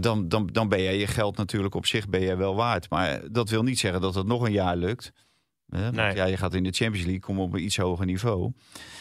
Dan, 0.00 0.28
dan, 0.28 0.46
dan 0.52 0.68
ben 0.68 0.82
jij 0.82 0.98
je 0.98 1.06
geld 1.06 1.36
natuurlijk 1.36 1.74
op 1.74 1.86
zich 1.86 2.08
ben 2.08 2.20
jij 2.22 2.36
wel 2.36 2.54
waard. 2.54 2.90
Maar 2.90 3.20
dat 3.30 3.50
wil 3.50 3.62
niet 3.62 3.78
zeggen 3.78 4.00
dat 4.00 4.14
het 4.14 4.26
nog 4.26 4.42
een 4.42 4.52
jaar 4.52 4.76
lukt. 4.76 5.12
Hè, 5.68 5.82
want 5.82 5.94
Nee. 5.94 6.14
ja, 6.14 6.24
je 6.24 6.36
gaat 6.36 6.54
in 6.54 6.62
de 6.62 6.72
Champions 6.72 7.04
League, 7.06 7.20
kom 7.20 7.40
op 7.40 7.52
een 7.52 7.64
iets 7.64 7.76
hoger 7.76 8.06
niveau. 8.06 8.52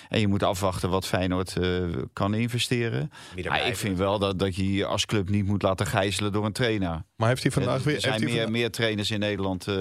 En 0.10 0.20
je 0.20 0.28
moet 0.28 0.44
afwachten 0.44 0.90
wat 0.90 1.06
Feyenoord 1.06 1.58
eh, 1.58 1.84
kan 2.14 2.34
investeren. 2.34 3.12
Maar 3.48 3.68
ik 3.68 3.76
vind 3.76 3.98
wel 3.98 4.20
dat, 4.20 4.40
dat 4.40 4.56
je 4.56 4.74
je 4.74 4.86
als 4.86 5.06
club 5.06 5.30
niet 5.30 5.46
moet 5.46 5.62
laten 5.62 5.86
gijzelen 5.88 6.32
door 6.32 6.46
een 6.46 6.52
trainer. 6.52 7.04
Maar 7.16 7.28
heeft 7.28 7.44
hij 7.44 7.52
Ja, 7.56 7.58
vandaag, 7.58 7.78
er 7.78 7.84
weer, 7.84 7.94
heeft, 7.94 8.06
zijn 8.06 8.24
hij 8.24 8.34
meer, 8.34 8.52
meer 8.52 8.72
trainers 8.72 9.12
in 9.12 9.20
Nederland 9.20 9.68
eh, 9.68 9.76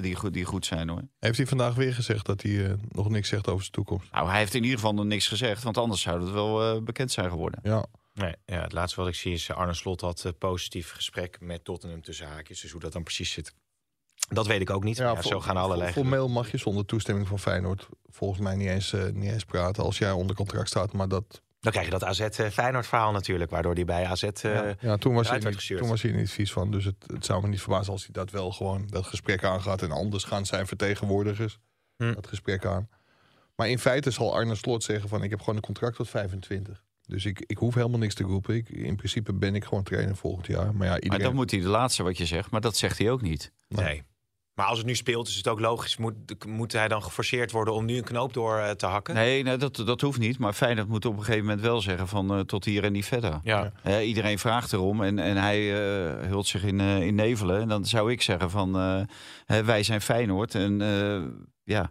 die, 0.00 0.14
goed, 0.14 0.32
die 0.32 0.44
goed 0.44 0.66
zijn 0.66 0.88
hoor. 0.88 1.02
heeft 1.18 1.36
hij 1.36 1.46
vandaag 1.46 1.74
weer 1.74 1.94
gezegd 1.94 2.26
dat 2.26 2.42
hij 2.42 2.66
eh, 2.66 2.72
nog 2.88 3.08
niks 3.08 3.28
zegt 3.28 3.46
over 3.48 3.60
zijn 3.60 3.72
toekomst? 3.72 4.12
Nou, 4.12 4.28
hij 4.28 4.38
heeft 4.38 4.54
in 4.54 4.62
ieder 4.62 4.78
geval 4.78 4.94
nog 4.94 5.04
niks 5.04 5.28
gezegd, 5.28 5.62
want 5.62 5.78
anders 5.78 6.00
zou 6.00 6.20
het 6.20 6.30
wel 6.30 6.62
eh, 6.74 6.82
bekend 6.82 7.10
zijn 7.10 7.30
geworden. 7.30 7.60
Ja. 7.62 7.86
Nee, 8.14 8.34
ja, 8.46 8.60
het 8.62 8.72
laatste 8.72 9.00
wat 9.00 9.08
ik 9.08 9.14
zie 9.14 9.32
is 9.32 9.48
eh, 9.48 9.56
Arne 9.56 9.74
Slot 9.74 10.00
had 10.00 10.24
een 10.24 10.38
positief 10.38 10.90
gesprek 10.92 11.40
met 11.40 11.64
Tottenham 11.64 12.02
tussen 12.02 12.26
haakjes. 12.26 12.60
Dus 12.60 12.70
hoe 12.70 12.80
dat 12.80 12.92
dan 12.92 13.02
precies 13.02 13.30
zit, 13.32 13.54
dat 14.28 14.46
weet 14.46 14.60
ik 14.60 14.70
ook 14.70 14.84
niet. 14.84 14.96
Ja, 14.96 15.14
voor- 15.14 15.22
zo 15.30 15.40
gaan 15.40 15.56
allerlei. 15.56 15.92
Formeel 15.92 16.28
mag 16.28 16.50
je 16.50 16.56
zonder 16.56 16.84
toestemming 16.86 17.28
van 17.28 17.38
Feyenoord 17.38 17.88
volgens 18.04 18.40
mij 18.40 18.54
niet 18.56 18.68
eens, 18.68 18.92
eh, 18.92 19.04
niet 19.04 19.32
eens 19.32 19.44
praten 19.44 19.82
als 19.84 19.98
jij 19.98 20.10
onder 20.10 20.36
contract 20.36 20.68
staat. 20.68 20.92
Maar 20.92 21.08
dat, 21.08 21.42
Dan 21.60 21.72
krijg 21.72 21.86
je 21.86 21.92
dat 21.92 22.04
AZ 22.04 22.20
eh, 22.20 22.48
Feyenoord 22.48 22.86
verhaal 22.86 23.12
natuurlijk, 23.12 23.50
waardoor 23.50 23.74
hij 23.74 23.84
bij 23.84 24.06
AZ. 24.06 24.22
eh, 24.22 24.32
ja, 24.42 24.74
ja, 24.80 24.96
toen, 24.96 25.14
was 25.14 25.28
hij 25.28 25.38
niet, 25.38 25.54
gestuurd. 25.54 25.80
toen 25.80 25.88
was 25.88 26.02
hij 26.02 26.10
er 26.10 26.16
niet 26.16 26.30
vies 26.30 26.52
van. 26.52 26.70
Dus 26.70 26.84
het, 26.84 26.96
het 27.06 27.24
zou 27.24 27.42
me 27.42 27.48
niet 27.48 27.60
verbazen 27.60 27.92
als 27.92 28.02
hij 28.02 28.12
dat 28.12 28.30
wel 28.30 28.50
gewoon 28.52 28.86
dat 28.86 29.06
gesprek 29.06 29.44
aangaat. 29.44 29.82
En 29.82 29.90
anders 29.90 30.24
gaan 30.24 30.46
zijn 30.46 30.66
vertegenwoordigers 30.66 31.58
Hm. 31.96 32.12
dat 32.14 32.26
gesprek 32.26 32.64
aan. 32.66 32.88
Maar 33.56 33.68
in 33.68 33.78
feite 33.78 34.10
zal 34.10 34.34
Arne 34.34 34.54
Slot 34.54 34.82
zeggen 34.84 35.08
van 35.08 35.22
ik 35.22 35.30
heb 35.30 35.38
gewoon 35.38 35.56
een 35.56 35.62
contract 35.62 35.96
tot 35.96 36.08
25. 36.08 36.84
Dus 37.06 37.24
ik, 37.24 37.44
ik 37.46 37.58
hoef 37.58 37.74
helemaal 37.74 37.98
niks 37.98 38.14
te 38.14 38.22
roepen. 38.22 38.54
Ik, 38.54 38.68
in 38.68 38.96
principe 38.96 39.32
ben 39.32 39.54
ik 39.54 39.64
gewoon 39.64 39.82
trainer 39.82 40.16
volgend 40.16 40.46
jaar. 40.46 40.74
Maar 40.74 40.86
ja, 40.86 40.92
Maar 40.92 41.00
iedereen... 41.00 41.26
dan 41.26 41.34
moet 41.34 41.50
hij 41.50 41.60
de 41.60 41.68
laatste 41.68 42.02
wat 42.02 42.18
je 42.18 42.26
zegt, 42.26 42.50
maar 42.50 42.60
dat 42.60 42.76
zegt 42.76 42.98
hij 42.98 43.10
ook 43.10 43.22
niet. 43.22 43.52
Nee. 43.68 44.02
Maar 44.54 44.66
als 44.66 44.78
het 44.78 44.86
nu 44.86 44.94
speelt, 44.94 45.28
is 45.28 45.36
het 45.36 45.48
ook 45.48 45.60
logisch. 45.60 45.96
Moet, 45.96 46.46
moet 46.46 46.72
hij 46.72 46.88
dan 46.88 47.02
geforceerd 47.02 47.50
worden 47.50 47.74
om 47.74 47.84
nu 47.84 47.96
een 47.96 48.04
knoop 48.04 48.32
door 48.32 48.58
eh, 48.58 48.70
te 48.70 48.86
hakken? 48.86 49.14
Nee, 49.14 49.42
nee 49.42 49.56
dat, 49.56 49.76
dat 49.76 50.00
hoeft 50.00 50.18
niet. 50.18 50.38
Maar 50.38 50.52
Feyenoord 50.52 50.88
moet 50.88 51.04
op 51.04 51.12
een 51.12 51.24
gegeven 51.24 51.44
moment 51.44 51.60
wel 51.60 51.80
zeggen 51.80 52.08
van 52.08 52.34
eh, 52.34 52.40
tot 52.40 52.64
hier 52.64 52.84
en 52.84 52.92
niet 52.92 53.04
verder. 53.06 53.40
Ja. 53.42 53.72
Hè, 53.82 54.00
iedereen 54.00 54.38
vraagt 54.38 54.72
erom 54.72 55.02
en, 55.02 55.18
en 55.18 55.36
hij 55.36 55.72
eh, 55.72 56.28
hult 56.28 56.46
zich 56.46 56.64
in, 56.64 56.80
eh, 56.80 57.00
in 57.00 57.14
nevelen. 57.14 57.60
En 57.60 57.68
dan 57.68 57.84
zou 57.84 58.12
ik 58.12 58.22
zeggen 58.22 58.50
van 58.50 58.76
eh, 58.76 59.00
hè, 59.46 59.64
wij 59.64 59.82
zijn 59.82 60.00
Feyenoord 60.00 60.54
en 60.54 60.82
eh, 60.82 61.22
ja, 61.64 61.90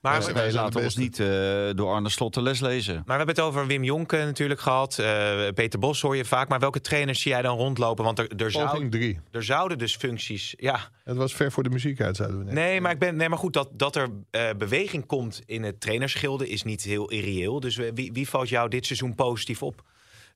Maar, 0.00 0.18
wij 0.18 0.26
we, 0.26 0.32
wij 0.32 0.52
laten 0.52 0.82
ons 0.82 0.96
niet 0.96 1.20
eh, 1.20 1.26
door 1.74 1.92
Arne 1.92 2.08
Slot 2.08 2.34
de 2.34 2.42
les 2.42 2.60
lezen. 2.60 2.94
maar 2.94 3.04
we 3.04 3.12
hebben 3.12 3.34
het 3.34 3.44
over 3.44 3.66
Wim 3.66 3.84
Jonk 3.84 4.12
eh, 4.12 4.24
natuurlijk 4.24 4.60
gehad. 4.60 4.98
Eh, 4.98 5.48
Peter 5.54 5.78
Bos 5.78 6.00
hoor 6.00 6.16
je 6.16 6.24
vaak. 6.24 6.48
Maar 6.48 6.58
welke 6.58 6.80
trainers 6.80 7.20
zie 7.20 7.30
jij 7.30 7.42
dan 7.42 7.56
rondlopen? 7.56 8.04
Want 8.04 8.18
er, 8.18 8.28
er, 8.36 8.50
zou, 8.50 8.68
Poging 8.68 8.90
drie. 8.90 9.20
er 9.30 9.44
zouden 9.44 9.78
dus 9.78 9.96
functies... 9.96 10.54
Ja, 10.56 10.90
Het 11.04 11.16
was 11.16 11.34
ver 11.34 11.52
voor 11.52 11.62
de 11.62 11.70
muziek 11.70 12.00
uit, 12.00 12.16
zeiden 12.16 12.38
we 12.38 12.44
net. 12.44 12.54
Nee, 12.54 12.80
maar, 12.80 12.92
ik 12.92 12.98
ben, 12.98 13.16
nee, 13.16 13.28
maar 13.28 13.38
goed, 13.38 13.52
dat, 13.52 13.68
dat 13.72 13.96
er 13.96 14.08
eh, 14.30 14.50
beweging 14.58 15.06
komt 15.06 15.42
in 15.46 15.62
het 15.62 15.80
trainerschilde 15.80 16.48
is 16.48 16.62
niet 16.62 16.82
heel 16.82 17.10
irreëel. 17.10 17.60
Dus 17.60 17.76
wie, 17.76 18.12
wie 18.12 18.28
valt 18.28 18.48
jou 18.48 18.68
dit 18.68 18.86
seizoen 18.86 19.14
positief 19.14 19.62
op? 19.62 19.82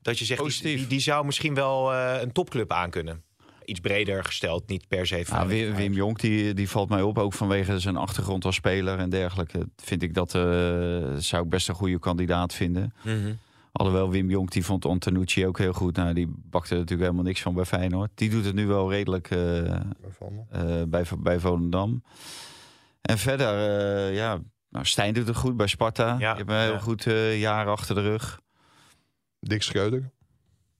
Dat 0.02 0.18
je 0.18 0.24
zegt, 0.24 0.40
die, 0.40 0.48
Positief? 0.48 0.78
die, 0.78 0.86
die 0.86 1.00
zou 1.00 1.24
misschien 1.24 1.54
wel 1.54 1.92
eh, 1.92 2.20
een 2.20 2.32
topclub 2.32 2.72
aankunnen. 2.72 3.22
Iets 3.66 3.80
breder 3.80 4.24
gesteld, 4.24 4.68
niet 4.68 4.88
per 4.88 5.06
se 5.06 5.24
van... 5.24 5.46
Wim, 5.46 5.74
Wim 5.74 5.92
Jonk 5.92 6.20
die, 6.20 6.54
die 6.54 6.68
valt 6.68 6.88
mij 6.88 7.02
op, 7.02 7.18
ook 7.18 7.32
vanwege 7.32 7.78
zijn 7.78 7.96
achtergrond 7.96 8.44
als 8.44 8.54
speler 8.54 8.98
en 8.98 9.10
dergelijke. 9.10 9.68
Vind 9.76 10.02
ik 10.02 10.14
dat 10.14 10.34
eh, 10.34 10.42
zou 11.16 11.42
ik 11.44 11.48
best 11.48 11.68
een 11.68 11.74
goede 11.74 11.98
kandidaat 11.98 12.54
vinden. 12.54 12.94
Mhm. 13.04 13.32
Alhoewel 13.72 14.10
Wim 14.10 14.30
Jonk 14.30 14.50
die 14.50 14.64
vond 14.64 14.84
Antonucci 14.84 15.46
ook 15.46 15.58
heel 15.58 15.72
goed. 15.72 15.96
Nou, 15.96 16.12
die 16.14 16.26
bakte 16.36 16.70
er 16.72 16.80
natuurlijk 16.80 17.08
helemaal 17.08 17.26
niks 17.28 17.42
van 17.42 17.54
bij 17.54 17.64
Feyenoord. 17.64 18.10
Die 18.14 18.30
doet 18.30 18.44
het 18.44 18.54
nu 18.54 18.66
wel 18.66 18.90
redelijk 18.90 19.30
eh, 19.30 19.38
Waarvan? 19.38 20.46
eh, 20.50 20.82
bij, 20.88 21.04
bij 21.18 21.38
Volendam. 21.38 22.02
En 23.00 23.18
verder, 23.18 23.48
eh, 23.48 24.14
ja, 24.14 24.38
nou, 24.68 24.84
Stijn 24.84 25.14
doet 25.14 25.26
het 25.26 25.36
goed 25.36 25.56
bij 25.56 25.66
Sparta. 25.66 26.06
Ja, 26.06 26.16
Die 26.16 26.26
hebben 26.26 26.54
een 26.54 26.62
heel 26.62 26.72
ja. 26.72 26.78
goed 26.78 27.06
eh, 27.06 27.40
jaar 27.40 27.66
achter 27.66 27.94
de 27.94 28.00
rug. 28.00 28.40
Dick 29.40 29.62
Schreuder. 29.62 30.10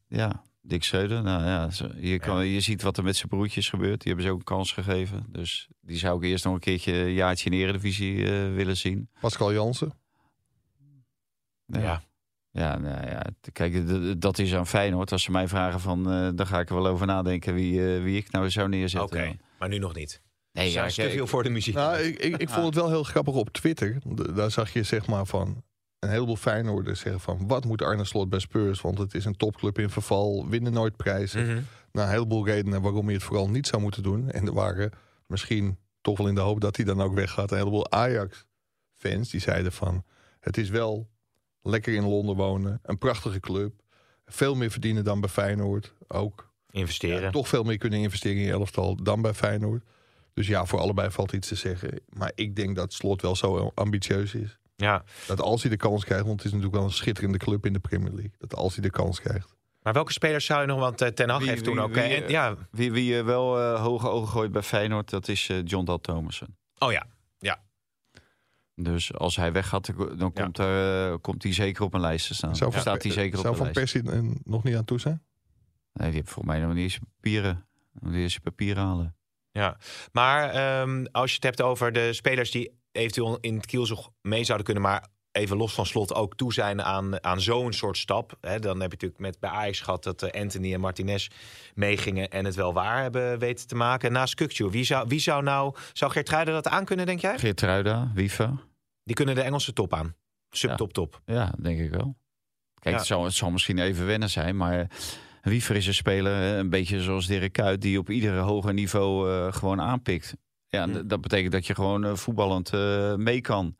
Ja, 0.08 0.42
Dick 0.66 0.84
Schreuder. 0.84 1.22
Nou 1.22 1.44
ja, 1.44 1.68
je, 1.96 2.18
kan, 2.18 2.46
je 2.46 2.60
ziet 2.60 2.82
wat 2.82 2.96
er 2.96 3.02
met 3.04 3.16
zijn 3.16 3.28
broertjes 3.28 3.68
gebeurt. 3.68 4.00
Die 4.00 4.08
hebben 4.12 4.24
ze 4.24 4.32
ook 4.32 4.38
een 4.38 4.44
kans 4.44 4.72
gegeven. 4.72 5.26
Dus 5.28 5.68
die 5.80 5.96
zou 5.96 6.18
ik 6.18 6.30
eerst 6.30 6.44
nog 6.44 6.54
een 6.54 6.60
keertje 6.60 6.92
een 6.92 7.12
jaartje 7.12 7.50
in 7.50 7.56
de 7.56 7.62
Eredivisie 7.62 8.24
eh, 8.24 8.54
willen 8.54 8.76
zien. 8.76 9.08
Pascal 9.20 9.52
Jansen. 9.52 9.92
Ja. 11.66 12.02
Ja, 12.50 12.78
nou 12.78 13.06
ja, 13.06 13.24
kijk, 13.52 13.82
dat 14.20 14.38
is 14.38 14.54
aan 14.54 14.66
Feyenoord. 14.66 15.12
Als 15.12 15.22
ze 15.22 15.30
mij 15.30 15.48
vragen 15.48 15.80
van, 15.80 16.10
eh 16.12 16.28
dan 16.34 16.46
ga 16.46 16.60
ik 16.60 16.68
er 16.68 16.74
wel 16.74 16.86
over 16.86 17.06
nadenken 17.06 17.54
wie, 17.54 17.94
eh, 17.94 18.02
wie 18.02 18.16
ik 18.16 18.30
nou 18.30 18.50
zou 18.50 18.66
Oké, 18.66 18.76
neerzetten. 18.76 19.40
maar 19.58 19.68
nu 19.68 19.78
nog 19.78 19.94
niet. 19.94 20.22
Nee, 20.52 20.72
ja, 20.72 20.86
te 20.86 21.10
veel 21.10 21.26
voor 21.26 21.42
de 21.42 21.50
muziek. 21.50 21.74
Nou, 21.74 21.98
ik, 21.98 22.18
ik, 22.18 22.36
ik 22.36 22.48
vond 22.48 22.66
het 22.66 22.74
wel 22.74 22.88
heel 22.88 23.02
grappig 23.02 23.34
op 23.34 23.48
Twitter. 23.48 23.98
Daar 24.34 24.50
zag 24.50 24.72
je 24.72 24.82
zeg 24.82 25.06
maar 25.06 25.26
van 25.26 25.64
een 25.98 26.08
heleboel 26.08 26.36
Feyenoorders 26.36 27.00
zeggen 27.00 27.20
van... 27.20 27.46
wat 27.46 27.64
moet 27.64 27.82
Arne 27.82 28.04
Slot 28.04 28.28
bij 28.28 28.38
Spurs? 28.38 28.80
Want 28.80 28.98
het 28.98 29.14
is 29.14 29.24
een 29.24 29.36
topclub 29.36 29.78
in 29.78 29.90
verval, 29.90 30.48
winnen 30.48 30.72
nooit 30.72 30.96
prijzen. 30.96 31.46
Mhm. 31.46 31.60
Nou, 31.92 32.06
een 32.06 32.14
heleboel 32.14 32.46
redenen 32.46 32.82
waarom 32.82 33.04
hij 33.04 33.14
het 33.14 33.22
vooral 33.22 33.48
niet 33.48 33.66
zou 33.66 33.82
moeten 33.82 34.02
doen. 34.02 34.30
En 34.30 34.46
er 34.46 34.52
waren 34.52 34.92
misschien 35.26 35.78
toch 36.00 36.18
wel 36.18 36.28
in 36.28 36.34
de 36.34 36.40
hoop 36.40 36.60
dat 36.60 36.76
hij 36.76 36.84
dan 36.84 37.02
ook 37.02 37.14
weggaat... 37.14 37.50
een 37.50 37.58
heleboel 37.58 37.90
Ajax-fans 37.90 39.30
die 39.30 39.40
zeiden 39.40 39.72
van... 39.72 40.04
het 40.40 40.56
is 40.56 40.68
wel 40.68 41.08
lekker 41.62 41.94
in 41.94 42.04
Londen 42.04 42.36
wonen, 42.36 42.80
een 42.82 42.98
prachtige 42.98 43.40
club... 43.40 43.72
veel 44.26 44.54
meer 44.54 44.70
verdienen 44.70 45.04
dan 45.04 45.20
bij 45.20 45.30
Feyenoord 45.30 45.94
ook. 46.08 46.54
Investeren. 46.70 47.22
Ja, 47.22 47.30
toch 47.30 47.48
veel 47.48 47.62
meer 47.62 47.78
kunnen 47.78 47.98
investeren 47.98 48.36
in 48.36 48.44
je 48.44 48.52
elftal 48.52 49.02
dan 49.02 49.22
bij 49.22 49.34
Feyenoord. 49.34 49.84
Dus 50.34 50.46
ja, 50.46 50.66
voor 50.66 50.78
allebei 50.78 51.10
valt 51.10 51.32
iets 51.32 51.48
te 51.48 51.54
zeggen. 51.54 52.00
Maar 52.08 52.32
ik 52.34 52.56
denk 52.56 52.76
dat 52.76 52.92
Slot 52.92 53.22
wel 53.22 53.36
zo 53.36 53.72
ambitieus 53.74 54.34
is. 54.34 54.58
Ja. 54.76 55.04
Dat 55.26 55.40
als 55.40 55.60
hij 55.62 55.70
de 55.70 55.76
kans 55.76 56.04
krijgt, 56.04 56.24
want 56.24 56.36
het 56.36 56.44
is 56.46 56.52
natuurlijk 56.52 56.78
wel 56.78 56.84
een 56.90 56.94
schitterende 56.96 57.38
club 57.38 57.66
in 57.66 57.72
de 57.72 57.78
Premier 57.78 58.12
League. 58.12 58.32
Dat 58.38 58.54
als 58.54 58.74
hij 58.74 58.82
de 58.82 58.90
kans 58.90 59.20
krijgt. 59.20 59.54
Maar 59.82 59.92
welke 59.92 60.12
spelers 60.12 60.44
zou 60.44 60.60
je 60.60 60.66
nog, 60.66 60.78
want 60.78 61.00
eh, 61.00 61.08
Ten 61.08 61.28
Hag 61.28 61.38
Wie- 61.40 61.48
heeft 61.48 61.64
toen 61.64 61.78
ook... 61.80 61.94
wie, 61.94 62.02
eh, 62.02 62.22
en- 62.22 62.30
ja. 62.30 62.54
Wie, 62.70 62.92
wie 62.92 63.18
eh, 63.18 63.24
wel 63.24 63.58
eh, 63.60 63.82
hoge 63.82 64.08
ogen 64.08 64.28
gooit 64.28 64.52
bij 64.52 64.62
Feyenoord, 64.62 65.10
dat 65.10 65.28
is 65.28 65.48
eh, 65.48 65.64
John 65.64 65.84
Dal 65.84 66.00
Thomason. 66.00 66.56
Oh 66.78 66.92
ja, 66.92 67.06
Dus 68.74 69.14
als 69.14 69.36
hij 69.36 69.52
weggaat, 69.52 69.92
dan 70.18 70.32
komt, 70.32 70.58
er, 70.58 71.18
komt 71.18 71.42
hij 71.42 71.52
zeker 71.52 71.84
op 71.84 71.94
een 71.94 72.00
lijst 72.00 72.26
te 72.26 72.34
staan. 72.34 72.56
Zou 72.56 72.72
van, 72.72 72.80
Staat 72.80 73.02
hij 73.02 73.12
zeker 73.12 73.38
op 73.38 73.44
zou 73.44 73.56
een 73.56 73.64
van. 73.64 73.72
Persie 73.72 74.10
er 74.10 74.24
nog 74.44 74.62
niet 74.64 74.76
aan 74.76 74.84
toe 74.84 75.00
zijn? 75.00 75.22
Nee, 75.92 76.08
die 76.08 76.16
heeft 76.18 76.30
volgens 76.32 76.54
mij 76.54 76.64
nog 76.64 76.74
niet 76.74 76.82
eens 76.82 76.94
je 76.94 77.00
papieren. 77.14 77.66
Nog 77.92 78.12
niet 78.12 78.20
eens 78.22 78.34
je 78.34 78.40
papieren 78.40 78.82
halen. 78.84 79.16
Ja, 79.50 79.76
maar 80.12 80.50
ehm, 80.50 81.04
als 81.12 81.28
je 81.30 81.34
het 81.34 81.44
hebt 81.44 81.62
over 81.62 81.92
de 81.92 82.12
spelers 82.12 82.50
die 82.50 82.78
eventueel 82.96 83.38
in 83.40 83.56
het 83.56 83.66
kielzog 83.66 84.10
mee 84.22 84.44
zouden 84.44 84.66
kunnen, 84.66 84.82
maar 84.84 85.06
even 85.32 85.56
los 85.56 85.74
van 85.74 85.86
slot 85.86 86.14
ook 86.14 86.36
toe 86.36 86.52
zijn 86.52 86.82
aan, 86.82 87.24
aan 87.24 87.40
zo'n 87.40 87.72
soort 87.72 87.96
stap. 87.96 88.36
Hè, 88.40 88.58
dan 88.58 88.80
heb 88.80 88.90
je 88.90 88.96
natuurlijk 88.96 89.20
met 89.20 89.40
bij 89.40 89.50
Ajax 89.50 89.80
gehad 89.80 90.02
dat 90.04 90.22
eh, 90.22 90.40
Anthony 90.42 90.72
en 90.74 90.80
Martinez 90.80 91.28
meegingen 91.74 92.30
en 92.30 92.44
het 92.44 92.54
wel 92.54 92.72
waar 92.72 93.02
hebben 93.02 93.38
weten 93.38 93.66
te 93.66 93.74
maken. 93.74 94.12
Naast 94.12 94.34
Kukcu, 94.34 94.70
wie 94.70 94.84
zou, 94.84 95.08
wie 95.08 95.20
zou 95.20 95.42
nou, 95.42 95.74
zou 95.92 96.12
Geertruiden 96.12 96.54
dat 96.54 96.68
aan 96.68 96.84
kunnen, 96.84 97.06
denk 97.06 97.20
jij? 97.20 97.38
Geert 97.38 97.60
Ruida, 97.60 98.10
Wiever. 98.14 98.52
Die 99.04 99.14
kunnen 99.14 99.34
de 99.34 99.42
Engelse 99.42 99.72
top 99.72 99.94
aan. 99.94 100.14
Subtop 100.50 100.92
top. 100.92 101.20
Ja, 101.24 101.54
denk 101.58 101.80
ik 101.80 101.90
wel. 101.90 102.16
Kijk, 102.80 102.94
Ja. 102.94 103.00
het, 103.00 103.06
zal, 103.06 103.24
het 103.24 103.34
zal 103.34 103.50
misschien 103.50 103.78
even 103.78 104.06
wennen 104.06 104.30
zijn, 104.30 104.56
maar 104.56 104.86
Wiever 105.42 105.76
is 105.76 105.86
een 105.86 105.94
speler, 105.94 106.34
hè, 106.36 106.58
een 106.58 106.70
beetje 106.70 107.02
zoals 107.02 107.26
Dirk 107.26 107.52
Kuyt, 107.52 107.80
die 107.80 107.98
op 107.98 108.10
iedere 108.10 108.38
hoger 108.40 108.72
niveau 108.74 109.30
eh, 109.30 109.52
gewoon 109.52 109.80
aanpikt. 109.80 110.34
Ja, 110.68 110.84
Hm. 110.84 111.06
dat 111.06 111.20
betekent 111.20 111.52
dat 111.52 111.66
je 111.66 111.74
gewoon 111.74 112.04
eh, 112.04 112.14
voetballend 112.14 112.70
eh, 112.72 113.14
mee 113.14 113.40
kan. 113.40 113.76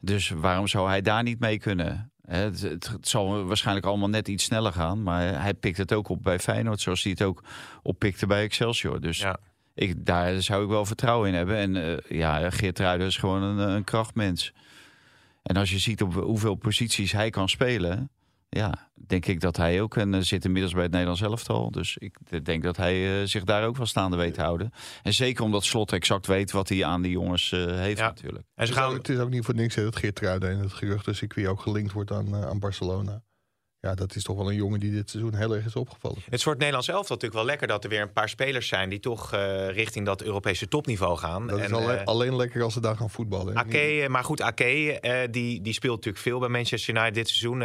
Dus 0.00 0.28
waarom 0.30 0.66
zou 0.68 0.88
hij 0.88 1.02
daar 1.02 1.22
niet 1.22 1.38
mee 1.40 1.58
kunnen? 1.58 2.12
Hè, 2.22 2.36
Het, 2.38 2.60
het, 2.60 2.88
het 2.88 3.08
zal 3.08 3.44
waarschijnlijk 3.44 3.86
allemaal 3.86 4.08
net 4.08 4.28
iets 4.28 4.44
sneller 4.44 4.72
gaan, 4.72 5.02
maar 5.02 5.42
hij 5.42 5.54
pikt 5.54 5.78
het 5.78 5.92
ook 5.92 6.08
op 6.08 6.22
bij 6.22 6.38
Feyenoord, 6.38 6.80
zoals 6.80 7.02
hij 7.02 7.12
het 7.12 7.22
ook 7.22 7.44
oppikte 7.82 8.26
bij 8.26 8.42
Excelsior. 8.42 9.00
Dus 9.00 9.18
Ja. 9.18 9.36
ik, 9.74 10.04
daar 10.06 10.42
zou 10.42 10.62
ik 10.62 10.68
wel 10.68 10.84
vertrouwen 10.86 11.28
in 11.28 11.34
hebben. 11.34 11.56
En 11.56 11.76
eh, 11.76 12.18
ja, 12.18 12.50
Geert 12.50 12.78
Ruiden 12.78 13.06
is 13.06 13.16
gewoon 13.16 13.42
een, 13.42 13.58
een 13.68 13.84
krachtmens. 13.84 14.52
En 15.42 15.56
als 15.56 15.70
je 15.70 15.78
ziet 15.78 16.02
op 16.02 16.14
hoeveel 16.14 16.54
posities 16.54 17.12
hij 17.12 17.30
kan 17.30 17.48
spelen, 17.48 18.10
ja, 18.56 18.90
denk 19.06 19.26
ik 19.26 19.40
dat 19.40 19.56
hij 19.56 19.80
ook 19.80 19.96
en 19.96 20.14
eh, 20.14 20.20
zit 20.20 20.44
inmiddels 20.44 20.72
bij 20.72 20.82
het 20.82 20.90
Nederlands 20.90 21.22
elftal. 21.22 21.70
Dus 21.70 21.96
ik 21.96 22.44
denk 22.44 22.62
dat 22.62 22.76
hij 22.76 23.20
eh, 23.20 23.26
zich 23.26 23.44
daar 23.44 23.66
ook 23.66 23.76
wel 23.76 23.86
staande 23.86 24.16
weet 24.16 24.34
te 24.34 24.40
houden. 24.40 24.72
En 25.02 25.12
zeker 25.14 25.44
omdat 25.44 25.64
Slot 25.64 25.92
exact 25.92 26.26
weet 26.26 26.50
wat 26.52 26.68
hij 26.68 26.84
aan 26.84 27.02
die 27.02 27.10
jongens 27.10 27.52
eh, 27.52 27.66
heeft 27.66 27.98
Ja. 27.98 28.06
natuurlijk. 28.06 28.44
En 28.54 28.66
ze 28.66 28.72
Het 28.72 28.80
is, 28.80 28.84
ook, 28.84 28.88
gaan, 28.88 28.94
het 28.94 29.08
is 29.08 29.18
ook 29.18 29.30
niet 29.30 29.44
voor 29.44 29.54
niks 29.54 29.74
hè, 29.74 29.82
dat 29.82 29.96
Geert 29.96 30.20
Ruiden 30.20 30.50
in 30.50 30.58
het 30.58 30.72
geruchtencircuit 30.72 31.46
ook 31.46 31.60
gelinkt 31.60 31.92
wordt 31.92 32.10
aan, 32.10 32.34
eh, 32.34 32.46
aan 32.46 32.58
Barcelona. 32.58 33.22
Ja, 33.86 33.94
dat 33.94 34.14
is 34.16 34.22
toch 34.22 34.36
wel 34.36 34.48
een 34.48 34.56
jongen 34.56 34.80
die 34.80 34.90
dit 34.90 35.10
seizoen 35.10 35.34
heel 35.34 35.54
erg 35.54 35.64
is 35.64 35.76
opgevallen. 35.76 36.18
het 36.24 36.34
is 36.34 36.42
voor 36.42 36.50
het 36.52 36.60
Nederlands 36.60 36.88
elftal 36.88 37.16
natuurlijk 37.16 37.34
wel 37.34 37.44
lekker 37.44 37.66
dat 37.66 37.84
er 37.84 37.90
weer 37.90 38.00
een 38.00 38.12
paar 38.12 38.28
spelers 38.28 38.68
zijn 38.68 38.88
die 38.88 39.00
toch 39.00 39.32
eh, 39.32 39.68
richting 39.68 40.06
dat 40.06 40.22
Europese 40.22 40.68
topniveau 40.68 41.18
gaan. 41.18 41.46
Dat 41.46 41.58
is 41.58 41.64
En, 41.64 41.72
alleen, 41.72 41.98
eh, 41.98 42.04
alleen 42.04 42.36
lekker 42.36 42.62
als 42.62 42.72
ze 42.72 42.80
daar 42.80 42.96
gaan 42.96 43.10
voetballen. 43.10 43.56
Ake, 43.56 43.78
eh, 43.78 44.08
maar 44.08 44.24
goed, 44.24 44.40
Ake, 44.40 44.98
die, 45.30 45.60
die 45.60 45.72
speelt 45.72 45.96
natuurlijk 45.96 46.22
veel 46.24 46.38
bij 46.38 46.48
Manchester 46.48 46.94
United 46.94 47.14
dit 47.14 47.28
seizoen. 47.28 47.58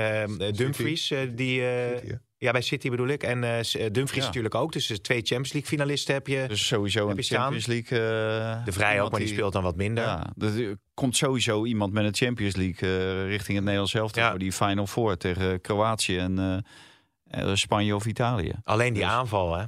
Dumfries, 0.56 1.08
die, 1.36 1.62
City. 2.02 2.18
Ja, 2.38 2.52
bij 2.52 2.62
City 2.62 2.90
bedoel 2.90 3.08
ik. 3.08 3.24
En 3.24 3.44
eh, 3.44 3.60
eh, 3.60 3.92
Dumfries 3.92 4.22
Ja. 4.22 4.26
natuurlijk 4.28 4.56
ook. 4.56 4.72
Dus 4.72 4.88
de 4.88 5.02
twee 5.02 5.18
Champions 5.18 5.54
League 5.54 5.70
finalisten 5.70 6.14
heb 6.14 6.28
je. 6.28 6.46
Dus 6.48 6.68
sowieso 6.68 7.08
Heb 7.08 7.18
een? 7.18 7.24
Champions 7.24 7.66
League. 7.66 7.98
eh, 8.00 8.66
de 8.66 8.72
Vrij 8.72 9.02
ook, 9.02 9.12
maar 9.12 9.20
die 9.20 9.30
speelt 9.30 9.54
dan 9.54 9.64
wat 9.64 9.76
minder. 9.76 10.04
Ja, 10.04 10.34
er 10.40 10.78
komt 10.94 11.16
sowieso 11.18 11.66
iemand 11.66 11.94
met 11.94 12.06
een 12.06 12.16
Champions 12.16 12.56
League 12.56 12.90
eh, 12.90 13.28
richting 13.28 13.54
het 13.56 13.64
Nederlands 13.64 13.94
elftal 13.94 14.24
Ja. 14.24 14.30
voor 14.30 14.40
die 14.40 14.52
Final 14.52 14.88
Four 14.88 15.18
tegen 15.18 15.62
Kroatië 15.62 16.18
en 16.18 16.40
eh, 16.40 17.50
eh, 17.50 17.56
Spanje 17.56 17.96
of 17.96 18.06
Italië. 18.06 18.54
Alleen 18.64 18.94
die 18.94 19.02
Dus- 19.04 19.12
aanval, 19.12 19.56
hè. 19.58 19.66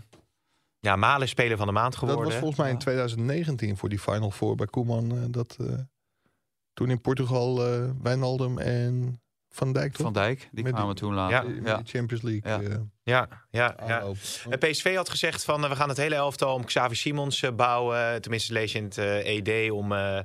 Ja, 0.81 0.95
Malen 0.95 1.23
is 1.23 1.29
speler 1.29 1.57
van 1.57 1.67
de 1.67 1.73
maand 1.73 1.91
Dat 1.91 1.99
geworden. 1.99 2.25
was 2.25 2.35
volgens 2.35 2.59
mij 2.59 2.69
in 2.69 2.77
2019 2.77 3.77
voor 3.77 3.89
die 3.89 3.99
Final 3.99 4.31
Four 4.31 4.55
bij 4.55 4.65
Koeman. 4.67 5.11
eh, 5.11 5.17
dat, 5.29 5.57
eh, 5.59 5.73
toen 6.73 6.89
in 6.89 7.01
Portugal 7.01 7.65
eh 7.65 7.89
Wijnaldum 8.01 8.57
en 8.57 9.21
Van 9.51 9.73
Dijk 9.73 9.93
toch? 9.93 10.01
Van 10.01 10.13
Dijk, 10.13 10.49
die 10.51 10.63
Met 10.63 10.73
kwamen 10.73 10.95
die- 10.95 11.03
toen 11.03 11.13
Ja. 11.15 11.29
later. 11.29 11.61
Ja. 11.63 11.77
die 11.77 11.85
Champions 11.85 12.23
League 12.23 12.51
Ja. 12.51 12.69
eh, 12.69 12.75
Ja, 13.03 13.27
ja, 13.51 13.75
ja. 13.87 14.57
PSV 14.57 14.95
had 14.95 15.09
gezegd 15.09 15.43
van 15.43 15.63
eh, 15.63 15.69
we 15.69 15.75
gaan 15.75 15.89
het 15.89 15.97
hele 15.97 16.15
elftal 16.15 16.53
om 16.53 16.65
Xavi 16.65 16.95
Simons 16.95 17.41
eh, 17.43 17.51
bouwen. 17.51 18.21
Tenminste 18.21 18.53
lees 18.53 18.71
je 18.71 18.77
in 18.77 18.83
het 18.83 18.97
eh, 18.97 19.37
ED 19.37 19.71
om, 19.71 19.91
eh, 19.91 20.19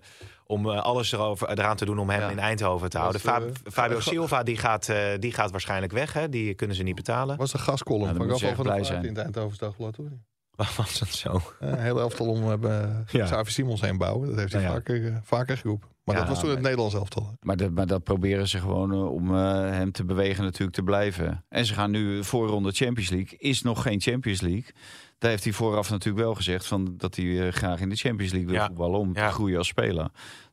om 0.47 0.69
alles 0.69 1.13
erover, 1.13 1.49
eraan 1.51 1.77
te 1.77 1.85
doen 1.85 1.99
om 1.99 2.11
hem 2.11 2.21
Ja. 2.21 2.31
in 2.31 2.39
Eindhoven 2.39 2.91
te 2.91 2.99
houden. 2.99 3.21
Was, 3.25 3.43
Fabio 3.73 4.01
Silva 4.01 4.43
die 4.43 4.57
gaat, 4.57 4.89
eh, 4.89 5.07
die 5.19 5.33
gaat 5.33 5.51
waarschijnlijk 5.51 5.93
weg. 5.93 6.13
Hè? 6.13 6.29
Die 6.29 6.55
kunnen 6.55 6.77
ze 6.77 6.83
niet 6.83 6.95
betalen. 6.95 7.37
was 7.37 7.53
een 7.53 7.59
Ja, 7.61 7.67
dan 7.67 7.77
van 8.17 8.31
Rafael 8.31 8.55
van 8.55 8.65
der 8.65 8.85
Vaart 8.87 9.05
in 9.05 9.09
het 9.15 9.19
Eindhoven's 9.25 9.59
Dagblad. 9.59 9.97
Hoor. 9.97 10.11
Wat 10.57 10.75
was 10.77 10.99
dat 10.99 11.09
zo? 11.09 11.41
Eh, 11.61 11.69
Een 11.69 11.79
heel 11.79 12.01
elftal 12.01 12.27
om 12.27 12.45
hebben 12.49 13.05
Ja. 13.11 13.25
Xavi 13.25 13.51
Simons 13.51 13.81
heen 13.81 13.99
bouwen. 13.99 14.29
Dat 14.29 14.39
heeft 14.39 14.53
hij 14.53 14.63
Nou 14.63 14.75
ja. 14.75 14.81
vaker, 14.81 15.07
eh, 15.07 15.17
vaker 15.23 15.57
geroepen. 15.57 15.89
Maar 16.05 16.15
Ja, 16.15 16.21
dat 16.21 16.29
was 16.31 16.39
toen 16.39 16.47
maar- 16.47 16.57
het 16.57 16.65
Nederlands 16.65 16.95
elftal. 16.95 17.37
Maar, 17.41 17.57
dat, 17.57 17.71
maar 17.71 17.87
dat 17.87 18.03
proberen 18.05 18.49
ze 18.49 18.59
gewoon 18.59 18.93
eh, 18.93 19.13
om 19.13 19.35
eh, 19.35 19.53
hem 19.53 19.93
te 19.93 20.05
bewegen 20.05 20.45
natuurlijk 20.45 20.77
te 20.77 20.83
blijven. 20.83 21.45
En 21.49 21.67
ze 21.67 21.75
gaan 21.75 21.91
nu 21.91 22.25
voorronde 22.25 22.73
Champions 22.73 23.11
League. 23.11 23.39
Is 23.39 23.63
nog 23.63 23.83
geen 23.83 24.01
Champions 24.01 24.41
League. 24.41 24.71
Daar 25.19 25.31
heeft 25.31 25.45
hij 25.45 25.53
vooraf 25.53 25.91
natuurlijk 25.91 26.25
wel 26.25 26.35
gezegd 26.35 26.67
van 26.67 26.95
dat 26.97 27.17
hij 27.17 27.47
eh, 27.47 27.53
graag 27.53 27.81
in 27.81 27.89
de 27.89 27.97
Champions 27.97 28.33
League 28.33 28.51
wil 28.51 28.61
Ja. 28.61 28.67
voetballen 28.67 28.99
om 29.01 29.11
Ja. 29.15 29.27
te 29.29 29.35
groeien 29.35 29.59
als 29.59 29.69
speler. 29.69 30.09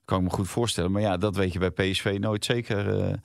kan 0.06 0.18
ik 0.20 0.24
me 0.30 0.30
goed 0.36 0.48
voorstellen. 0.50 0.92
Maar 0.92 1.02
ja, 1.02 1.18
dat 1.18 1.36
weet 1.36 1.54
je 1.54 1.60
bij 1.60 1.70
PSV 1.72 2.18
nooit 2.20 2.46
zeker. 2.46 3.20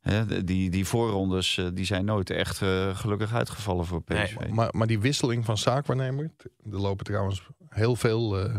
Eh, 0.00 0.12
hè, 0.12 0.44
die, 0.44 0.70
die 0.70 0.86
voorrondes 0.86 1.58
eh, 1.58 1.66
die 1.74 1.84
zijn 1.84 2.04
nooit 2.04 2.30
echt 2.30 2.62
eh, 2.62 2.96
gelukkig 2.96 3.32
uitgevallen 3.34 3.86
voor 3.86 4.02
PSV. 4.02 4.36
Nee, 4.38 4.52
Maar, 4.52 4.68
maar 4.72 4.86
die 4.86 4.98
wisseling 5.00 5.44
van 5.44 5.58
zaakwaarnemer. 5.58 6.30
Er 6.72 6.78
lopen 6.80 7.04
trouwens 7.04 7.48
heel 7.68 7.96
veel, 7.96 8.38
eh, 8.40 8.54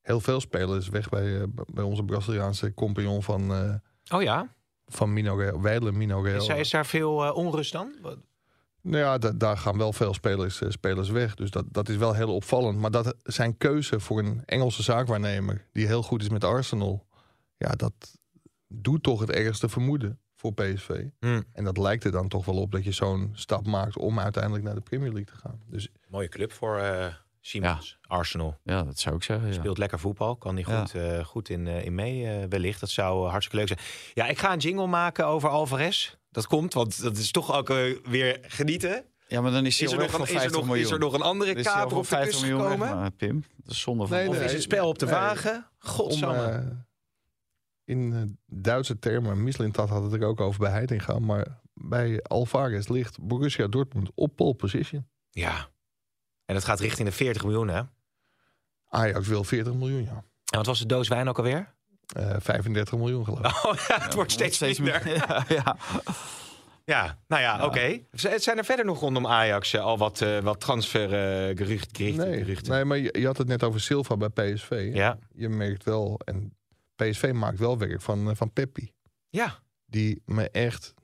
heel 0.00 0.20
veel 0.20 0.40
spelers 0.40 0.88
weg 0.88 1.08
bij, 1.08 1.40
eh, 1.40 1.46
bij 1.72 1.84
onze 1.84 2.02
Braziliaanse 2.04 2.74
compagnon 2.74 3.22
van, 3.22 3.52
eh 3.54 3.74
Oh 4.16 4.22
ja? 4.22 4.54
van. 6.32 6.40
Is, 6.42 6.46
daar- 6.46 6.58
is 6.58 6.70
daar 6.70 6.86
veel 6.86 7.32
onrust 7.32 7.72
dan? 7.72 7.92
Nou 8.80 8.96
ja, 9.04 9.18
da- 9.18 9.32
daar 9.32 9.56
gaan 9.58 9.78
wel 9.78 9.92
veel 9.92 10.14
spelers, 10.14 10.60
spelers 10.68 11.08
weg. 11.08 11.34
Dus 11.34 11.50
dat, 11.50 11.64
dat 11.68 11.88
is 11.88 11.96
wel 11.96 12.14
heel 12.14 12.34
opvallend. 12.34 12.78
Maar 12.78 12.90
dat 12.90 13.14
zijn 13.22 13.56
keuze 13.56 14.00
voor 14.00 14.18
een 14.18 14.42
Engelse 14.44 14.82
zaakwaarnemer... 14.82 15.66
die 15.72 15.86
heel 15.86 16.02
goed 16.02 16.22
is 16.22 16.28
met 16.28 16.44
Arsenal... 16.44 17.06
ja, 17.56 17.68
dat 17.70 17.92
doet 18.68 19.02
toch 19.02 19.20
het 19.20 19.30
ergste 19.30 19.68
vermoeden 19.68 20.18
voor 20.42 20.52
PSV. 20.52 21.04
Hm, 21.20 21.40
En 21.52 21.64
dat 21.64 21.76
lijkt 21.78 22.04
er 22.04 22.12
dan 22.12 22.28
toch 22.28 22.44
wel 22.44 22.56
op 22.56 22.72
dat 22.72 22.84
je 22.84 22.92
zo'n 22.92 23.30
stap 23.34 23.66
maakt... 23.66 23.96
om 23.98 24.18
uiteindelijk 24.20 24.64
naar 24.64 24.74
de 24.74 24.80
Premier 24.80 25.12
League 25.12 25.34
te 25.34 25.40
gaan. 25.40 25.60
Dus 25.66 25.88
mooie 26.08 26.28
club 26.28 26.52
voor 26.52 26.78
eh 26.78 27.06
Simons. 27.40 27.98
Arsenal. 28.06 28.58
Ja, 28.64 28.82
dat 28.82 28.98
zou 28.98 29.16
ik 29.16 29.22
zeggen. 29.22 29.48
Ja. 29.48 29.54
Speelt 29.54 29.78
lekker 29.78 29.98
voetbal. 29.98 30.36
Kan 30.36 30.54
hij 30.56 30.64
Ja. 30.68 30.80
goed, 30.80 30.94
eh, 30.94 31.24
goed 31.24 31.48
in, 31.48 31.66
eh, 31.66 31.84
in 31.84 31.94
mee 31.94 32.26
eh, 32.26 32.44
wellicht. 32.48 32.80
Dat 32.80 32.90
zou 32.90 33.28
hartstikke 33.28 33.56
leuk 33.56 33.66
zijn. 33.66 33.78
Ja, 34.14 34.26
ik 34.26 34.38
ga 34.38 34.52
een 34.52 34.58
jingle 34.58 34.86
maken 34.86 35.26
over 35.26 35.48
Alvarez. 35.48 36.14
Dat 36.30 36.46
komt, 36.46 36.74
want 36.74 37.02
dat 37.02 37.16
is 37.16 37.30
toch 37.30 37.56
ook 37.56 37.68
weer 38.04 38.38
genieten. 38.42 39.04
Ja, 39.28 39.40
maar 39.40 39.50
dan 39.50 39.66
is 39.66 39.78
hij 39.78 39.86
Is 39.86 39.92
er, 39.92 39.98
nog 39.98 40.06
een, 40.06 40.12
voor 40.12 40.26
is, 40.26 40.32
er 40.32 40.38
50 40.38 40.56
nog, 40.58 40.66
miljoen. 40.68 40.84
is 40.86 40.92
er 40.92 40.98
nog 40.98 41.12
een 41.12 41.22
andere 41.22 41.52
is 41.54 41.64
kaper 41.66 41.96
op 41.96 42.02
de 42.02 42.08
50 42.08 42.30
kust 42.30 42.42
miljoen 42.42 42.62
weg, 42.68 42.72
gekomen? 42.78 42.96
maar, 42.96 43.10
Pim, 43.10 43.44
dat 43.56 43.72
is 43.72 43.80
zonde 43.80 44.06
van 44.06 44.16
Nee, 44.16 44.28
Of 44.28 44.36
nee. 44.36 44.44
is 44.44 44.52
het 44.52 44.62
spel 44.62 44.88
op 44.88 44.98
de 44.98 45.04
nee. 45.04 45.14
wagen? 45.14 45.54
om, 45.54 45.88
Godsamme. 45.88 46.84
In 47.84 48.12
eh, 48.12 48.22
Duitse 48.60 48.98
termen... 48.98 49.42
Mislintat 49.42 49.88
had 49.88 50.02
het 50.02 50.12
er 50.12 50.24
ook 50.26 50.40
over 50.40 50.60
bij 50.60 50.70
Heitinga... 50.70 51.18
maar 51.18 51.60
bij 51.74 52.22
Alvarez 52.22 52.88
ligt 52.88 53.20
Borussia 53.20 53.66
Dortmund 53.66 54.10
op 54.14 54.36
pole 54.36 54.54
position. 54.54 55.08
ja. 55.30 55.70
En 56.44 56.54
dat 56.54 56.64
gaat 56.66 56.80
richting 56.80 57.08
de 57.08 57.14
40 57.14 57.42
miljoen, 57.44 57.68
hè? 57.68 57.76
En 57.78 57.90
Ajax 58.88 59.28
wil 59.28 59.44
40 59.44 59.74
miljoen, 59.74 60.02
ja. 60.04 60.24
wat 60.44 60.66
was 60.66 60.78
de 60.78 60.86
doos 60.86 61.08
wijn 61.08 61.28
ook 61.28 61.36
alweer? 61.38 61.74
Eh, 62.16 62.36
35 62.38 62.98
miljoen 62.98 63.24
geloof 63.24 63.40
ik. 63.40 63.64
Oh 63.64 63.74
ja, 63.88 64.00
het 64.04 64.14
wordt 64.14 64.32
steeds, 64.32 64.78
minder. 64.78 65.08
ja, 65.14 65.44
ja. 65.48 65.76
Ja, 66.84 67.18
nou 67.26 67.42
ja, 67.42 67.64
oké. 67.66 67.98
Z- 68.12 68.34
Zijn 68.36 68.58
er 68.58 68.64
verder 68.64 68.84
nog 68.84 69.00
rondom 69.00 69.26
Ajax 69.26 69.72
eh, 69.72 69.80
al 69.80 69.98
wat, 69.98 70.20
eh, 70.20 70.38
wat 70.38 70.60
transfergerucht 70.60 72.00
uh, 72.00 72.16
Nee, 72.16 72.38
geruchten? 72.38 72.72
nee, 72.72 72.84
maar 72.84 72.98
je, 72.98 73.18
je 73.18 73.26
had 73.26 73.38
het 73.38 73.48
net 73.48 73.62
over 73.62 73.80
Silva 73.80 74.16
bij 74.16 74.28
PSV. 74.28 74.90
Ja. 74.94 75.18
Je 75.34 75.48
merkt 75.48 75.84
wel, 75.84 76.20
en 76.24 76.56
PSV 76.96 77.30
maakt 77.34 77.58
wel 77.58 77.78
werk 77.78 78.00
van, 78.00 78.30
eh, 78.30 78.36
van 78.36 78.52
Peppi. 78.52 78.92
ja, 79.28 79.58
Die 79.86 80.22
me 80.26 80.50
echt 80.50 80.94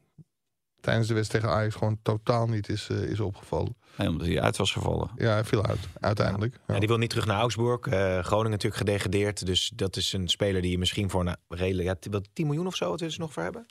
tijdens 0.80 1.08
de 1.08 1.14
wedstrijd 1.14 1.44
tegen 1.44 1.58
Ajax 1.60 1.74
gewoon 1.74 1.98
totaal 2.02 2.46
niet 2.46 2.68
is, 2.68 2.88
eh, 2.88 3.02
is 3.02 3.20
opgevallen. 3.20 3.76
Nee, 3.96 4.08
omdat 4.08 4.26
hij 4.26 4.40
uit 4.40 4.56
was 4.56 4.72
gevallen. 4.72 5.10
Ja, 5.16 5.30
hij 5.32 5.44
viel 5.44 5.64
uit, 5.66 5.78
uiteindelijk. 6.00 6.54
Ja. 6.66 6.74
Ja, 6.74 6.78
die 6.80 6.88
wil 6.88 6.98
niet 6.98 7.10
terug 7.10 7.26
naar 7.26 7.38
Augsburg. 7.40 7.80
Eh, 7.86 8.18
Groningen 8.18 8.50
natuurlijk 8.50 8.76
gedegradeerd. 8.76 9.46
Dus 9.46 9.72
dat 9.74 9.96
is 9.96 10.12
een 10.12 10.28
speler 10.28 10.62
die 10.62 10.70
je 10.70 10.78
misschien 10.78 11.10
voor 11.10 11.26
een 11.26 11.36
redelijk... 11.48 12.04
Ja, 12.04 12.10
wat, 12.10 12.28
10 12.32 12.46
miljoen 12.46 12.66
of 12.66 12.76
zo 12.76 12.92
het 12.92 13.00
is 13.02 13.18
nog 13.18 13.32
voor 13.32 13.42
hebben? 13.42 13.66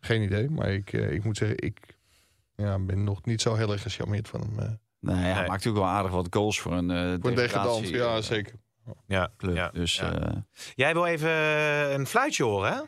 Geen 0.00 0.22
idee, 0.22 0.50
maar 0.50 0.72
ik, 0.72 0.92
ik 0.92 1.24
moet 1.24 1.36
zeggen, 1.36 1.58
ik 1.58 1.98
ja, 2.56 2.78
ben 2.78 3.04
nog 3.04 3.24
niet 3.24 3.40
zo 3.40 3.54
heel 3.54 3.72
erg 3.72 3.82
gecharmeerd 3.82 4.28
van 4.28 4.40
hem. 4.40 4.54
Nee, 5.00 5.14
hij 5.14 5.24
Nee. 5.24 5.34
maakt 5.34 5.48
natuurlijk 5.48 5.84
wel 5.84 5.92
aardig 5.94 6.10
wat 6.12 6.26
goals 6.30 6.60
voor 6.60 6.72
een 6.72 6.90
uh, 6.90 7.14
voor 7.20 7.30
een 7.30 7.36
degradant, 7.36 7.88
ja 7.88 8.20
zeker. 8.20 8.54
Ja, 9.06 9.32
club. 9.36 9.54
ja, 9.56 9.70
dus 9.70 9.96
ja. 9.96 10.12
eh, 10.12 10.36
Jij 10.74 10.92
wil 10.92 11.06
even 11.06 11.30
een 11.94 12.06
fluitje 12.06 12.44
horen, 12.44 12.72
hè? 12.72 12.80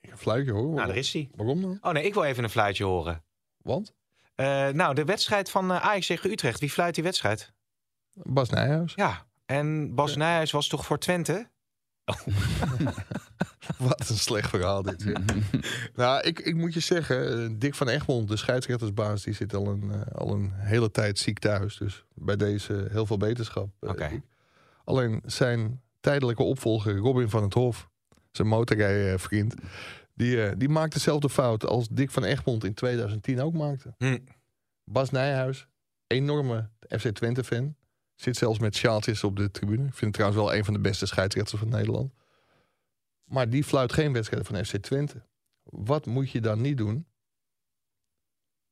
Ik 0.00 0.08
heb 0.08 0.18
fluitje 0.18 0.52
hoor. 0.52 0.74
Nou, 0.74 0.86
daar 0.86 0.96
is 0.96 1.12
hij. 1.12 1.30
Waarom 1.36 1.60
dan? 1.62 1.78
Oh 1.80 1.92
nee, 1.92 2.04
ik 2.04 2.14
wil 2.14 2.24
even 2.24 2.44
een 2.44 2.50
fluitje 2.50 2.84
horen. 2.84 3.22
Want? 3.62 3.94
Eh, 4.34 4.68
nou, 4.68 4.94
de 4.94 5.04
wedstrijd 5.04 5.50
van 5.50 5.72
eh, 5.72 5.80
Ajax 5.86 6.06
tegen 6.06 6.30
Utrecht. 6.30 6.60
Wie 6.60 6.70
fluit 6.70 6.94
die 6.94 7.04
wedstrijd? 7.04 7.52
Bas 8.14 8.48
Nijhuis. 8.50 8.92
Ja, 8.94 9.26
en 9.46 9.94
Bas 9.94 10.16
Nijhuis 10.16 10.50
was 10.50 10.68
toch 10.68 10.86
voor 10.86 10.98
Twente? 10.98 11.50
Wat 13.78 14.08
een 14.08 14.16
slecht 14.18 14.48
verhaal 14.48 14.82
dit. 14.82 15.04
nou, 15.94 16.20
ik, 16.22 16.38
ik 16.38 16.54
moet 16.54 16.74
je 16.74 16.80
zeggen, 16.80 17.58
Dick 17.58 17.74
van 17.74 17.88
Egmond, 17.88 18.28
de 18.28 18.36
scheidsrechtersbaas, 18.36 19.22
die 19.22 19.34
zit 19.34 19.54
al 19.54 19.66
een, 19.66 20.04
al 20.12 20.32
een 20.32 20.52
hele 20.54 20.90
tijd 20.90 21.18
ziek 21.18 21.38
thuis. 21.38 21.76
Dus 21.76 22.04
bij 22.14 22.36
deze 22.36 22.86
heel 22.90 23.06
veel 23.06 23.16
beterschap. 23.16 23.68
Oké. 23.80 24.22
Alleen 24.84 25.22
zijn 25.24 25.82
tijdelijke 26.00 26.42
opvolger, 26.42 26.96
Robin 26.96 27.28
van 27.28 27.42
het 27.42 27.54
Hof, 27.54 27.90
zijn 28.30 28.48
motorrijvriend, 28.48 29.54
die, 30.14 30.44
eh, 30.44 30.52
die 30.56 30.68
maakt 30.68 30.92
dezelfde 30.92 31.28
fout 31.28 31.66
als 31.66 31.88
Dick 31.88 32.10
van 32.10 32.24
Egmond 32.24 32.64
in 32.64 32.74
2010 32.74 33.40
ook 33.40 33.52
maakte. 33.52 33.94
Hm. 33.98 34.18
Bas 34.84 35.10
Nijhuis, 35.10 35.66
enorme 36.06 36.70
FC 36.88 37.08
Twente-fan. 37.08 37.76
Zit 38.14 38.36
zelfs 38.36 38.58
met 38.58 38.76
sjaaltjes 38.76 39.24
op 39.24 39.36
de 39.36 39.50
tribune. 39.50 39.86
Ik 39.86 39.94
vind 39.94 40.00
het 40.00 40.12
trouwens 40.12 40.42
wel 40.42 40.54
een 40.54 40.64
van 40.64 40.74
de 40.74 40.80
beste 40.80 41.06
scheidsrechters 41.06 41.60
van 41.60 41.68
Nederland. 41.70 42.12
Maar 43.24 43.50
die 43.50 43.64
fluit 43.64 43.92
geen 43.92 44.12
wedstrijden 44.12 44.46
van 44.46 44.64
FC 44.64 44.76
Twente. 44.76 45.22
Wat 45.62 46.06
moet 46.06 46.30
je 46.30 46.40
dan 46.40 46.60
niet 46.60 46.76
doen? 46.76 47.06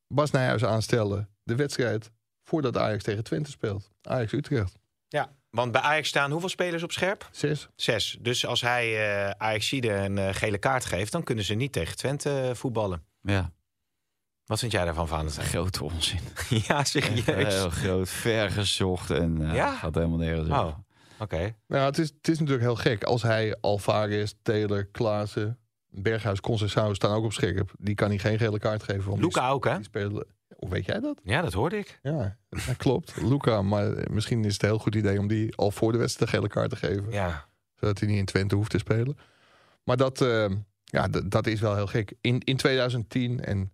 Bas 0.07 0.31
Nijhuis 0.31 0.63
aanstellen. 0.63 1.29
De 1.43 1.55
wedstrijd 1.55 2.11
voordat 2.43 2.77
Ajax 2.77 3.03
tegen 3.03 3.23
Twente 3.23 3.49
speelt. 3.49 3.91
Ajax 4.01 4.31
Utrecht. 4.31 4.79
Ja, 5.07 5.35
want 5.51 5.71
bij 5.71 5.81
Ajax 5.81 6.07
staan 6.07 6.31
hoeveel 6.31 6.49
spelers 6.49 6.83
op 6.83 6.91
scherp? 6.91 7.29
Zes. 7.31 7.69
Zes. 7.75 8.17
Dus 8.21 8.45
als 8.45 8.61
hij 8.61 9.15
eh 9.25 9.29
Ajaxide 9.37 9.93
een 9.93 10.17
eh, 10.17 10.33
gele 10.33 10.57
kaart 10.57 10.85
geeft, 10.85 11.11
dan 11.11 11.23
kunnen 11.23 11.43
ze 11.43 11.53
niet 11.53 11.71
tegen 11.71 11.95
Twente 11.97 12.39
eh, 12.41 12.53
voetballen. 12.55 13.03
ja, 13.21 13.51
Wat 14.45 14.59
vind 14.59 14.71
jij 14.71 14.85
daarvan, 14.85 15.07
Valentijn? 15.07 15.47
grote 15.47 15.83
onzin. 15.83 16.19
ja, 16.67 16.77
Echt 16.79 16.87
serieus. 16.87 17.53
Heel 17.53 17.69
groot, 17.69 18.09
ver 18.09 18.51
gezocht 18.51 19.09
en 19.09 19.49
eh, 19.49 19.55
Ja? 19.55 19.75
gaat 19.75 19.95
helemaal 19.95 20.17
nergens 20.17 20.49
Oh, 20.49 20.77
oké. 21.19 21.55
Nou, 21.67 21.85
het 21.85 21.97
is, 21.97 22.07
het 22.17 22.27
is 22.27 22.39
natuurlijk 22.39 22.65
heel 22.65 22.75
gek. 22.75 23.03
Als 23.03 23.21
hij 23.21 23.55
Alvarez, 23.61 24.31
Taylor, 24.41 24.85
Klaassen, 24.85 25.57
Berghuis, 25.89 26.39
Conceição 26.41 26.91
staan 26.95 27.15
ook 27.15 27.23
op 27.25 27.33
scherp. 27.33 27.71
Die 27.79 27.95
kan 27.95 28.09
hij 28.09 28.17
geen 28.17 28.37
gele 28.37 28.59
kaart 28.59 28.83
geven. 28.83 29.19
Luca 29.19 29.49
ook, 29.49 29.65
hè? 29.65 29.75
Die 29.75 29.83
spelen... 29.83 30.25
Hoe 30.61 30.69
weet 30.69 30.85
jij 30.85 30.99
dat? 30.99 31.19
Ja, 31.23 31.41
dat 31.41 31.53
hoorde 31.53 31.77
ik. 31.77 31.99
Ja, 32.01 32.37
dat 32.49 32.77
klopt. 32.77 33.21
Luca, 33.31 33.61
maar 33.61 34.11
misschien 34.11 34.45
is 34.45 34.53
het 34.53 34.63
een 34.63 34.69
heel 34.69 34.77
goed 34.77 34.95
idee 34.95 35.19
om 35.19 35.27
die 35.27 35.55
al 35.55 35.71
voor 35.71 35.91
de 35.91 35.97
wedstrijd 35.97 36.31
de 36.31 36.37
gele 36.37 36.49
kaart 36.49 36.69
te 36.69 36.75
geven. 36.75 37.11
Ja. 37.11 37.47
Zodat 37.75 37.99
hij 37.99 38.07
niet 38.07 38.17
in 38.17 38.25
Twente 38.25 38.55
hoeft 38.55 38.71
te 38.71 38.77
spelen. 38.77 39.17
Maar 39.83 39.97
dat, 39.97 40.21
eh, 40.21 40.49
ja, 40.83 41.07
dat 41.07 41.47
is 41.47 41.59
wel 41.59 41.75
heel 41.75 41.87
gek. 41.87 42.13
In, 42.21 42.39
in 42.39 42.57
2010, 42.57 43.43
en 43.43 43.71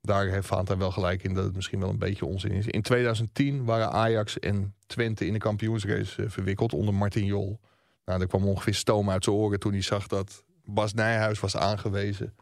daar 0.00 0.26
heeft 0.26 0.46
Fanta 0.46 0.76
wel 0.76 0.90
gelijk 0.90 1.22
in 1.22 1.34
dat 1.34 1.44
het 1.44 1.54
misschien 1.54 1.80
wel 1.80 1.88
een 1.88 1.98
beetje 1.98 2.26
onzin 2.26 2.50
is. 2.50 2.66
In 2.66 2.82
2010 2.82 3.64
waren 3.64 3.92
Ajax 3.92 4.38
en 4.38 4.74
Twente 4.86 5.26
in 5.26 5.32
de 5.32 5.38
kampioensrace 5.38 6.22
eh, 6.22 6.30
verwikkeld 6.30 6.72
onder 6.72 6.94
Martin 6.94 7.24
Jol. 7.24 7.60
Nou, 8.04 8.20
er 8.20 8.26
kwam 8.26 8.44
ongeveer 8.44 8.74
stoom 8.74 9.10
uit 9.10 9.24
zijn 9.24 9.36
oren 9.36 9.58
toen 9.58 9.72
hij 9.72 9.82
zag 9.82 10.06
dat 10.06 10.44
Bas 10.64 10.94
Nijhuis 10.94 11.40
was 11.40 11.56
aangewezen 11.56 12.34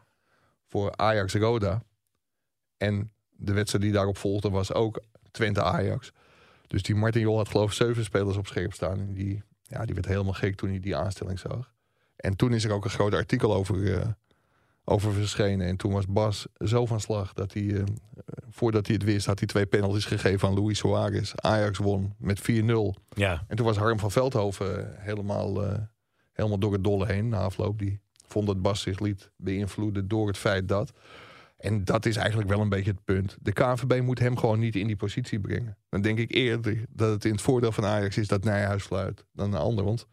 voor 0.67 0.95
Ajax-Roda. 0.95 1.83
En 2.77 3.11
de 3.41 3.53
wedstrijd 3.53 3.83
die 3.83 3.93
daarop 3.93 4.17
volgde 4.17 4.49
was 4.49 4.73
ook 4.73 5.01
Twente-Ajax. 5.31 6.11
Dus 6.67 6.83
die 6.83 6.95
Martin 6.95 7.21
Jol 7.21 7.37
had 7.37 7.49
geloof 7.49 7.69
ik 7.69 7.75
zeven 7.75 8.03
spelers 8.03 8.37
op 8.37 8.47
scherp 8.47 8.73
staan. 8.73 8.99
En 8.99 9.13
die, 9.13 9.43
ja, 9.61 9.85
die 9.85 9.93
werd 9.93 10.07
helemaal 10.07 10.33
gek 10.33 10.55
toen 10.55 10.69
hij 10.69 10.79
die 10.79 10.95
aanstelling 10.95 11.39
zag. 11.39 11.71
En 12.15 12.35
toen 12.35 12.53
is 12.53 12.63
er 12.63 12.71
ook 12.71 12.83
een 12.83 12.89
groot 12.89 13.13
artikel 13.13 13.53
over, 13.53 13.97
eh, 13.97 14.07
over 14.83 15.13
verschenen. 15.13 15.67
En 15.67 15.77
toen 15.77 15.91
was 15.91 16.07
Bas 16.07 16.47
zo 16.57 16.85
van 16.85 16.99
slag 16.99 17.33
dat 17.33 17.53
hij, 17.53 17.75
eh, 17.75 17.83
voordat 18.49 18.85
hij 18.85 18.95
het 18.95 19.03
wist, 19.03 19.25
had 19.25 19.39
hij 19.39 19.47
twee 19.47 19.65
penalties 19.65 20.05
gegeven 20.05 20.47
aan 20.47 20.59
Luis 20.63 20.77
Suarez. 20.77 21.33
Ajax 21.35 21.77
won 21.77 22.15
met 22.17 22.39
4-0. 22.39 22.95
Ja. 23.09 23.43
En 23.47 23.55
toen 23.55 23.65
was 23.65 23.77
Harm 23.77 23.99
van 23.99 24.11
Veldhoven 24.11 24.95
helemaal, 24.97 25.65
eh, 25.65 25.79
helemaal 26.31 26.59
door 26.59 26.73
het 26.73 26.83
dolle 26.83 27.05
heen 27.05 27.29
na 27.29 27.39
afloop. 27.39 27.79
Die 27.79 27.99
vond 28.27 28.47
dat 28.47 28.61
Bas 28.61 28.81
zich 28.81 28.99
liet 28.99 29.31
beïnvloeden 29.35 30.07
door 30.07 30.27
het 30.27 30.37
feit 30.37 30.67
dat. 30.67 30.93
En 31.61 31.85
dat 31.85 32.05
is 32.05 32.15
eigenlijk 32.15 32.49
wel 32.49 32.59
een 32.59 32.69
beetje 32.69 32.91
het 32.91 33.03
punt. 33.05 33.37
De 33.41 33.51
KNVB 33.51 34.01
moet 34.01 34.19
hem 34.19 34.37
gewoon 34.37 34.59
niet 34.59 34.75
in 34.75 34.87
die 34.87 34.95
positie 34.95 35.39
brengen. 35.39 35.77
Dan 35.89 36.01
denk 36.01 36.17
ik 36.17 36.31
eerder 36.35 36.85
dat 36.89 37.09
het 37.11 37.25
in 37.25 37.31
het 37.31 37.41
voordeel 37.41 37.71
van 37.71 37.85
Ajax 37.85 38.17
is 38.17 38.27
dat 38.27 38.43
Nijhuis 38.43 38.83
fluit 38.83 39.25
dan 39.33 39.53
een 39.53 39.59
ander. 39.59 39.85
Want 39.85 40.07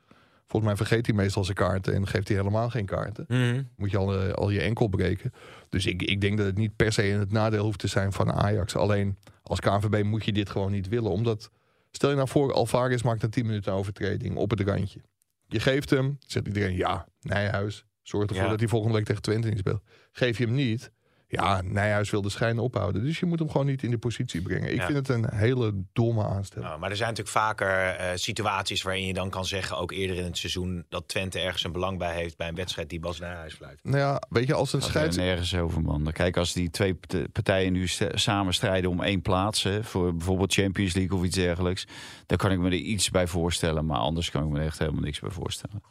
volgens 0.46 0.72
mij 0.72 0.76
vergeet 0.86 1.06
hij 1.06 1.14
meestal 1.14 1.44
zijn 1.44 1.56
kaarten 1.56 1.94
en 1.94 2.06
geeft 2.06 2.28
hij 2.28 2.36
helemaal 2.36 2.70
geen 2.70 2.86
kaarten. 2.86 3.24
Mhm. 3.28 3.62
Moet 3.76 3.90
je 3.90 3.96
al, 3.96 4.20
eh, 4.20 4.32
al 4.32 4.50
je 4.50 4.60
enkel 4.60 4.88
breken. 4.88 5.32
Dus 5.68 5.86
ik, 5.86 6.02
ik 6.02 6.20
denk 6.20 6.36
dat 6.36 6.46
het 6.46 6.56
niet 6.56 6.76
per 6.76 6.92
se 6.92 7.08
in 7.08 7.18
het 7.18 7.32
nadeel 7.32 7.64
hoeft 7.64 7.78
te 7.78 7.86
zijn 7.86 8.12
van 8.12 8.32
Ajax. 8.32 8.76
Alleen 8.76 9.16
als 9.42 9.60
KNVB 9.60 10.04
moet 10.04 10.24
je 10.24 10.32
dit 10.32 10.50
gewoon 10.50 10.70
niet 10.70 10.88
willen. 10.88 11.10
Omdat, 11.10 11.50
stel 11.90 12.10
je 12.10 12.16
nou 12.16 12.28
voor, 12.28 12.52
Alvarez 12.52 13.02
maakt 13.02 13.22
een 13.22 13.30
10 13.30 13.46
minuten 13.46 13.72
overtreding 13.72 14.36
op 14.36 14.50
het 14.50 14.60
randje. 14.60 15.00
Je 15.46 15.60
geeft 15.60 15.90
hem, 15.90 16.18
zegt 16.26 16.46
iedereen 16.46 16.76
ja, 16.76 17.06
Nijhuis. 17.20 17.84
Zorg 18.02 18.28
ervoor 18.28 18.44
Ja. 18.44 18.50
dat 18.50 18.58
hij 18.58 18.68
volgende 18.68 18.96
week 18.96 19.04
tegen 19.06 19.22
Twente 19.22 19.48
niet 19.48 19.58
speelt. 19.58 19.82
Geef 20.12 20.38
je 20.38 20.44
hem 20.44 20.54
niet, 20.54 20.90
ja, 21.30 21.60
Nijhuis 21.64 22.10
wil 22.10 22.22
de 22.22 22.30
schijn 22.30 22.58
ophouden. 22.58 23.02
Dus 23.04 23.18
je 23.18 23.26
moet 23.26 23.38
hem 23.38 23.50
gewoon 23.50 23.66
niet 23.66 23.82
in 23.82 23.88
die 23.88 23.98
positie 23.98 24.42
brengen. 24.42 24.70
Ik 24.70 24.76
Ja. 24.76 24.86
vind 24.86 24.98
het 24.98 25.08
een 25.08 25.34
hele 25.34 25.72
domme 25.92 26.24
aanstelling. 26.24 26.68
Nou, 26.68 26.80
maar 26.80 26.90
er 26.90 26.96
zijn 26.96 27.08
natuurlijk 27.08 27.36
vaker 27.36 27.86
eh, 27.88 28.10
situaties 28.14 28.82
waarin 28.82 29.06
je 29.06 29.12
dan 29.14 29.30
kan 29.30 29.44
zeggen, 29.44 29.76
ook 29.78 29.92
eerder 29.92 30.16
in 30.16 30.24
het 30.24 30.38
seizoen, 30.38 30.84
dat 30.88 31.08
Twente 31.08 31.38
ergens 31.40 31.64
een 31.64 31.72
belang 31.72 31.98
bij 31.98 32.14
heeft 32.14 32.36
bij 32.36 32.48
een 32.48 32.54
wedstrijd 32.54 32.88
die 32.90 33.00
Bas 33.00 33.18
Nijhuis 33.18 33.54
fluit. 33.54 33.80
Nou 33.82 33.96
ja, 33.98 34.22
weet 34.28 34.46
je, 34.46 34.54
als 34.54 34.72
een 34.72 34.80
Gaat 34.82 34.88
scheids... 34.90 35.16
nergens 35.16 35.54
over, 35.54 35.82
man. 35.82 36.12
Kijk, 36.12 36.36
als 36.36 36.52
die 36.52 36.70
twee 36.70 36.94
part- 36.94 37.32
partijen 37.32 37.72
nu 37.72 37.88
st- 37.88 38.10
samen 38.14 38.54
strijden 38.54 38.90
om 38.90 39.02
één 39.02 39.22
plaats... 39.22 39.62
hè, 39.62 39.84
voor 39.84 40.14
bijvoorbeeld 40.16 40.52
Champions 40.52 40.94
League 40.94 41.18
of 41.18 41.24
iets 41.24 41.36
dergelijks... 41.36 41.86
dan 42.26 42.36
kan 42.38 42.50
ik 42.52 42.58
me 42.58 42.66
er 42.66 42.72
iets 42.74 43.10
bij 43.10 43.26
voorstellen. 43.26 43.86
Maar 43.86 43.98
anders 43.98 44.30
kan 44.30 44.42
ik 44.42 44.48
me 44.48 44.58
er 44.58 44.66
echt 44.66 44.78
helemaal 44.78 45.02
niks 45.02 45.20
bij 45.20 45.30
voorstellen. 45.30 45.82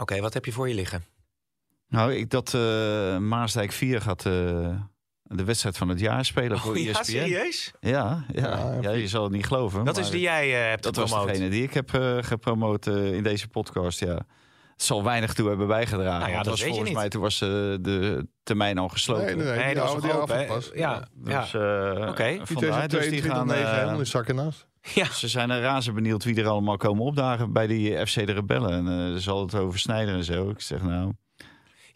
Oké, 0.00 0.20
wat 0.20 0.34
heb 0.34 0.44
je 0.44 0.52
voor 0.52 0.68
je 0.68 0.74
liggen? 0.74 1.04
Nou, 1.88 2.14
ik 2.14 2.30
dat 2.30 2.54
eh 2.54 3.18
Maasdijk 3.18 3.72
4 3.72 4.00
gaat 4.00 4.26
eh, 4.26 4.32
de 5.22 5.44
wedstrijd 5.44 5.76
van 5.76 5.88
het 5.88 6.00
jaar 6.00 6.24
spelen 6.24 6.58
voor 6.58 6.76
E 6.76 6.78
Oh, 6.78 6.84
ja, 6.84 6.90
ESPN. 6.90 7.04
serieus? 7.04 7.72
Ja, 7.80 8.24
ja, 8.32 8.42
Ja, 8.42 8.78
ja, 8.80 8.90
je 8.90 9.08
zal 9.08 9.22
het 9.22 9.32
niet 9.32 9.46
geloven. 9.46 9.84
Dat 9.84 9.96
is 9.98 10.10
die 10.10 10.20
jij 10.20 10.62
eh, 10.62 10.68
hebt 10.68 10.82
dat 10.82 10.96
was 10.96 11.10
gepromoot. 11.10 11.32
degene 11.32 11.50
die 11.50 11.62
ik 11.62 11.74
heb 11.74 11.94
eh, 11.94 12.16
gepromoot 12.20 12.86
in 12.86 13.22
deze 13.22 13.48
podcast, 13.48 14.00
ja. 14.00 14.18
Het 14.76 14.84
zal 14.84 15.04
weinig 15.04 15.34
toe 15.34 15.48
hebben 15.48 15.66
bijgedragen. 15.66 16.18
Nou 16.20 16.30
ja, 16.30 16.36
dat 16.36 16.46
was 16.46 16.60
weet 16.60 16.68
je 16.68 16.74
volgens 16.74 16.88
niet. 16.90 16.98
mij, 16.98 17.08
toen 17.08 17.20
was 17.22 17.40
eh, 17.40 17.48
de 17.80 18.26
termijn 18.42 18.78
al 18.78 18.88
gesloten. 18.88 19.24
Nee, 19.24 19.34
nee, 19.34 19.44
nee. 19.44 19.56
Nee, 19.56 19.66
die 19.66 19.74
dat 19.74 19.92
was 19.92 20.28
die 20.30 20.46
pas. 20.46 20.70
Ja, 20.74 21.08
ja. 21.24 21.40
Dus, 21.40 21.54
eh, 21.54 22.08
Oké. 22.08 22.24
Die 22.24 22.40
vandaar, 22.46 22.88
dus 22.88 23.08
die 23.08 23.20
2022 23.20 23.30
gaan, 23.32 23.46
9 23.46 23.74
helemaal 23.74 23.98
in 23.98 24.06
zakken 24.06 24.34
naast. 24.34 24.66
Ja. 24.94 25.04
Ze 25.22 25.28
zijn 25.28 25.50
er 25.50 25.60
razend 25.60 25.94
benieuwd 25.94 26.24
wie 26.24 26.40
er 26.40 26.46
allemaal 26.48 26.76
komen 26.76 27.04
opdagen 27.04 27.52
bij 27.52 27.66
die 27.66 28.06
FC 28.06 28.14
de 28.26 28.32
Rebellen. 28.32 28.70
En 28.70 28.86
eh, 28.86 29.14
er 29.14 29.20
zal 29.20 29.40
het 29.42 29.54
over 29.54 29.78
Snijder 29.78 30.14
en 30.14 30.24
zo. 30.24 30.50
Ik 30.50 30.60
zeg 30.60 30.82
nou, 30.82 31.12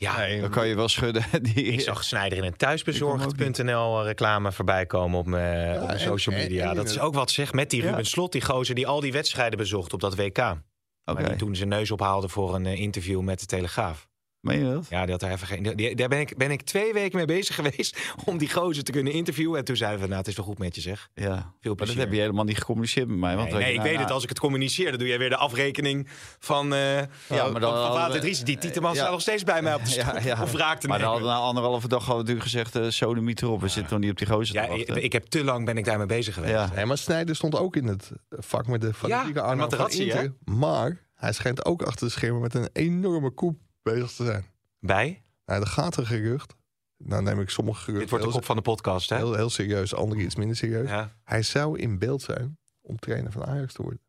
Ja, 0.01 0.41
dan 0.41 0.51
kan 0.51 0.69
je 0.69 0.75
wel 0.75 0.89
schudden. 0.89 1.25
Die, 1.55 1.65
ik 1.65 1.81
zag 1.81 2.05
Snijder 2.05 2.39
in 2.39 2.45
een 2.45 2.57
thuisbezorgd.nl 2.57 4.05
reclame 4.05 4.53
voorbij 4.53 4.87
komen 4.87 5.19
op 5.19 5.27
mijn, 5.27 5.75
op 5.81 5.87
mijn 5.87 5.99
en- 5.99 6.01
social 6.05 6.35
en- 6.37 6.43
media. 6.43 6.71
en- 6.71 6.77
dat 6.77 6.89
is 6.89 6.99
ook 6.99 7.15
wat 7.15 7.31
zeg, 7.31 7.53
met 7.53 7.71
die 7.71 7.83
Ja. 7.83 7.89
Ruben 7.89 8.07
Slot, 8.07 8.33
die 8.33 8.43
gozer 8.45 8.75
die 8.75 8.87
al 8.87 9.01
die 9.01 9.13
wedstrijden 9.13 9.59
bezocht 9.59 9.93
op 9.93 10.01
dat 10.01 10.15
WK. 10.17 10.39
Oké. 10.39 10.59
Maar 11.05 11.25
die 11.29 11.37
toen 11.37 11.57
zijn 11.57 11.69
neus 11.69 11.91
ophaalde 11.91 12.29
voor 12.29 12.55
een 12.55 12.67
eh, 12.67 12.81
interview 12.81 13.21
met 13.21 13.41
de 13.41 13.47
Telegraaf. 13.47 14.09
Meen 14.41 14.59
je 14.67 14.73
dat? 14.75 14.87
Ja, 14.91 15.03
die 15.03 15.11
had 15.11 15.21
daar 15.21 15.31
even 15.33 15.47
geen. 15.47 15.63
die- 15.77 15.95
daar 15.97 16.09
ben 16.09 16.21
ik, 16.21 16.37
ben 16.37 16.51
ik 16.51 16.63
twee 16.63 16.93
weken 16.93 17.17
mee 17.17 17.27
bezig 17.27 17.55
geweest 17.61 17.99
om 18.25 18.39
die 18.39 18.51
gozer 18.53 18.85
te 18.85 18.93
kunnen 18.93 19.13
interviewen. 19.13 19.59
En 19.59 19.65
toen 19.65 19.77
zeiden 19.77 20.01
we, 20.01 20.07
nou, 20.07 20.19
het 20.19 20.29
is 20.29 20.37
wel 20.37 20.45
goed 20.45 20.59
met 20.59 20.75
je 20.75 20.81
zeg. 20.81 21.09
Ja. 21.15 21.53
Veel 21.61 21.75
Maar 21.75 21.87
dat 21.87 21.97
heb 21.97 22.13
je 22.13 22.21
helemaal 22.21 22.45
niet 22.45 22.59
gecommuniceerd 22.59 23.09
met 23.09 23.19
mij. 23.19 23.37
Want 23.37 23.51
Nee, 23.51 23.61
ik 23.61 23.67
nou, 23.77 23.83
weet 23.83 23.91
het. 23.91 24.01
nou, 24.01 24.13
Als 24.13 24.23
ik 24.23 24.29
het 24.29 24.39
communiceer, 24.39 24.89
dan 24.91 24.99
doe 24.99 25.09
jij 25.09 25.19
weer 25.19 25.29
de 25.29 25.37
afrekening 25.37 26.09
van. 26.39 26.75
eh 26.75 26.97
ja, 26.97 27.05
maar 27.29 27.53
maar 27.53 27.61
dan 27.61 27.73
van 27.87 27.93
Vaat 27.95 28.13
we- 28.13 28.19
Dries. 28.19 28.41
Die 28.45 28.59
Tieteman 28.59 28.93
Ja. 28.93 28.97
staat 28.99 29.11
nog 29.11 29.21
steeds 29.21 29.45
bij 29.45 29.63
mij 29.63 29.75
op 29.75 29.85
de 29.85 29.91
stoel. 29.91 30.05
Ja, 30.05 30.21
ja. 30.25 30.43
Of 30.43 30.55
raak 30.55 30.81
te 30.81 30.89
Maar 30.89 30.99
dan 30.99 31.09
hadden 31.09 31.27
we 31.27 31.33
na 31.35 31.39
anderhalve 31.41 31.89
dag 31.89 32.05
hadden 32.07 32.27
we 32.27 32.33
natuurlijk 32.33 32.71
gezegd, 32.71 32.77
eh 32.87 32.91
sodemiet 33.07 33.43
erop. 33.43 33.61
We 33.61 33.69
zitten 33.69 33.93
nog 33.93 34.01
niet 34.03 34.11
op 34.11 34.19
die 34.19 34.27
gozer 34.27 34.55
Ja, 34.55 34.67
te 34.67 34.75
ik, 34.75 34.89
ik 34.89 35.13
heb 35.13 35.25
te 35.25 35.45
lang 35.45 35.65
ben 35.65 35.77
ik 35.79 35.85
daarmee 35.85 36.07
bezig 36.07 36.35
geweest. 36.35 36.53
Ja. 36.53 36.71
Nee, 36.75 36.85
maar 36.87 36.99
Snijder 36.99 37.37
stond 37.37 37.57
ook 37.57 37.77
in 37.77 37.87
het 37.87 38.11
vak 38.29 38.67
met 38.67 38.81
de 38.81 38.95
fanatieke 38.95 39.39
Ja, 39.41 39.57
van 39.69 39.91
Inter. 39.91 40.33
Maar 40.45 41.05
hij 41.15 41.33
schijnt 41.33 41.65
ook 41.65 41.83
achter 41.83 42.07
de 42.07 42.13
schermen 42.13 42.41
met 42.41 42.55
een 42.55 42.69
enorme 42.73 43.31
koep 43.31 43.59
bezig 43.83 44.13
te 44.13 44.25
zijn. 44.25 44.45
Bij? 44.79 45.23
Nou, 45.45 45.61
er 45.61 45.67
gaat 45.67 45.97
een 45.97 46.07
gerucht. 46.07 46.55
Nou 46.97 47.23
neem 47.23 47.41
ik 47.41 47.51
sommige 47.51 47.79
Dit 47.79 47.85
geruchten 47.85 48.11
wordt 48.11 48.25
de 48.25 48.33
kop 48.33 48.45
van 48.45 48.57
de 48.57 48.63
podcast, 48.63 49.09
hè? 49.09 49.17
heel, 49.17 49.35
heel 49.35 49.51
serieus, 49.51 49.95
andere 49.95 50.21
iets 50.21 50.35
minder 50.35 50.57
serieus. 50.57 50.89
Ja. 50.89 51.13
Hij 51.25 51.43
zou 51.43 51.79
in 51.79 51.99
beeld 51.99 52.23
zijn 52.23 52.59
om 52.81 52.99
trainer 52.99 53.33
van 53.33 53.45
Ajax 53.45 53.73
te 53.73 53.83
worden. 53.83 54.01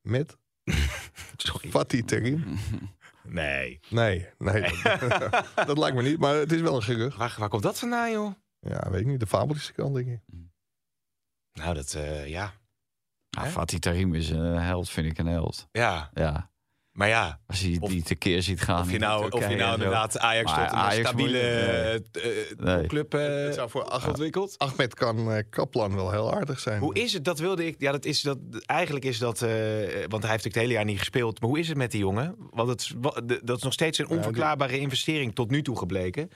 Met. 0.00 0.36
Fatih 1.70 2.04
Terim. 2.04 2.58
Nee. 3.22 3.80
Nee, 3.88 4.28
nee. 4.38 4.70
Dat, 4.82 5.44
dat 5.66 5.78
lijkt 5.78 5.96
me 5.96 6.02
niet, 6.02 6.18
maar 6.18 6.34
het 6.34 6.52
is 6.52 6.60
wel 6.60 6.76
een 6.76 6.82
gerucht. 6.82 7.16
Waar, 7.16 7.36
waar 7.38 7.48
komt 7.48 7.62
dat 7.62 7.78
vandaan, 7.78 8.10
joh? 8.10 8.32
Ja, 8.60 8.90
weet 8.90 9.00
ik 9.00 9.06
niet. 9.06 9.20
De 9.20 9.26
fabeltje 9.26 9.72
kant, 9.72 9.94
denk 9.94 10.08
ik. 10.08 10.20
Nou, 11.52 11.74
dat, 11.74 11.94
eh, 11.94 12.28
ja. 12.28 12.52
Nou? 13.30 13.48
Fatih 13.48 13.78
Tarim 13.78 14.14
is 14.14 14.30
een 14.30 14.58
held, 14.58 14.90
vind 14.90 15.06
ik 15.06 15.18
een 15.18 15.26
held. 15.26 15.68
Ja, 15.72 16.10
Ja, 16.14 16.50
maar 16.98 17.08
ja. 17.08 17.40
als 17.46 17.60
je 17.60 17.76
Of- 17.80 17.90
die 17.90 18.02
tekeer 18.02 18.42
ziet 18.42 18.60
gaan. 18.60 18.80
Of 18.80 18.90
je 18.90 18.98
nou, 18.98 19.24
of 19.24 19.30
Turkije 19.30 19.50
je 19.50 19.56
nou 19.56 19.72
inderdaad 19.74 20.18
Ajax 20.18 20.50
tot 20.52 20.58
een 20.60 20.66
Ajax 20.68 21.08
stabiele 21.08 21.38
eh, 21.38 21.94
eh, 21.94 22.00
Nee. 22.56 22.86
club 22.86 23.14
eh, 23.14 23.20
Het 23.44 23.54
zou 23.54 23.70
voor 23.70 23.84
Ahmed, 23.84 24.08
ontwikkeld. 24.08 24.58
Ahmed 24.58 24.94
kan 24.94 25.32
eh, 25.32 25.42
Kaplan 25.50 25.94
wel 25.94 26.10
heel 26.10 26.34
aardig 26.34 26.58
zijn. 26.60 26.80
Hoe 26.80 26.94
is 26.94 27.12
het? 27.12 27.24
Dat 27.24 27.38
wilde 27.38 27.66
ik. 27.66 27.74
Ja, 27.78 27.92
dat 27.92 28.04
is 28.04 28.20
dat. 28.20 28.38
Eigenlijk 28.66 29.04
is 29.04 29.18
dat. 29.18 29.42
eh, 29.42 29.48
want 29.48 29.52
hij 29.88 29.96
heeft 30.02 30.22
natuurlijk 30.22 30.44
het 30.44 30.54
hele 30.54 30.72
jaar 30.72 30.84
niet 30.84 30.98
gespeeld. 30.98 31.40
Maar 31.40 31.48
hoe 31.50 31.58
is 31.58 31.68
het 31.68 31.76
met 31.76 31.90
die 31.90 32.00
jongen? 32.00 32.34
Want 32.50 32.68
het, 32.68 32.92
dat 33.44 33.56
is 33.56 33.62
nog 33.62 33.72
steeds 33.72 33.98
een 33.98 34.06
die- 34.06 34.16
onverklaarbare 34.16 34.78
investering 34.78 35.34
tot 35.34 35.50
nu 35.50 35.62
toe 35.62 35.78
gebleken. 35.78 36.30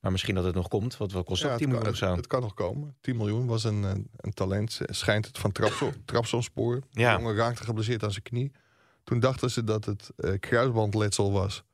Maar 0.00 0.12
misschien 0.12 0.34
dat 0.34 0.44
het 0.44 0.54
nog 0.54 0.68
komt. 0.68 0.96
Wat, 0.96 1.12
wat 1.12 1.24
kost 1.24 1.42
Ja, 1.42 1.48
dat? 1.48 1.58
het, 1.60 1.68
10 1.68 1.68
kan, 1.78 1.82
miljoen 1.84 1.94
of 1.94 2.00
het, 2.00 2.10
zo? 2.10 2.16
het 2.16 2.26
kan 2.26 2.40
nog 2.40 2.54
komen. 2.54 2.96
10 3.00 3.16
miljoen 3.16 3.46
was 3.46 3.64
een, 3.64 3.82
een, 3.82 4.08
een 4.16 4.32
talent. 4.32 4.78
eh, 4.86 4.94
Schijnt 4.94 5.26
het 5.26 5.38
van 5.38 5.52
Trabzon, 5.52 5.92
Trabzonspoor. 6.04 6.80
Ja. 6.90 7.16
De 7.16 7.22
jongen 7.22 7.36
raakte 7.36 7.64
geblesseerd 7.64 8.02
aan 8.04 8.10
zijn 8.10 8.22
knie. 8.22 8.52
Toen 9.08 9.20
dachten 9.20 9.50
ze 9.50 9.64
dat 9.64 9.84
het 9.84 10.10
eh, 10.16 10.32
kruisbandletsel 10.40 11.32
was. 11.32 11.64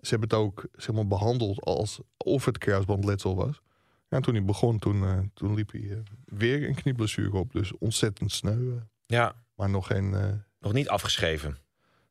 Ze 0.00 0.08
hebben 0.08 0.28
het 0.28 0.38
ook 0.38 0.66
zeg 0.72 0.94
maar, 0.94 1.06
behandeld 1.06 1.60
als 1.60 2.00
of 2.16 2.44
het 2.44 2.58
kruisbandletsel 2.58 3.36
was. 3.36 3.62
Ja, 4.08 4.16
en 4.16 4.22
toen 4.22 4.34
hij 4.34 4.44
begon, 4.44 4.78
toen, 4.78 5.04
eh, 5.04 5.18
toen 5.34 5.54
liep 5.54 5.72
hij 5.72 5.90
eh, 5.90 5.96
weer 6.24 6.68
een 6.68 6.74
knieblessure 6.74 7.36
op. 7.36 7.52
Dus 7.52 7.78
ontzettend 7.78 8.32
sneu. 8.32 8.78
Ja, 9.06 9.34
maar 9.54 9.70
nog 9.70 9.86
geen... 9.86 10.10
nog 10.60 10.72
niet 10.72 10.88
afgeschreven. 10.88 11.58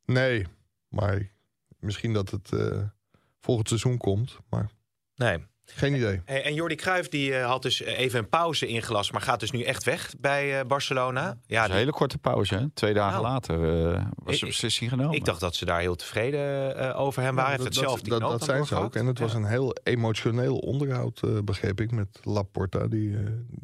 nee, 0.05 0.45
maar 0.87 1.31
misschien 1.79 2.13
dat 2.13 2.29
het 2.29 2.49
volgend 3.39 3.67
seizoen 3.67 3.97
komt. 3.97 4.37
Maar 4.49 4.69
Nee. 5.15 5.45
Geen 5.65 5.95
idee. 5.95 6.21
Hey, 6.25 6.43
en 6.43 6.53
Jordi 6.53 6.75
Cruijff 6.75 7.09
die 7.09 7.35
eh, 7.35 7.45
had 7.45 7.61
dus 7.61 7.81
even 7.81 8.19
een 8.19 8.29
pauze 8.29 8.67
ingelast, 8.67 9.11
maar 9.11 9.21
gaat 9.21 9.39
dus 9.39 9.51
nu 9.51 9.61
echt 9.61 9.83
weg 9.83 10.13
bij 10.19 10.59
eh, 10.59 10.65
Barcelona. 10.65 11.21
Ja, 11.21 11.31
Dat 11.31 11.47
is 11.49 11.57
een 11.61 11.67
die- 11.69 11.75
hele 11.77 11.91
korte 11.91 12.17
pauze. 12.17 12.55
Hè? 12.55 12.69
Twee 12.73 12.93
dagen 12.93 13.21
Nou. 13.21 13.33
later 13.33 13.55
eh, 13.93 14.05
was 14.15 14.39
de 14.39 14.45
beslissing 14.45 14.89
genomen. 14.89 15.15
ik 15.15 15.25
dacht 15.25 15.39
dat 15.39 15.55
ze 15.55 15.65
daar 15.65 15.79
heel 15.79 15.95
tevreden 15.95 16.75
eh, 16.77 16.99
over 16.99 17.21
hem 17.23 17.35
waren. 17.35 17.63
Dat, 17.63 17.73
zelf 17.73 18.01
dat, 18.01 18.43
zijn 18.43 18.65
ze 18.65 18.75
ook. 18.75 18.95
En 18.95 19.05
het 19.05 19.19
was 19.19 19.33
een 19.33 19.45
heel 19.45 19.75
emotioneel 19.83 20.57
onderhoud, 20.57 21.21
eh, 21.23 21.29
begreep 21.43 21.81
ik, 21.81 21.91
met 21.91 22.19
Laporta. 22.23 22.87
Die, 22.87 23.15
eh, 23.17 23.21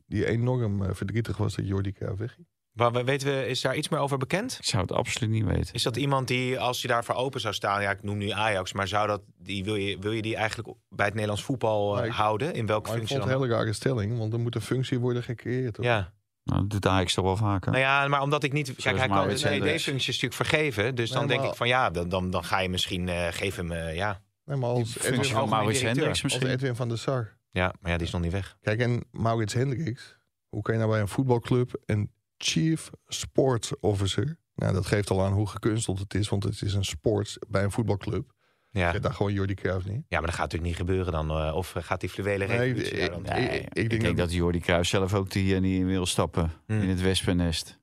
die 0.07 0.25
enorm 0.25 0.83
eh, 0.83 0.89
verdrietig 0.93 1.37
was 1.37 1.55
dat 1.55 1.67
Jordi 1.67 1.91
Cruijff 1.91 2.17
wegging. 2.19 2.47
Maar 2.71 2.91
we- 2.91 3.03
weten 3.03 3.27
we, 3.27 3.47
is 3.47 3.61
daar 3.61 3.75
iets 3.75 3.89
meer 3.89 3.99
over 3.99 4.17
bekend? 4.17 4.57
Ik 4.59 4.65
zou 4.65 4.81
het 4.81 4.91
absoluut 4.91 5.29
niet 5.29 5.43
weten. 5.45 5.73
Is 5.73 5.83
dat 5.83 5.97
iemand 5.97 6.27
die, 6.27 6.59
als 6.59 6.81
je 6.81 6.87
daarvoor 6.87 7.15
open 7.15 7.39
zou 7.41 7.53
staan, 7.53 7.81
ja, 7.81 7.91
ik 7.91 8.03
noem 8.03 8.17
nu 8.17 8.29
Ajax, 8.29 8.73
maar 8.73 8.87
zou 8.87 9.07
dat, 9.07 9.21
die, 9.37 9.63
wil, 9.63 9.75
je, 9.75 9.97
wil 9.99 10.11
je 10.11 10.21
die 10.21 10.35
eigenlijk 10.35 10.69
bij 10.89 11.05
het 11.05 11.13
Nederlands 11.13 11.43
voetbal 11.43 11.99
eh, 11.99 12.05
ik- 12.05 12.11
houden? 12.11 12.53
In 12.53 12.65
welke 12.65 12.81
Maar 12.89 12.91
ik 12.91 12.97
functie 12.97 13.17
vond 13.17 13.29
een 13.29 13.39
hele 13.39 13.53
rare 13.53 13.73
stelling, 13.73 14.17
want 14.17 14.33
er 14.33 14.39
moet 14.39 14.55
een 14.55 14.61
functie 14.61 14.99
worden 14.99 15.23
gecreëerd. 15.23 15.77
hoor. 15.77 15.85
Ja, 15.85 16.13
Nou, 16.43 16.59
dat 16.59 16.69
doet 16.69 16.85
Ajax 16.87 17.13
toch 17.13 17.25
wel 17.25 17.37
vaker. 17.37 17.71
nou 17.71 17.83
ja, 17.83 18.07
maar 18.07 18.21
omdat 18.21 18.43
ik 18.43 18.53
niet. 18.53 18.75
Kijk, 18.75 18.97
hij 18.97 19.07
kan 19.07 19.27
de 19.27 19.39
Hendricks. 19.39 19.83
CD-functies 19.83 20.05
natuurlijk 20.21 20.33
vergeven. 20.49 20.95
Dus 20.95 21.09
dan 21.11 21.27
denk 21.27 21.43
ik 21.43 21.55
van 21.55 21.67
ja, 21.67 21.89
dan, 21.89 22.09
dan, 22.09 22.29
dan 22.31 22.43
ga 22.43 22.59
je 22.59 22.69
misschien 22.69 23.07
uh, 23.07 23.27
geef 23.29 23.55
hem. 23.55 23.71
eh, 23.71 23.95
ja. 23.95 24.21
Nee, 24.45 24.57
maar 24.57 24.69
als 24.69 24.91
functie 24.91 25.11
Edwin, 25.13 25.25
van 25.31 25.49
Maurits. 25.49 25.81
Hendricks 25.81 26.09
als 26.09 26.21
misschien. 26.21 26.47
Edwin 26.47 26.75
van 26.75 26.87
der 26.89 26.97
Sar. 26.97 27.37
ja, 27.51 27.73
maar 27.79 27.91
ja, 27.91 27.97
die 27.97 28.05
is 28.07 28.13
nog 28.13 28.21
niet 28.21 28.31
weg. 28.31 28.57
Kijk, 28.61 28.79
en 28.79 29.03
Maurits 29.11 29.53
Hendricks, 29.53 30.17
hoe 30.49 30.61
kan 30.61 30.73
je 30.73 30.79
nou 30.79 30.91
bij 30.91 31.01
een 31.01 31.07
voetbalclub 31.07 31.81
een 31.85 32.11
chief 32.43 32.89
sports 33.07 33.79
officer... 33.79 34.39
Nou, 34.55 34.73
dat 34.73 34.85
geeft 34.85 35.09
al 35.09 35.23
aan 35.23 35.33
hoe 35.33 35.47
gekunsteld 35.47 35.99
het 35.99 36.13
is, 36.13 36.29
want 36.29 36.43
het 36.43 36.61
is 36.61 36.73
een 36.73 36.85
sports 36.85 37.37
bij 37.49 37.63
een 37.63 37.71
voetbalclub. 37.71 38.31
Ja. 38.69 38.93
Ja. 38.93 38.99
daar 38.99 39.13
gewoon 39.13 39.33
Jordi 39.33 39.53
Cruijff 39.53 39.85
niet. 39.87 40.03
ja, 40.07 40.17
maar 40.17 40.25
dat 40.27 40.35
gaat 40.35 40.51
natuurlijk 40.51 40.63
niet 40.69 40.75
gebeuren 40.87 41.11
dan. 41.11 41.29
eh, 41.29 41.55
of 41.55 41.73
gaat 41.77 41.99
die 41.99 42.09
fluwele 42.09 42.47
Nee, 42.47 42.57
revolutie 42.57 42.91
daar 42.95 43.03
ik- 43.03 43.11
dan? 43.11 43.21
Nee, 43.21 43.43
ik- 43.47 43.53
ik, 43.53 43.67
ik 43.67 43.73
denk 43.89 43.89
denk 43.89 44.03
dat- 44.03 44.27
dat 44.27 44.33
Jordi 44.35 44.59
Cruijff 44.59 44.89
zelf 44.89 45.13
ook 45.13 45.31
die 45.31 45.43
hier 45.43 45.59
niet 45.61 45.79
in 45.79 45.85
wil 45.85 46.05
stappen. 46.05 46.51
Hmm. 46.67 46.81
In 46.81 46.89
het 46.89 47.01
wespennest. 47.01 47.79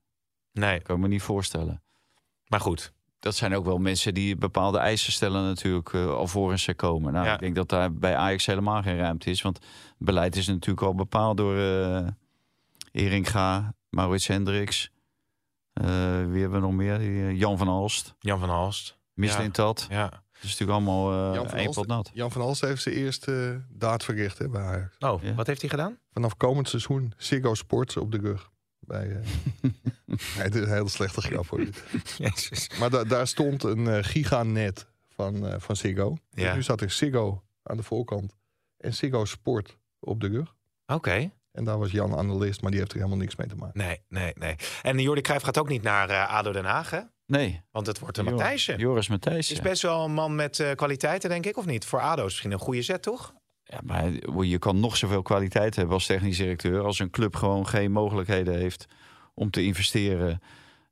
Nee, 0.53 0.81
kan 0.81 0.97
ik 0.97 1.03
me 1.03 1.09
niet 1.09 1.23
voorstellen. 1.23 1.83
maar 2.47 2.61
goed. 2.61 2.93
Dat 3.19 3.35
zijn 3.35 3.55
ook 3.55 3.65
wel 3.65 3.79
mensen 3.79 4.15
die 4.15 4.37
bepaalde 4.37 4.79
eisen 4.79 5.13
stellen 5.13 5.43
natuurlijk 5.45 5.93
uh, 5.93 6.07
alvorens 6.15 6.63
ze 6.63 6.75
komen. 6.75 7.13
Nou, 7.13 7.27
Ja. 7.27 7.35
ik 7.35 7.41
denk 7.41 7.55
dat 7.55 7.69
daar 7.69 7.93
bij 7.95 8.17
Ajax 8.17 8.47
helemaal 8.47 8.83
geen 8.83 8.97
ruimte 8.97 9.31
is. 9.31 9.43
Want 9.43 9.59
beleid 9.99 10.37
is 10.37 10.47
natuurlijk 10.47 10.87
al 10.87 10.95
bepaald 10.95 11.37
door 11.37 11.57
uh, 11.57 12.07
Eringa, 12.99 13.75
Maurits 13.91 14.27
Hendricks. 14.27 14.91
Uh, 15.81 15.87
wie 16.31 16.41
hebben 16.41 16.53
we 16.53 16.67
nog 16.67 16.73
meer? 16.73 16.99
Die, 16.99 17.37
Jan 17.37 17.59
van 17.59 17.69
Alst. 17.69 18.15
Jan 18.19 18.39
van 18.39 18.49
Halst. 18.49 18.99
Mislintat. 19.13 19.87
Ja. 19.91 20.09
Dat 20.09 20.21
is 20.43 20.59
natuurlijk 20.59 20.71
allemaal 20.71 21.13
Jan 21.35 21.45
uh, 21.45 21.49
van 21.51 21.57
één 21.59 21.65
Halst- 21.65 21.79
pot 21.79 21.87
nat. 21.89 22.11
Jan 22.13 22.31
van 22.33 22.43
Halst 22.43 22.61
heeft 22.61 22.83
zijn 22.83 22.95
eerste 22.95 23.65
daad 23.69 24.05
verricht 24.05 24.39
hè, 24.39 24.49
bij 24.49 24.63
Ajax. 24.63 24.97
Oh, 24.99 25.23
Ja. 25.23 25.35
wat 25.35 25.47
heeft 25.47 25.61
hij 25.61 25.71
gedaan? 25.71 25.99
Vanaf 26.13 26.37
komend 26.37 26.69
seizoen 26.69 27.13
Ziggo 27.17 27.55
Sports 27.55 27.97
op 27.97 28.13
de 28.13 28.19
rug. 28.19 28.51
Bij, 28.81 29.11
eh, 29.11 29.17
nee, 30.07 30.45
het 30.45 30.55
is 30.55 30.63
een 30.63 30.73
hele 30.73 30.89
slechte 30.89 31.21
grap 31.21 31.47
hoor. 31.49 31.61
Jezus. 32.19 32.79
Maar 32.79 32.91
da- 32.91 33.05
daar 33.05 33.27
stond 33.27 33.63
een 33.63 33.87
eh, 33.89 33.99
giganet 34.05 34.87
van, 35.09 35.47
eh, 35.47 35.55
van 35.61 35.77
Ziggo. 35.77 36.17
Dus 36.31 36.45
Ja. 36.45 36.55
nu 36.55 36.63
zat 36.63 36.81
er 36.81 36.91
Ziggo 36.91 37.43
aan 37.63 37.77
de 37.77 37.83
voorkant 37.83 38.37
en 38.77 38.95
Ziggo 38.95 39.25
Sport 39.25 39.79
op 39.99 40.21
de 40.21 40.29
rug. 40.29 40.55
Oké. 40.87 41.31
En 41.59 41.65
daar 41.65 41.79
was 41.79 41.91
Jan 41.91 42.17
analist, 42.17 42.63
maar 42.63 42.71
die 42.71 42.81
heeft 42.81 42.93
er 42.93 42.99
helemaal 42.99 43.19
niks 43.19 43.37
mee 43.37 43.47
te 43.47 43.55
maken. 43.57 43.79
Nee, 43.79 44.01
nee, 44.09 44.33
nee. 44.39 44.55
En 44.83 44.99
Jordi 44.99 45.21
Cruijff 45.21 45.45
gaat 45.45 45.59
ook 45.59 45.69
niet 45.69 45.83
naar 45.83 46.11
eh, 46.11 46.35
ADO 46.35 46.53
Den 46.53 46.65
Haag, 46.65 46.91
hè? 46.91 47.01
Nee. 47.27 47.63
Want 47.71 47.87
het 47.87 47.99
wordt 47.99 48.19
een 48.19 48.25
Jor- 48.25 48.33
Matthijsje. 48.35 48.77
Joris 48.77 49.09
Matthijssen. 49.09 49.55
Is 49.57 49.63
best 49.63 49.83
wel 49.83 50.05
een 50.05 50.13
man 50.13 50.35
met 50.35 50.61
eh, 50.61 50.71
kwaliteiten, 50.75 51.31
denk 51.31 51.47
ik, 51.47 51.57
of 51.57 51.67
niet? 51.67 51.85
Voor 51.85 52.01
ADO 52.01 52.21
is 52.21 52.25
misschien 52.25 52.53
een 52.53 52.59
goede 52.59 52.83
zet, 52.83 53.03
toch? 53.03 53.35
Ja, 53.63 53.81
maar 53.85 54.11
je 54.45 54.59
kan 54.59 54.81
nog 54.81 54.97
zoveel 54.97 55.23
kwaliteit 55.23 55.77
hebben 55.77 55.95
als 55.95 56.07
technisch 56.07 56.37
directeur. 56.37 56.81
Als 56.85 56.99
een 56.99 57.11
club 57.11 57.37
gewoon 57.37 57.67
geen 57.67 57.93
mogelijkheden 57.93 58.55
heeft 58.55 58.87
om 59.35 59.51
te 59.51 59.63
investeren. 59.63 60.41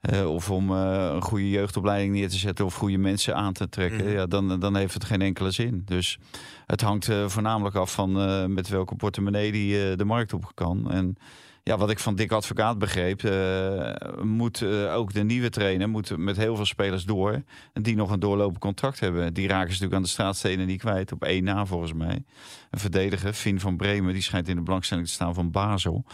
Eh, 0.07 0.33
of 0.33 0.51
om 0.51 0.71
eh, 0.71 1.11
een 1.15 1.23
goede 1.23 1.51
jeugdopleiding 1.51 2.13
neer 2.13 2.29
te 2.29 2.37
zetten. 2.37 2.65
Of 2.65 2.75
goede 2.75 2.99
mensen 2.99 3.35
aan 3.35 3.53
te 3.53 3.69
trekken. 3.69 4.05
Mhm. 4.05 4.15
Ja, 4.15 4.27
dan, 4.27 4.61
dan 4.61 4.77
heeft 4.77 4.95
het 4.95 5.05
geen 5.05 5.23
enkele 5.23 5.51
zin. 5.51 5.83
Dus 5.85 6.19
het 6.67 6.81
hangt 6.81 7.09
eh, 7.09 7.29
voornamelijk 7.29 7.77
af 7.77 7.93
van 7.93 8.13
met 8.55 8.69
welke 8.69 8.97
portemonnee 8.97 9.53
die 9.53 9.97
de 9.97 10.05
markt 10.05 10.33
op 10.33 10.51
kan. 10.55 10.91
En 10.91 11.17
ja, 11.63 11.77
wat 11.77 11.91
ik 11.91 11.99
van 11.99 12.15
Dick 12.15 12.33
Advocaat 12.33 12.79
begreep, 12.79 13.23
moet 14.23 14.65
ook 14.89 15.13
de 15.13 15.23
nieuwe 15.23 15.51
trainer 15.51 15.89
moet 15.89 16.17
met 16.17 16.37
heel 16.37 16.57
veel 16.57 16.65
spelers 16.65 17.05
door. 17.05 17.43
En 17.73 17.83
die 17.83 17.97
nog 17.97 18.11
een 18.11 18.21
doorlopend 18.21 18.59
contract 18.59 19.01
hebben. 19.01 19.35
Die 19.35 19.49
raken 19.49 19.67
ze 19.67 19.73
natuurlijk 19.73 19.95
aan 19.95 20.03
de 20.03 20.09
straatstenen 20.09 20.67
niet 20.67 20.81
kwijt. 20.81 21.13
Op 21.13 21.25
één 21.25 21.45
na 21.45 21.67
volgens 21.67 21.93
mij. 21.93 22.25
Een 22.71 22.79
verdediger, 22.79 23.33
Finn 23.33 23.61
van 23.61 23.77
Bremen, 23.77 24.13
die 24.13 24.23
schijnt 24.23 24.49
in 24.49 24.57
de 24.57 24.63
belangstelling 24.63 25.07
te 25.07 25.13
staan 25.13 25.35
van 25.35 25.51
Basel. 25.51 26.05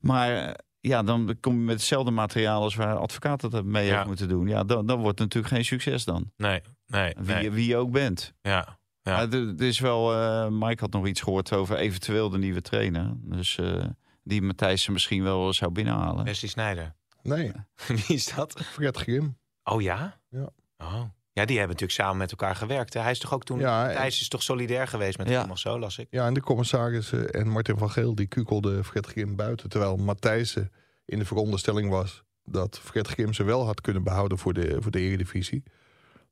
Maar 0.00 0.56
ja, 0.86 1.02
dan 1.02 1.36
kom 1.40 1.54
je 1.54 1.60
met 1.64 1.74
hetzelfde 1.74 2.10
materiaal 2.10 2.62
als 2.62 2.74
waar 2.74 2.96
advocaat 2.96 3.42
het 3.42 3.64
mee 3.64 3.86
Ja. 3.86 3.94
heeft 3.94 4.06
moeten 4.06 4.28
doen. 4.28 4.46
Ja, 4.48 4.64
dan, 4.64 4.86
dan 4.86 4.96
wordt 5.00 5.18
het 5.18 5.28
natuurlijk 5.28 5.54
geen 5.54 5.64
succes 5.64 6.04
dan. 6.04 6.32
Nee, 6.36 6.60
nee, 6.86 7.14
Wie, 7.18 7.34
nee. 7.34 7.50
wie 7.50 7.66
je 7.66 7.76
ook 7.76 7.90
bent. 7.90 8.32
Ja, 8.42 8.78
ja. 9.02 9.12
Maar 9.12 9.20
het- 9.20 9.60
is 9.60 9.78
wel, 9.80 10.14
eh, 10.14 10.48
Mike 10.50 10.80
had 10.82 10.92
nog 10.92 11.06
iets 11.06 11.20
gehoord 11.20 11.52
over 11.52 11.76
eventueel 11.76 12.30
de 12.30 12.38
nieuwe 12.38 12.60
trainer. 12.60 13.12
Dus 13.20 13.58
eh, 13.58 13.84
die 14.22 14.42
Matthijssen 14.42 14.92
misschien 14.92 15.22
wel 15.22 15.52
zou 15.52 15.70
binnenhalen. 15.72 16.24
Wesley 16.24 16.50
Snijder. 16.50 16.94
Nee, 17.22 17.52
Wie 17.86 18.04
is 18.16 18.34
dat? 18.34 18.60
Fred 18.64 18.96
Grim. 18.96 19.38
Oh 19.64 19.82
ja? 19.82 20.20
Ja. 20.28 20.48
Oh. 20.78 21.02
Ja, 21.36 21.44
die 21.44 21.58
hebben 21.58 21.76
natuurlijk 21.76 22.00
samen 22.00 22.16
met 22.16 22.30
elkaar 22.30 22.56
gewerkt. 22.56 22.94
Hè? 22.94 23.00
Hij 23.00 23.10
is 23.10 23.18
toch 23.18 23.34
ook 23.34 23.44
toen... 23.44 23.58
Ja, 23.58 23.88
Thijs 23.92 24.20
is 24.20 24.28
toch 24.28 24.42
solidair 24.42 24.86
geweest 24.88 25.18
met 25.18 25.28
Ja. 25.28 25.40
hem 25.40 25.50
of 25.50 25.58
zo, 25.58 25.78
las 25.78 25.98
ik. 25.98 26.06
Ja, 26.10 26.26
en 26.26 26.34
de 26.34 26.40
commissarissen 26.40 27.30
en 27.30 27.48
Martin 27.48 27.78
van 27.78 27.90
Geel 27.90 28.14
die 28.14 28.26
kukelden 28.26 28.84
Fred 28.84 29.06
Grim 29.06 29.36
buiten. 29.36 29.68
Terwijl 29.68 29.96
Matthijssen 29.96 30.72
in 31.04 31.18
de 31.18 31.24
veronderstelling 31.24 31.90
was 31.90 32.22
dat 32.44 32.80
Fred 32.84 33.06
Grim 33.08 33.32
ze 33.32 33.42
wel 33.44 33.64
had 33.66 33.80
kunnen 33.80 34.02
behouden 34.02 34.38
voor 34.38 34.52
de, 34.54 34.76
voor 34.80 34.90
de 34.90 35.00
Eredivisie. 35.00 35.62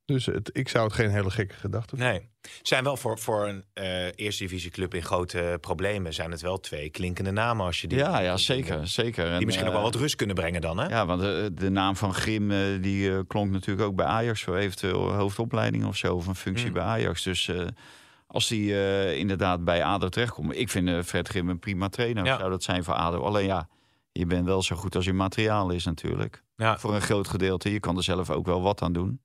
Dus 0.05 0.27
het, 0.27 0.51
ik 0.53 0.69
zou 0.69 0.85
het 0.85 0.93
geen 0.93 1.11
hele 1.11 1.31
gekke 1.31 1.55
gedachte 1.55 1.97
vinden. 1.97 2.13
Nee. 2.15 2.29
Zijn 2.63 2.85
wel 2.85 2.97
voor, 2.97 3.19
voor 3.19 3.49
een 3.49 3.65
eh 3.73 4.07
eerste 4.15 4.43
divisie 4.43 4.71
club 4.71 4.95
in 4.95 5.03
grote 5.03 5.59
problemen... 5.61 6.15
zijn 6.15 6.31
het 6.31 6.41
wel 6.41 6.61
twee 6.61 6.91
klinkende 6.91 7.31
namen 7.31 7.67
als 7.67 7.81
je 7.81 7.87
die... 7.89 7.99
Ja, 7.99 8.19
ja 8.19 8.37
zeker. 8.37 8.87
zeker. 8.89 9.27
En, 9.27 9.37
Die 9.37 9.47
misschien 9.47 9.67
ook 9.67 9.73
eh, 9.75 9.81
wel 9.81 9.91
wat 9.91 10.01
rust 10.01 10.17
kunnen 10.17 10.37
brengen 10.37 10.61
dan, 10.61 10.79
hè? 10.79 10.87
Ja, 10.89 11.07
want 11.07 11.21
de, 11.21 11.51
de 11.55 11.71
naam 11.71 11.97
van 11.97 12.15
Grim 12.15 12.51
eh, 12.51 12.59
die 12.81 13.13
eh, 13.13 13.19
klonk 13.27 13.51
natuurlijk 13.51 13.89
ook 13.89 13.97
bij 13.97 14.07
Ajax 14.07 14.43
voor 14.43 14.57
eventueel 14.57 15.13
hoofdopleiding 15.13 15.85
of 15.87 15.97
zo, 15.97 16.15
of 16.15 16.27
een 16.27 16.35
functie 16.35 16.67
Mm. 16.67 16.73
bij 16.73 16.83
Ajax. 16.83 17.23
Dus 17.23 17.49
eh, 17.49 17.67
als 18.27 18.49
die 18.49 18.73
eh, 18.75 19.17
inderdaad 19.19 19.65
bij 19.65 19.85
ADO 19.85 20.09
terechtkomt, 20.09 20.57
ik 20.57 20.69
vind 20.69 20.89
eh, 20.89 21.03
Fred 21.03 21.29
Grim 21.29 21.49
een 21.49 21.59
prima 21.59 21.89
trainer. 21.89 22.25
Ja. 22.25 22.39
Zou 22.39 22.51
dat 22.51 22.63
zijn 22.63 22.85
voor 22.85 22.95
ADO? 22.95 23.21
Alleen 23.23 23.47
ja, 23.47 23.69
je 24.13 24.27
bent 24.27 24.47
wel 24.47 24.63
zo 24.63 24.77
goed 24.77 24.97
als 24.97 25.05
je 25.05 25.13
materiaal 25.13 25.71
is 25.71 25.85
natuurlijk. 25.85 26.43
Ja. 26.57 26.79
Voor 26.79 26.95
een 26.95 27.01
groot 27.03 27.29
gedeelte. 27.29 27.73
Je 27.73 27.81
kan 27.81 27.97
er 27.97 28.03
zelf 28.03 28.31
ook 28.31 28.47
wel 28.47 28.63
wat 28.63 28.83
aan 28.83 28.93
doen. 28.93 29.21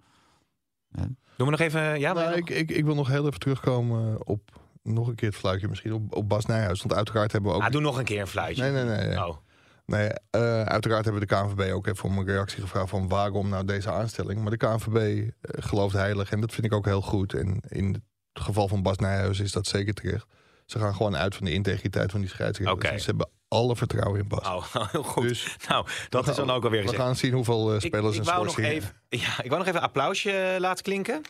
Doen 1.35 1.47
we 1.47 1.51
nog 1.51 1.59
even... 1.59 1.99
Ja, 1.99 2.13
Nou, 2.13 2.25
maar 2.25 2.37
ik, 2.37 2.49
ik, 2.49 2.71
ik 2.71 2.85
wil 2.85 2.95
nog 2.95 3.07
heel 3.07 3.27
even 3.27 3.39
terugkomen 3.39 4.27
op 4.27 4.41
nog 4.83 5.07
een 5.07 5.15
keer 5.15 5.29
het 5.29 5.37
fluitje 5.37 5.67
misschien 5.67 5.93
op, 5.93 6.15
op 6.15 6.29
Bas 6.29 6.45
Nijhuis. 6.45 6.79
Want 6.79 6.93
uiteraard 6.93 7.31
hebben 7.31 7.51
we 7.51 7.57
ook. 7.57 7.63
ah, 7.63 7.71
doe 7.71 7.81
nog 7.81 7.97
een 7.97 8.03
keer 8.03 8.21
een 8.21 8.27
fluitje. 8.27 8.61
nee, 8.61 8.71
nee, 8.71 8.83
nee. 8.83 9.07
nee. 9.07 9.25
Oh. 9.25 9.37
Nee, 9.85 10.09
eh, 10.29 10.63
uiteraard 10.63 11.05
hebben 11.05 11.21
we 11.21 11.27
de 11.27 11.35
KNVB 11.35 11.71
ook 11.73 11.87
even 11.87 12.03
om 12.03 12.17
een 12.17 12.25
reactie 12.25 12.61
gevraagd 12.61 12.89
van 12.89 13.07
waarom 13.07 13.49
nou 13.49 13.65
deze 13.65 13.91
aanstelling. 13.91 14.41
Maar 14.41 14.51
de 14.51 14.57
KNVB 14.57 14.95
eh, 14.95 15.63
gelooft 15.63 15.93
heilig 15.93 16.31
en 16.31 16.41
dat 16.41 16.53
vind 16.53 16.65
ik 16.65 16.73
ook 16.73 16.85
heel 16.85 17.01
goed. 17.01 17.33
En 17.33 17.61
in 17.67 17.93
het 17.93 18.43
geval 18.43 18.67
van 18.67 18.81
Bas 18.81 18.97
Nijhuis 18.97 19.39
is 19.39 19.51
dat 19.51 19.67
zeker 19.67 19.93
terecht. 19.93 20.25
Ze 20.65 20.79
gaan 20.79 20.95
gewoon 20.95 21.15
uit 21.15 21.35
van 21.35 21.45
de 21.45 21.53
integriteit 21.53 22.11
van 22.11 22.19
die 22.19 22.29
scheidsrechters. 22.29 22.83
Oké. 22.83 22.93
Dus 22.93 23.03
ze 23.03 23.09
hebben 23.09 23.29
alle 23.49 23.75
vertrouwen 23.75 24.19
in 24.19 24.27
Bas. 24.27 24.47
Oh, 24.47 24.75
heel 24.91 25.03
goed. 25.03 25.27
Dus 25.27 25.55
nou, 25.67 25.85
dat 26.09 26.27
is 26.27 26.35
dan 26.35 26.49
ook 26.49 26.63
alweer 26.63 26.81
we 26.81 26.87
gezegd. 26.87 27.03
gaan 27.03 27.15
zien 27.15 27.33
hoeveel 27.33 27.69
eh, 27.69 27.75
Ik, 27.75 27.81
spelers 27.81 28.15
ik, 28.15 28.21
en 28.21 28.27
wou 28.27 28.45
nog 28.45 28.59
even, 28.59 28.91
ja, 29.09 29.41
ik 29.43 29.49
wou 29.49 29.57
nog 29.57 29.67
even 29.67 29.75
een 29.75 29.85
applausje 29.85 30.31
eh, 30.31 30.59
laten 30.59 30.83
klinken. 30.83 31.21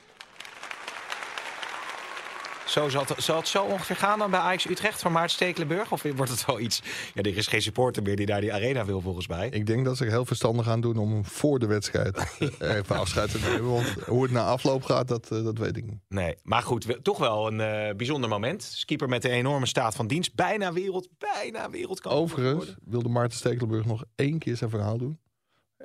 Zo 2.69 2.89
zal, 2.89 3.03
het, 3.07 3.23
zal 3.23 3.37
het 3.37 3.47
zo 3.47 3.63
ongeveer 3.63 3.95
gaan 3.95 4.19
dan 4.19 4.31
bij 4.31 4.39
Ajax 4.39 4.69
Utrecht 4.69 5.01
van 5.01 5.11
Maart 5.11 5.31
Stekelenburg? 5.31 5.91
Of 5.91 6.03
wordt 6.15 6.31
het 6.31 6.45
wel 6.45 6.59
iets... 6.59 6.81
Ja, 7.13 7.21
er 7.21 7.37
is 7.37 7.47
geen 7.47 7.61
supporter 7.61 8.03
meer 8.03 8.15
die 8.15 8.27
naar 8.27 8.41
die 8.41 8.53
arena 8.53 8.85
wil 8.85 9.01
volgens 9.01 9.27
mij. 9.27 9.49
Ik 9.49 9.65
denk 9.65 9.85
dat 9.85 9.97
ze 9.97 10.05
heel 10.05 10.25
verstandig 10.25 10.67
aan 10.67 10.81
doen 10.81 10.97
om 10.97 11.25
voor 11.25 11.59
de 11.59 11.65
wedstrijd 11.67 12.37
even 12.59 12.95
afscheid 12.95 13.31
te 13.31 13.39
nemen. 13.39 13.69
Want 13.71 13.85
hoe 14.05 14.23
het 14.23 14.31
na 14.31 14.45
afloop 14.45 14.83
gaat, 14.83 15.07
dat, 15.07 15.31
eh, 15.31 15.43
dat 15.43 15.57
weet 15.57 15.77
ik 15.77 15.85
niet. 15.85 15.99
Nee, 16.07 16.35
maar 16.43 16.61
goed, 16.61 16.85
we- 16.85 17.01
toch 17.01 17.17
wel 17.17 17.47
een 17.47 17.59
eh, 17.61 17.95
bijzonder 17.95 18.29
moment. 18.29 18.63
Skipper 18.63 19.09
met 19.09 19.23
een 19.25 19.31
enorme 19.31 19.65
staat 19.65 19.95
van 19.95 20.07
dienst. 20.07 20.35
Bijna 20.35 20.73
wereld, 20.73 21.07
bijna 21.17 21.69
wereldkampioen 21.69 22.23
Overigens 22.23 22.75
wilde 22.85 23.09
Maarten 23.09 23.37
Stekelenburg 23.37 23.85
nog 23.85 24.03
één 24.15 24.39
keer 24.39 24.57
zijn 24.57 24.69
verhaal 24.69 24.97
doen. 24.97 25.19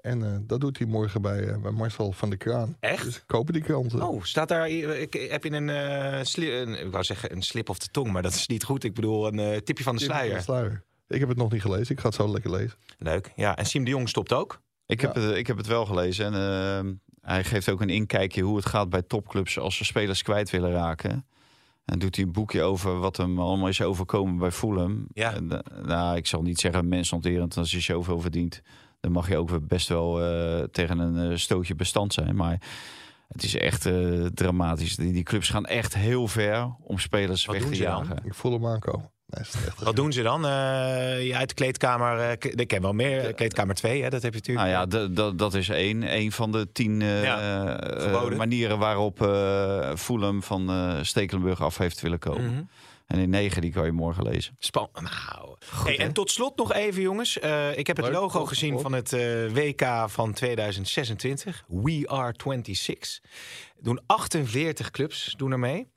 En 0.01 0.23
eh, 0.25 0.37
dat 0.43 0.61
doet 0.61 0.79
hij 0.79 0.87
morgen 0.87 1.23
bij, 1.23 1.49
eh, 1.49 1.59
bij 1.63 1.71
Marcel 1.71 2.13
van 2.13 2.29
der 2.29 2.39
Kraan. 2.39 2.77
Echt? 2.81 3.05
Dus 3.05 3.23
kopen 3.27 3.53
die 3.53 3.63
kranten. 3.63 4.03
Oh, 4.03 4.23
staat 4.23 4.49
daar... 4.49 4.69
Ik 4.69 5.13
heb 5.31 5.45
je 5.45 5.51
een, 5.53 5.69
eh, 5.69 6.23
sli- 6.25 6.53
een... 6.61 6.81
Ik 6.87 6.91
wou 6.93 7.05
zeggen 7.05 7.33
een 7.33 7.43
slip 7.43 7.69
of 7.69 7.79
de 7.79 7.89
tong, 7.91 8.13
maar 8.13 8.23
dat 8.23 8.33
is 8.35 8.47
niet 8.47 8.65
goed. 8.65 8.85
Ik 8.85 8.95
bedoel 8.95 9.27
een 9.27 9.39
eh, 9.39 9.57
tipje 9.57 9.85
van 9.85 9.95
de 9.95 10.01
Tip 10.01 10.11
van 10.11 10.19
sluier. 10.19 10.37
de 10.37 10.43
sluier. 10.43 10.83
Ik 11.09 11.21
heb 11.21 11.29
het 11.29 11.39
nog 11.39 11.53
niet 11.53 11.61
gelezen. 11.63 11.95
Ik 11.95 12.01
ga 12.01 12.07
het 12.07 12.15
zo 12.17 12.33
lekker 12.33 12.51
lezen. 12.51 12.79
Leuk. 12.99 13.33
Ja, 13.37 13.57
en 13.57 13.67
Siem 13.67 13.85
de 13.85 13.91
Jong 13.91 14.09
stopt 14.09 14.33
ook. 14.33 14.61
Ik, 14.87 15.01
heb, 15.01 15.15
het, 15.15 15.37
ik 15.37 15.47
heb 15.47 15.57
het 15.57 15.67
wel 15.67 15.87
gelezen. 15.87 16.35
En 16.35 16.35
eh, 16.35 16.93
hij 17.31 17.45
geeft 17.45 17.69
ook 17.69 17.81
een 17.81 17.89
inkijkje 17.89 18.43
hoe 18.43 18.57
het 18.57 18.67
gaat 18.67 18.89
bij 18.89 19.03
topclubs 19.03 19.59
als 19.59 19.77
ze 19.77 19.85
spelers 19.85 20.23
kwijt 20.23 20.51
willen 20.51 20.73
raken. 20.73 21.27
En 21.85 21.99
doet 21.99 22.17
hij 22.17 22.25
een 22.25 22.33
boekje 22.33 22.63
over 22.63 22.99
wat 22.99 23.17
hem 23.17 23.39
allemaal 23.39 23.69
is 23.69 23.83
overkomen 23.83 24.37
bij 24.39 24.51
Fulham. 24.51 25.07
Ja. 25.13 25.35
En, 25.35 25.63
eh, 25.63 25.83
nou, 25.85 26.17
ik 26.17 26.27
zal 26.27 26.43
niet 26.43 26.61
zeggen 26.61 26.89
mensonterend 26.89 27.57
als 27.57 27.71
je 27.71 27.81
zoveel 27.81 28.21
verdient. 28.21 28.63
Dan 29.05 29.13
mag 29.13 29.29
je 29.29 29.37
ook 29.37 29.69
best 29.69 29.89
wel 29.89 30.23
eh, 30.25 30.63
tegen 30.73 30.99
een 30.99 31.31
eh, 31.31 31.37
stootje 31.37 31.75
bestand 31.75 32.13
zijn. 32.13 32.37
Maar 32.37 32.61
het 33.29 33.43
is 33.43 33.57
echt 33.57 33.87
eh, 33.87 34.25
dramatisch. 34.35 34.97
Die, 34.97 35.13
die 35.13 35.23
clubs 35.23 35.49
gaan 35.49 35.67
echt 35.67 35.95
heel 35.95 36.29
ver 36.29 36.75
om 36.81 36.99
spelers 36.99 37.45
Wat 37.45 37.55
weg 37.55 37.65
te 37.65 37.71
dan? 37.71 37.79
jagen. 37.79 38.17
Ik 38.25 38.35
voel 38.35 38.53
hem 38.53 38.67
aankomen. 38.67 39.11
Nee, 39.27 39.45
Wat 39.83 39.97
doen 39.97 40.13
ze 40.13 40.23
dan? 40.23 40.45
Eh, 40.47 41.27
ja, 41.27 41.39
uit 41.39 41.49
de 41.49 41.55
kleedkamer. 41.55 42.19
eh, 42.19 42.51
ik 42.55 42.69
ken 42.69 42.83
wel 42.83 42.93
meer. 42.93 43.35
Kleedkamer 43.35 43.75
2, 43.75 44.03
hè, 44.03 44.11
dat 44.11 44.23
heb 44.23 44.35
je 44.35 44.39
natuurlijk. 44.39 44.67
Nou 44.69 45.09
ja, 45.09 45.33
dat 45.33 45.55
is 45.55 45.69
één, 45.69 46.03
één 46.03 46.33
van 46.33 46.53
de 46.53 46.73
tien 46.73 47.03
eh, 47.03 47.23
Ja, 47.23 47.79
eh, 47.81 48.37
manieren 48.37 48.79
waarop 48.79 49.23
eh 49.23 49.95
Fulham 49.97 50.43
van 50.43 50.71
eh 50.71 50.99
Stekelenburg 51.03 51.63
af 51.63 51.79
heeft 51.79 52.01
willen 52.01 52.19
komen. 52.19 52.51
Mhm. 52.53 52.63
En 53.07 53.19
in 53.19 53.31
negen, 53.31 53.63
die 53.63 53.73
kan 53.73 53.85
je 53.85 53.93
morgen 53.93 54.25
lezen. 54.25 54.57
Span 54.59 54.89
nou. 54.93 55.57
Hey, 55.85 55.99
en 55.99 56.13
tot 56.13 56.31
slot 56.31 56.57
nog 56.57 56.73
even, 56.73 57.03
jongens. 57.03 57.39
Eh, 57.39 57.79
ik 57.79 57.87
heb 57.87 57.97
het 57.97 58.07
Leuk, 58.07 58.15
logo 58.15 58.47
gezien 58.47 58.81
van 58.81 58.93
het 58.93 59.13
eh, 59.13 59.47
WK 59.53 60.11
van 60.11 60.33
2026. 60.33 61.65
We 61.69 62.03
are 62.07 62.35
26. 62.37 63.21
Doen 63.79 64.01
48 64.07 64.91
clubs 64.91 65.35
doen 65.37 65.53
er 65.53 65.59
mee. 65.59 65.93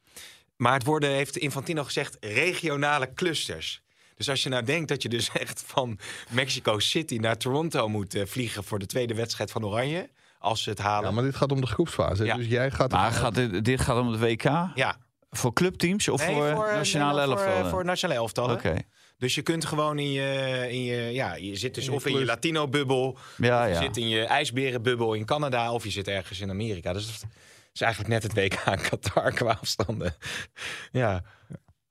Maar 0.55 0.74
het 0.74 0.84
worden, 0.84 1.10
heeft 1.10 1.38
Infantino 1.38 1.84
gezegd, 1.84 2.18
regionale 2.20 3.14
clusters. 3.14 3.82
Dus 4.16 4.30
als 4.30 4.43
je 4.43 4.49
nou 4.49 4.64
denkt 4.64 4.88
dat 4.88 5.01
je 5.01 5.10
dus 5.10 5.30
echt 5.43 5.64
van 5.66 5.99
Mexico 6.30 6.80
City 6.80 7.18
naar 7.18 7.38
Toronto 7.38 7.89
moet 7.89 8.16
eh, 8.16 8.26
vliegen 8.26 8.64
voor 8.64 8.80
de 8.80 8.86
tweede 8.86 9.14
wedstrijd 9.14 9.51
van 9.51 9.66
Oranje. 9.66 10.10
Als 10.39 10.64
ze 10.64 10.70
het 10.70 10.80
halen. 10.80 11.10
Ja, 11.10 11.16
maar 11.16 11.24
dit 11.24 11.36
gaat 11.36 11.51
om 11.51 11.62
de 11.62 11.68
groepsfase. 11.68 12.26
Ja. 12.26 12.36
Dus 12.36 12.47
jij 12.47 12.72
gaat... 12.72 12.91
Maar 12.91 13.12
gaat 13.12 13.36
dit, 13.36 13.66
dit 13.66 13.82
gaat 13.82 13.99
om 13.99 14.08
het 14.12 14.20
WK? 14.20 14.43
Ja, 14.76 14.97
Voor 15.30 15.53
clubteams 15.53 16.07
of 16.07 16.25
Nee, 16.25 16.36
voor, 16.36 16.55
nationale 16.55 17.28
nee, 17.28 17.38
voor? 17.38 17.69
Voor 17.69 17.86
nationale 17.86 18.19
elftallen. 18.19 18.55
Oké. 18.55 18.75
Dus 19.17 19.36
je 19.36 19.41
kunt 19.41 19.65
gewoon 19.65 19.99
in 19.99 20.11
je, 20.11 20.65
in 20.69 20.84
je 20.84 21.13
ja, 21.13 21.36
je 21.36 21.55
zit 21.55 21.75
dus 21.75 21.88
In 21.88 21.93
of 21.93 22.05
in 22.05 22.17
je. 22.17 22.25
Latino-bubbel, 22.25 23.17
Ja, 23.38 23.65
je 23.65 23.73
ja. 23.73 23.82
zit 23.82 23.97
in 23.97 24.07
je 24.09 24.25
ijsberenbubbel 24.25 25.13
in 25.13 25.25
Canada, 25.25 25.71
of 25.71 25.84
je 25.84 25.89
zit 25.89 26.07
ergens 26.07 26.39
in 26.39 26.49
Amerika. 26.49 26.93
Dus 26.93 27.05
het 27.05 27.25
is 27.73 27.82
eigenlijk 27.82 28.13
net 28.13 28.23
het 28.23 28.34
WK 28.34 28.65
in 28.65 28.89
Qatar 28.89 29.32
qua 29.32 29.57
afstanden. 29.61 30.15
ja, 30.91 31.23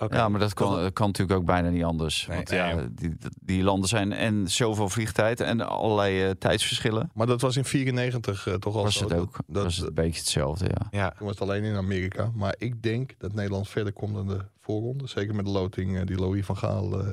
Ja, 0.09 0.29
maar 0.29 0.41
dat 0.41 0.55
kan, 0.55 0.81
dat 0.81 0.93
kan 0.93 1.07
natuurlijk 1.07 1.39
ook 1.39 1.47
bijna 1.47 1.69
niet 1.69 1.85
anders. 1.85 2.27
Nee, 2.27 2.37
Want 2.37 2.49
nee, 2.51 2.59
ja, 2.59 2.69
ja. 2.69 2.89
die, 2.93 3.17
die 3.41 3.63
landen 3.63 3.89
zijn 3.89 4.13
en 4.13 4.49
zoveel 4.51 4.89
vliegtijd 4.89 5.41
en 5.41 5.61
allerlei 5.61 6.25
eh, 6.25 6.31
tijdsverschillen. 6.31 7.11
Maar 7.15 7.27
dat 7.27 7.41
was 7.41 7.57
in 7.57 7.65
94 7.65 8.47
eh, 8.47 8.55
toch 8.55 8.75
al 8.77 8.83
Was 8.83 8.95
zo. 8.97 9.05
het 9.09 9.19
ook. 9.19 9.37
Dat, 9.47 9.63
was 9.65 9.77
het 9.77 9.87
een 9.87 9.95
beetje 9.95 10.19
hetzelfde, 10.21 10.65
ja. 10.65 10.87
ja. 10.91 11.09
Toen 11.11 11.27
was 11.27 11.39
het 11.39 11.49
alleen 11.49 11.65
in 11.65 11.77
Amerika. 11.77 12.31
Maar 12.35 12.55
ik 12.59 12.83
denk 12.83 13.15
dat 13.19 13.33
Nederland 13.33 13.69
verder 13.69 13.93
komt 13.93 14.15
dan 14.15 14.27
de 14.29 14.41
voorronde. 14.61 15.07
Zeker 15.07 15.35
met 15.35 15.45
de 15.45 15.51
loting 15.51 15.97
eh, 15.99 16.07
die 16.07 16.17
Louis 16.19 16.45
van 16.47 16.57
Gaal 16.57 17.01
eh, 17.01 17.09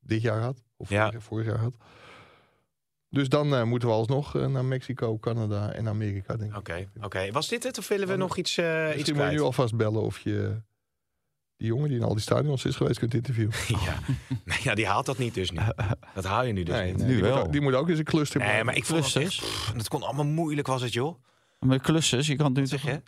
dit 0.00 0.22
jaar 0.22 0.40
had. 0.40 0.62
Of 0.76 0.88
Ja. 0.88 1.06
vorig, 1.06 1.22
vorig 1.24 1.46
jaar 1.46 1.58
had. 1.58 1.76
Dus 3.10 3.28
dan 3.28 3.68
moeten 3.68 3.88
we 3.88 3.94
alsnog 3.94 4.34
naar 4.34 4.64
Mexico, 4.64 5.18
Canada 5.18 5.72
en 5.72 5.88
Amerika, 5.88 6.36
denk 6.36 6.50
ik. 6.50 6.56
Oké, 6.58 6.88
oké. 7.02 7.30
Was 7.32 7.48
dit 7.48 7.62
het 7.62 7.78
of 7.78 7.88
willen 7.88 8.04
we 8.06 8.10
Dan- 8.10 8.20
nog 8.20 8.36
iets, 8.36 8.56
eh 8.58 8.86
iets 8.86 8.94
Misschien 8.96 9.16
moet 9.16 9.24
je 9.24 9.30
nu 9.30 9.40
alvast 9.40 9.76
bellen 9.76 10.02
of 10.02 10.18
je 10.18 10.60
die 11.58 11.66
jongen 11.66 11.88
die 11.88 11.98
in 11.98 12.04
al 12.04 12.12
die 12.12 12.22
stadions 12.22 12.64
is 12.64 12.76
geweest 12.76 12.98
kunt 12.98 13.14
interviewen. 13.14 13.54
ja. 13.86 13.98
Nee, 14.44 14.58
ja, 14.62 14.74
die 14.74 14.86
haalt 14.86 15.06
dat 15.06 15.18
niet 15.18 15.34
dus 15.34 15.50
nu. 15.50 15.58
Dat 16.14 16.24
haal 16.24 16.44
je 16.44 16.52
nu 16.52 16.62
dus 16.62 16.74
Nee, 16.74 16.86
niet. 16.92 16.96
nee, 17.02 17.06
die, 17.14 17.22
wel. 17.22 17.36
Moet, 17.36 17.44
ook- 17.46 17.52
die 17.52 17.60
moet 17.60 17.74
ook 17.74 17.88
eens 17.88 17.98
een 17.98 18.04
cluster 18.04 18.40
Nee, 18.40 18.64
maar 18.64 18.76
ik 18.76 18.84
vond 18.84 18.98
het 19.04 19.06
echt... 19.06 19.14
Clusters? 19.36 19.50
pff, 19.50 19.72
Het 19.72 19.88
kon 19.88 20.02
allemaal 20.02 20.24
moeilijk, 20.24 20.66
was 20.66 20.82
het, 20.82 20.92
joh. 20.92 21.22
Met 21.58 21.82
klussen, 21.82 22.24
je 22.24 22.36
kan 22.36 22.46
het 22.46 22.54
nu 22.56 22.66
Zeg 22.66 22.80
toch... 22.80 22.90
je? 22.90 23.02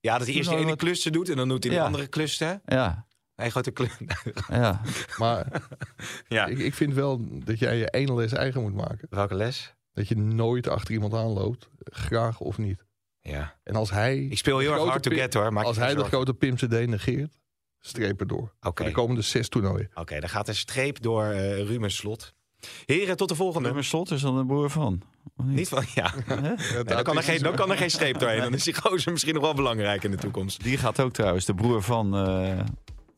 Ja, 0.00 0.18
dat 0.18 0.26
hij 0.26 0.36
eerst 0.36 0.48
die 0.48 0.58
nou 0.58 0.58
ene 0.60 0.68
wat- 0.68 0.78
cluster 0.78 1.12
doet 1.12 1.28
en 1.28 1.36
dan 1.36 1.48
doet 1.48 1.62
hij 1.64 1.72
de 1.72 1.78
Ja. 1.78 1.84
andere 1.84 2.08
cluster. 2.08 2.60
Ja, 2.66 3.06
Hij 3.34 3.50
gooit 3.50 3.64
de 3.64 3.72
cluster. 3.72 4.06
ja. 4.48 4.80
Maar 5.18 5.46
ja. 6.28 6.46
ik, 6.46 6.58
ik 6.58 6.74
vind 6.74 6.94
wel 6.94 7.20
dat 7.44 7.58
jij 7.58 7.76
je 7.76 7.88
ene 7.90 8.14
les 8.14 8.32
eigen 8.32 8.62
moet 8.62 8.74
maken. 8.74 9.06
Welke 9.10 9.34
les? 9.34 9.74
Dat 9.92 10.08
je 10.08 10.16
nooit 10.16 10.68
achter 10.68 10.94
iemand 10.94 11.14
aanloopt, 11.14 11.68
graag 11.78 12.40
of 12.40 12.58
niet. 12.58 12.84
Ja. 13.20 13.56
En 13.62 13.74
als 13.74 13.90
hij, 13.90 14.18
Ik 14.18 14.38
speel 14.38 14.58
heel 14.58 14.66
erg 14.68 14.76
grote 14.76 14.90
hard 14.90 15.02
to 15.02 15.10
get 15.10 15.34
hoor. 15.34 15.52
Maak 15.52 15.64
als 15.64 15.76
hij 15.76 15.94
de 15.94 16.04
grote 16.04 16.34
Pim 16.34 16.54
CD 16.54 16.86
negeert, 16.86 17.38
streep 17.80 18.20
erdoor. 18.20 18.54
Oké, 18.60 18.84
de 18.84 18.90
komende 18.90 19.22
zes 19.22 19.48
toernooien. 19.48 19.90
Oké, 19.94 20.20
dan 20.20 20.28
gaat 20.28 20.48
een 20.48 20.54
streep 20.54 21.02
door 21.02 21.24
eh 21.24 21.62
Ruben 21.62 21.90
Slot. 21.90 22.36
Heren, 22.84 23.16
tot 23.16 23.28
de 23.28 23.34
volgende. 23.34 23.66
Nummer 23.66 23.84
slot 23.84 24.10
is 24.10 24.20
dan 24.20 24.36
de 24.36 24.46
broer 24.46 24.70
van. 24.70 25.02
Niet? 25.36 25.56
Niet 25.56 25.68
van, 25.68 25.84
ja. 25.94 26.12
Nee, 26.40 26.84
dan, 26.84 27.02
kan 27.02 27.16
er 27.16 27.22
geen, 27.22 27.42
dan 27.42 27.54
kan 27.54 27.70
er 27.70 27.76
geen 27.76 27.90
streep 27.90 28.18
doorheen. 28.18 28.40
Dan 28.48 28.54
is 28.54 28.64
die 28.64 28.74
gozer 28.74 29.12
misschien 29.12 29.34
nog 29.34 29.42
wel 29.42 29.54
belangrijk 29.54 30.04
in 30.04 30.10
de 30.10 30.16
toekomst. 30.16 30.62
Die 30.62 30.78
gaat 30.78 31.00
ook 31.00 31.12
trouwens, 31.12 31.44
de 31.44 31.54
broer 31.54 31.82
van 31.82 32.16
eh, 32.16 32.58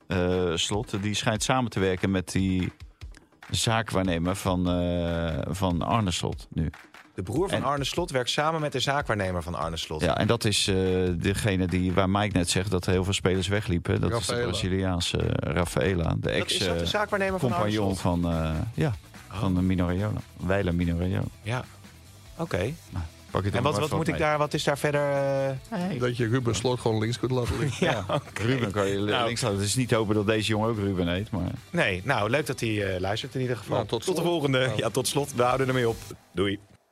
eh, 0.06 0.56
Slot, 0.56 1.02
die 1.02 1.14
schijnt 1.14 1.42
samen 1.42 1.70
te 1.70 1.80
werken 1.80 2.10
met 2.10 2.32
die 2.32 2.72
zaakwaarnemer 3.50 4.36
van, 4.36 4.70
eh, 4.70 5.38
van 5.48 5.82
Arne 5.82 6.10
Slot 6.10 6.46
nu. 6.50 6.70
De 7.14 7.22
broer 7.22 7.48
van 7.48 7.58
En- 7.58 7.64
Arne 7.64 7.84
Slot 7.84 8.10
werkt 8.10 8.30
samen 8.30 8.60
met 8.60 8.72
de 8.72 8.80
zaakwaarnemer 8.80 9.42
van 9.42 9.54
Arne 9.54 9.76
Slot. 9.76 10.00
Ja, 10.00 10.16
en 10.18 10.26
dat 10.26 10.44
is 10.44 10.66
eh, 10.68 10.76
degene 11.16 11.66
die, 11.66 11.92
waar 11.92 12.10
Mike 12.10 12.36
net 12.36 12.50
zegt 12.50 12.70
dat 12.70 12.86
er 12.86 12.92
heel 12.92 13.04
veel 13.04 13.12
spelers 13.12 13.48
wegliepen. 13.48 14.00
Dat 14.00 14.10
is 14.10 14.16
Rafaela. 14.16 14.42
de 14.42 14.48
Braziliaanse 14.48 15.18
eh, 15.18 15.52
Rafaela, 15.54 16.14
de 16.20 16.30
ex-compagnon 16.30 16.86
zaakwaarnemer 16.86 17.40
van 17.40 17.50
van, 17.96 18.32
eh 18.32 18.50
ja, 18.74 18.94
van 19.28 19.54
de. 19.54 20.10
Weiler. 20.36 20.74
Ja. 21.42 21.64
Oké. 22.36 22.72
Pak 23.30 23.44
je 23.44 23.50
En 23.50 23.62
wat, 23.62 23.78
wat 23.78 23.90
moet 23.92 24.08
ik 24.08 24.18
daar, 24.18 24.38
wat 24.38 24.54
is 24.54 24.64
daar 24.64 24.78
verder... 24.78 25.12
eh, 25.70 26.00
Dat 26.00 26.16
je 26.16 26.26
Ruben 26.28 26.54
Slot 26.54 26.80
gewoon 26.80 26.98
links 27.00 27.18
kunt 27.18 27.30
laten 27.30 27.58
liggen. 27.58 27.86
Ja. 27.90 28.04
Ruben 28.34 28.70
kan 28.72 28.86
je 28.86 28.98
Nou. 28.98 29.24
links 29.26 29.40
houden. 29.40 29.60
Het 29.62 29.70
is 29.70 29.76
niet 29.76 29.90
hopen 29.90 30.14
dat 30.14 30.26
deze 30.26 30.48
jongen 30.48 30.68
ook 30.68 30.78
Ruben 30.78 31.08
heet, 31.08 31.30
maar... 31.30 31.50
Nee, 31.70 32.00
nou, 32.04 32.30
leuk 32.30 32.46
dat 32.46 32.60
hij 32.60 32.94
eh, 32.94 33.00
luistert 33.00 33.34
in 33.34 33.40
ieder 33.40 33.56
geval. 33.56 33.74
Nou, 33.76 33.88
tot 33.88 34.04
tot 34.04 34.16
de 34.16 34.22
volgende. 34.22 34.58
Nou. 34.66 34.76
Ja, 34.78 34.88
tot 34.88 35.08
slot. 35.08 35.34
We 35.34 35.42
houden 35.42 35.68
ermee 35.68 35.88
op. 35.88 35.96
Doei. 36.32 36.58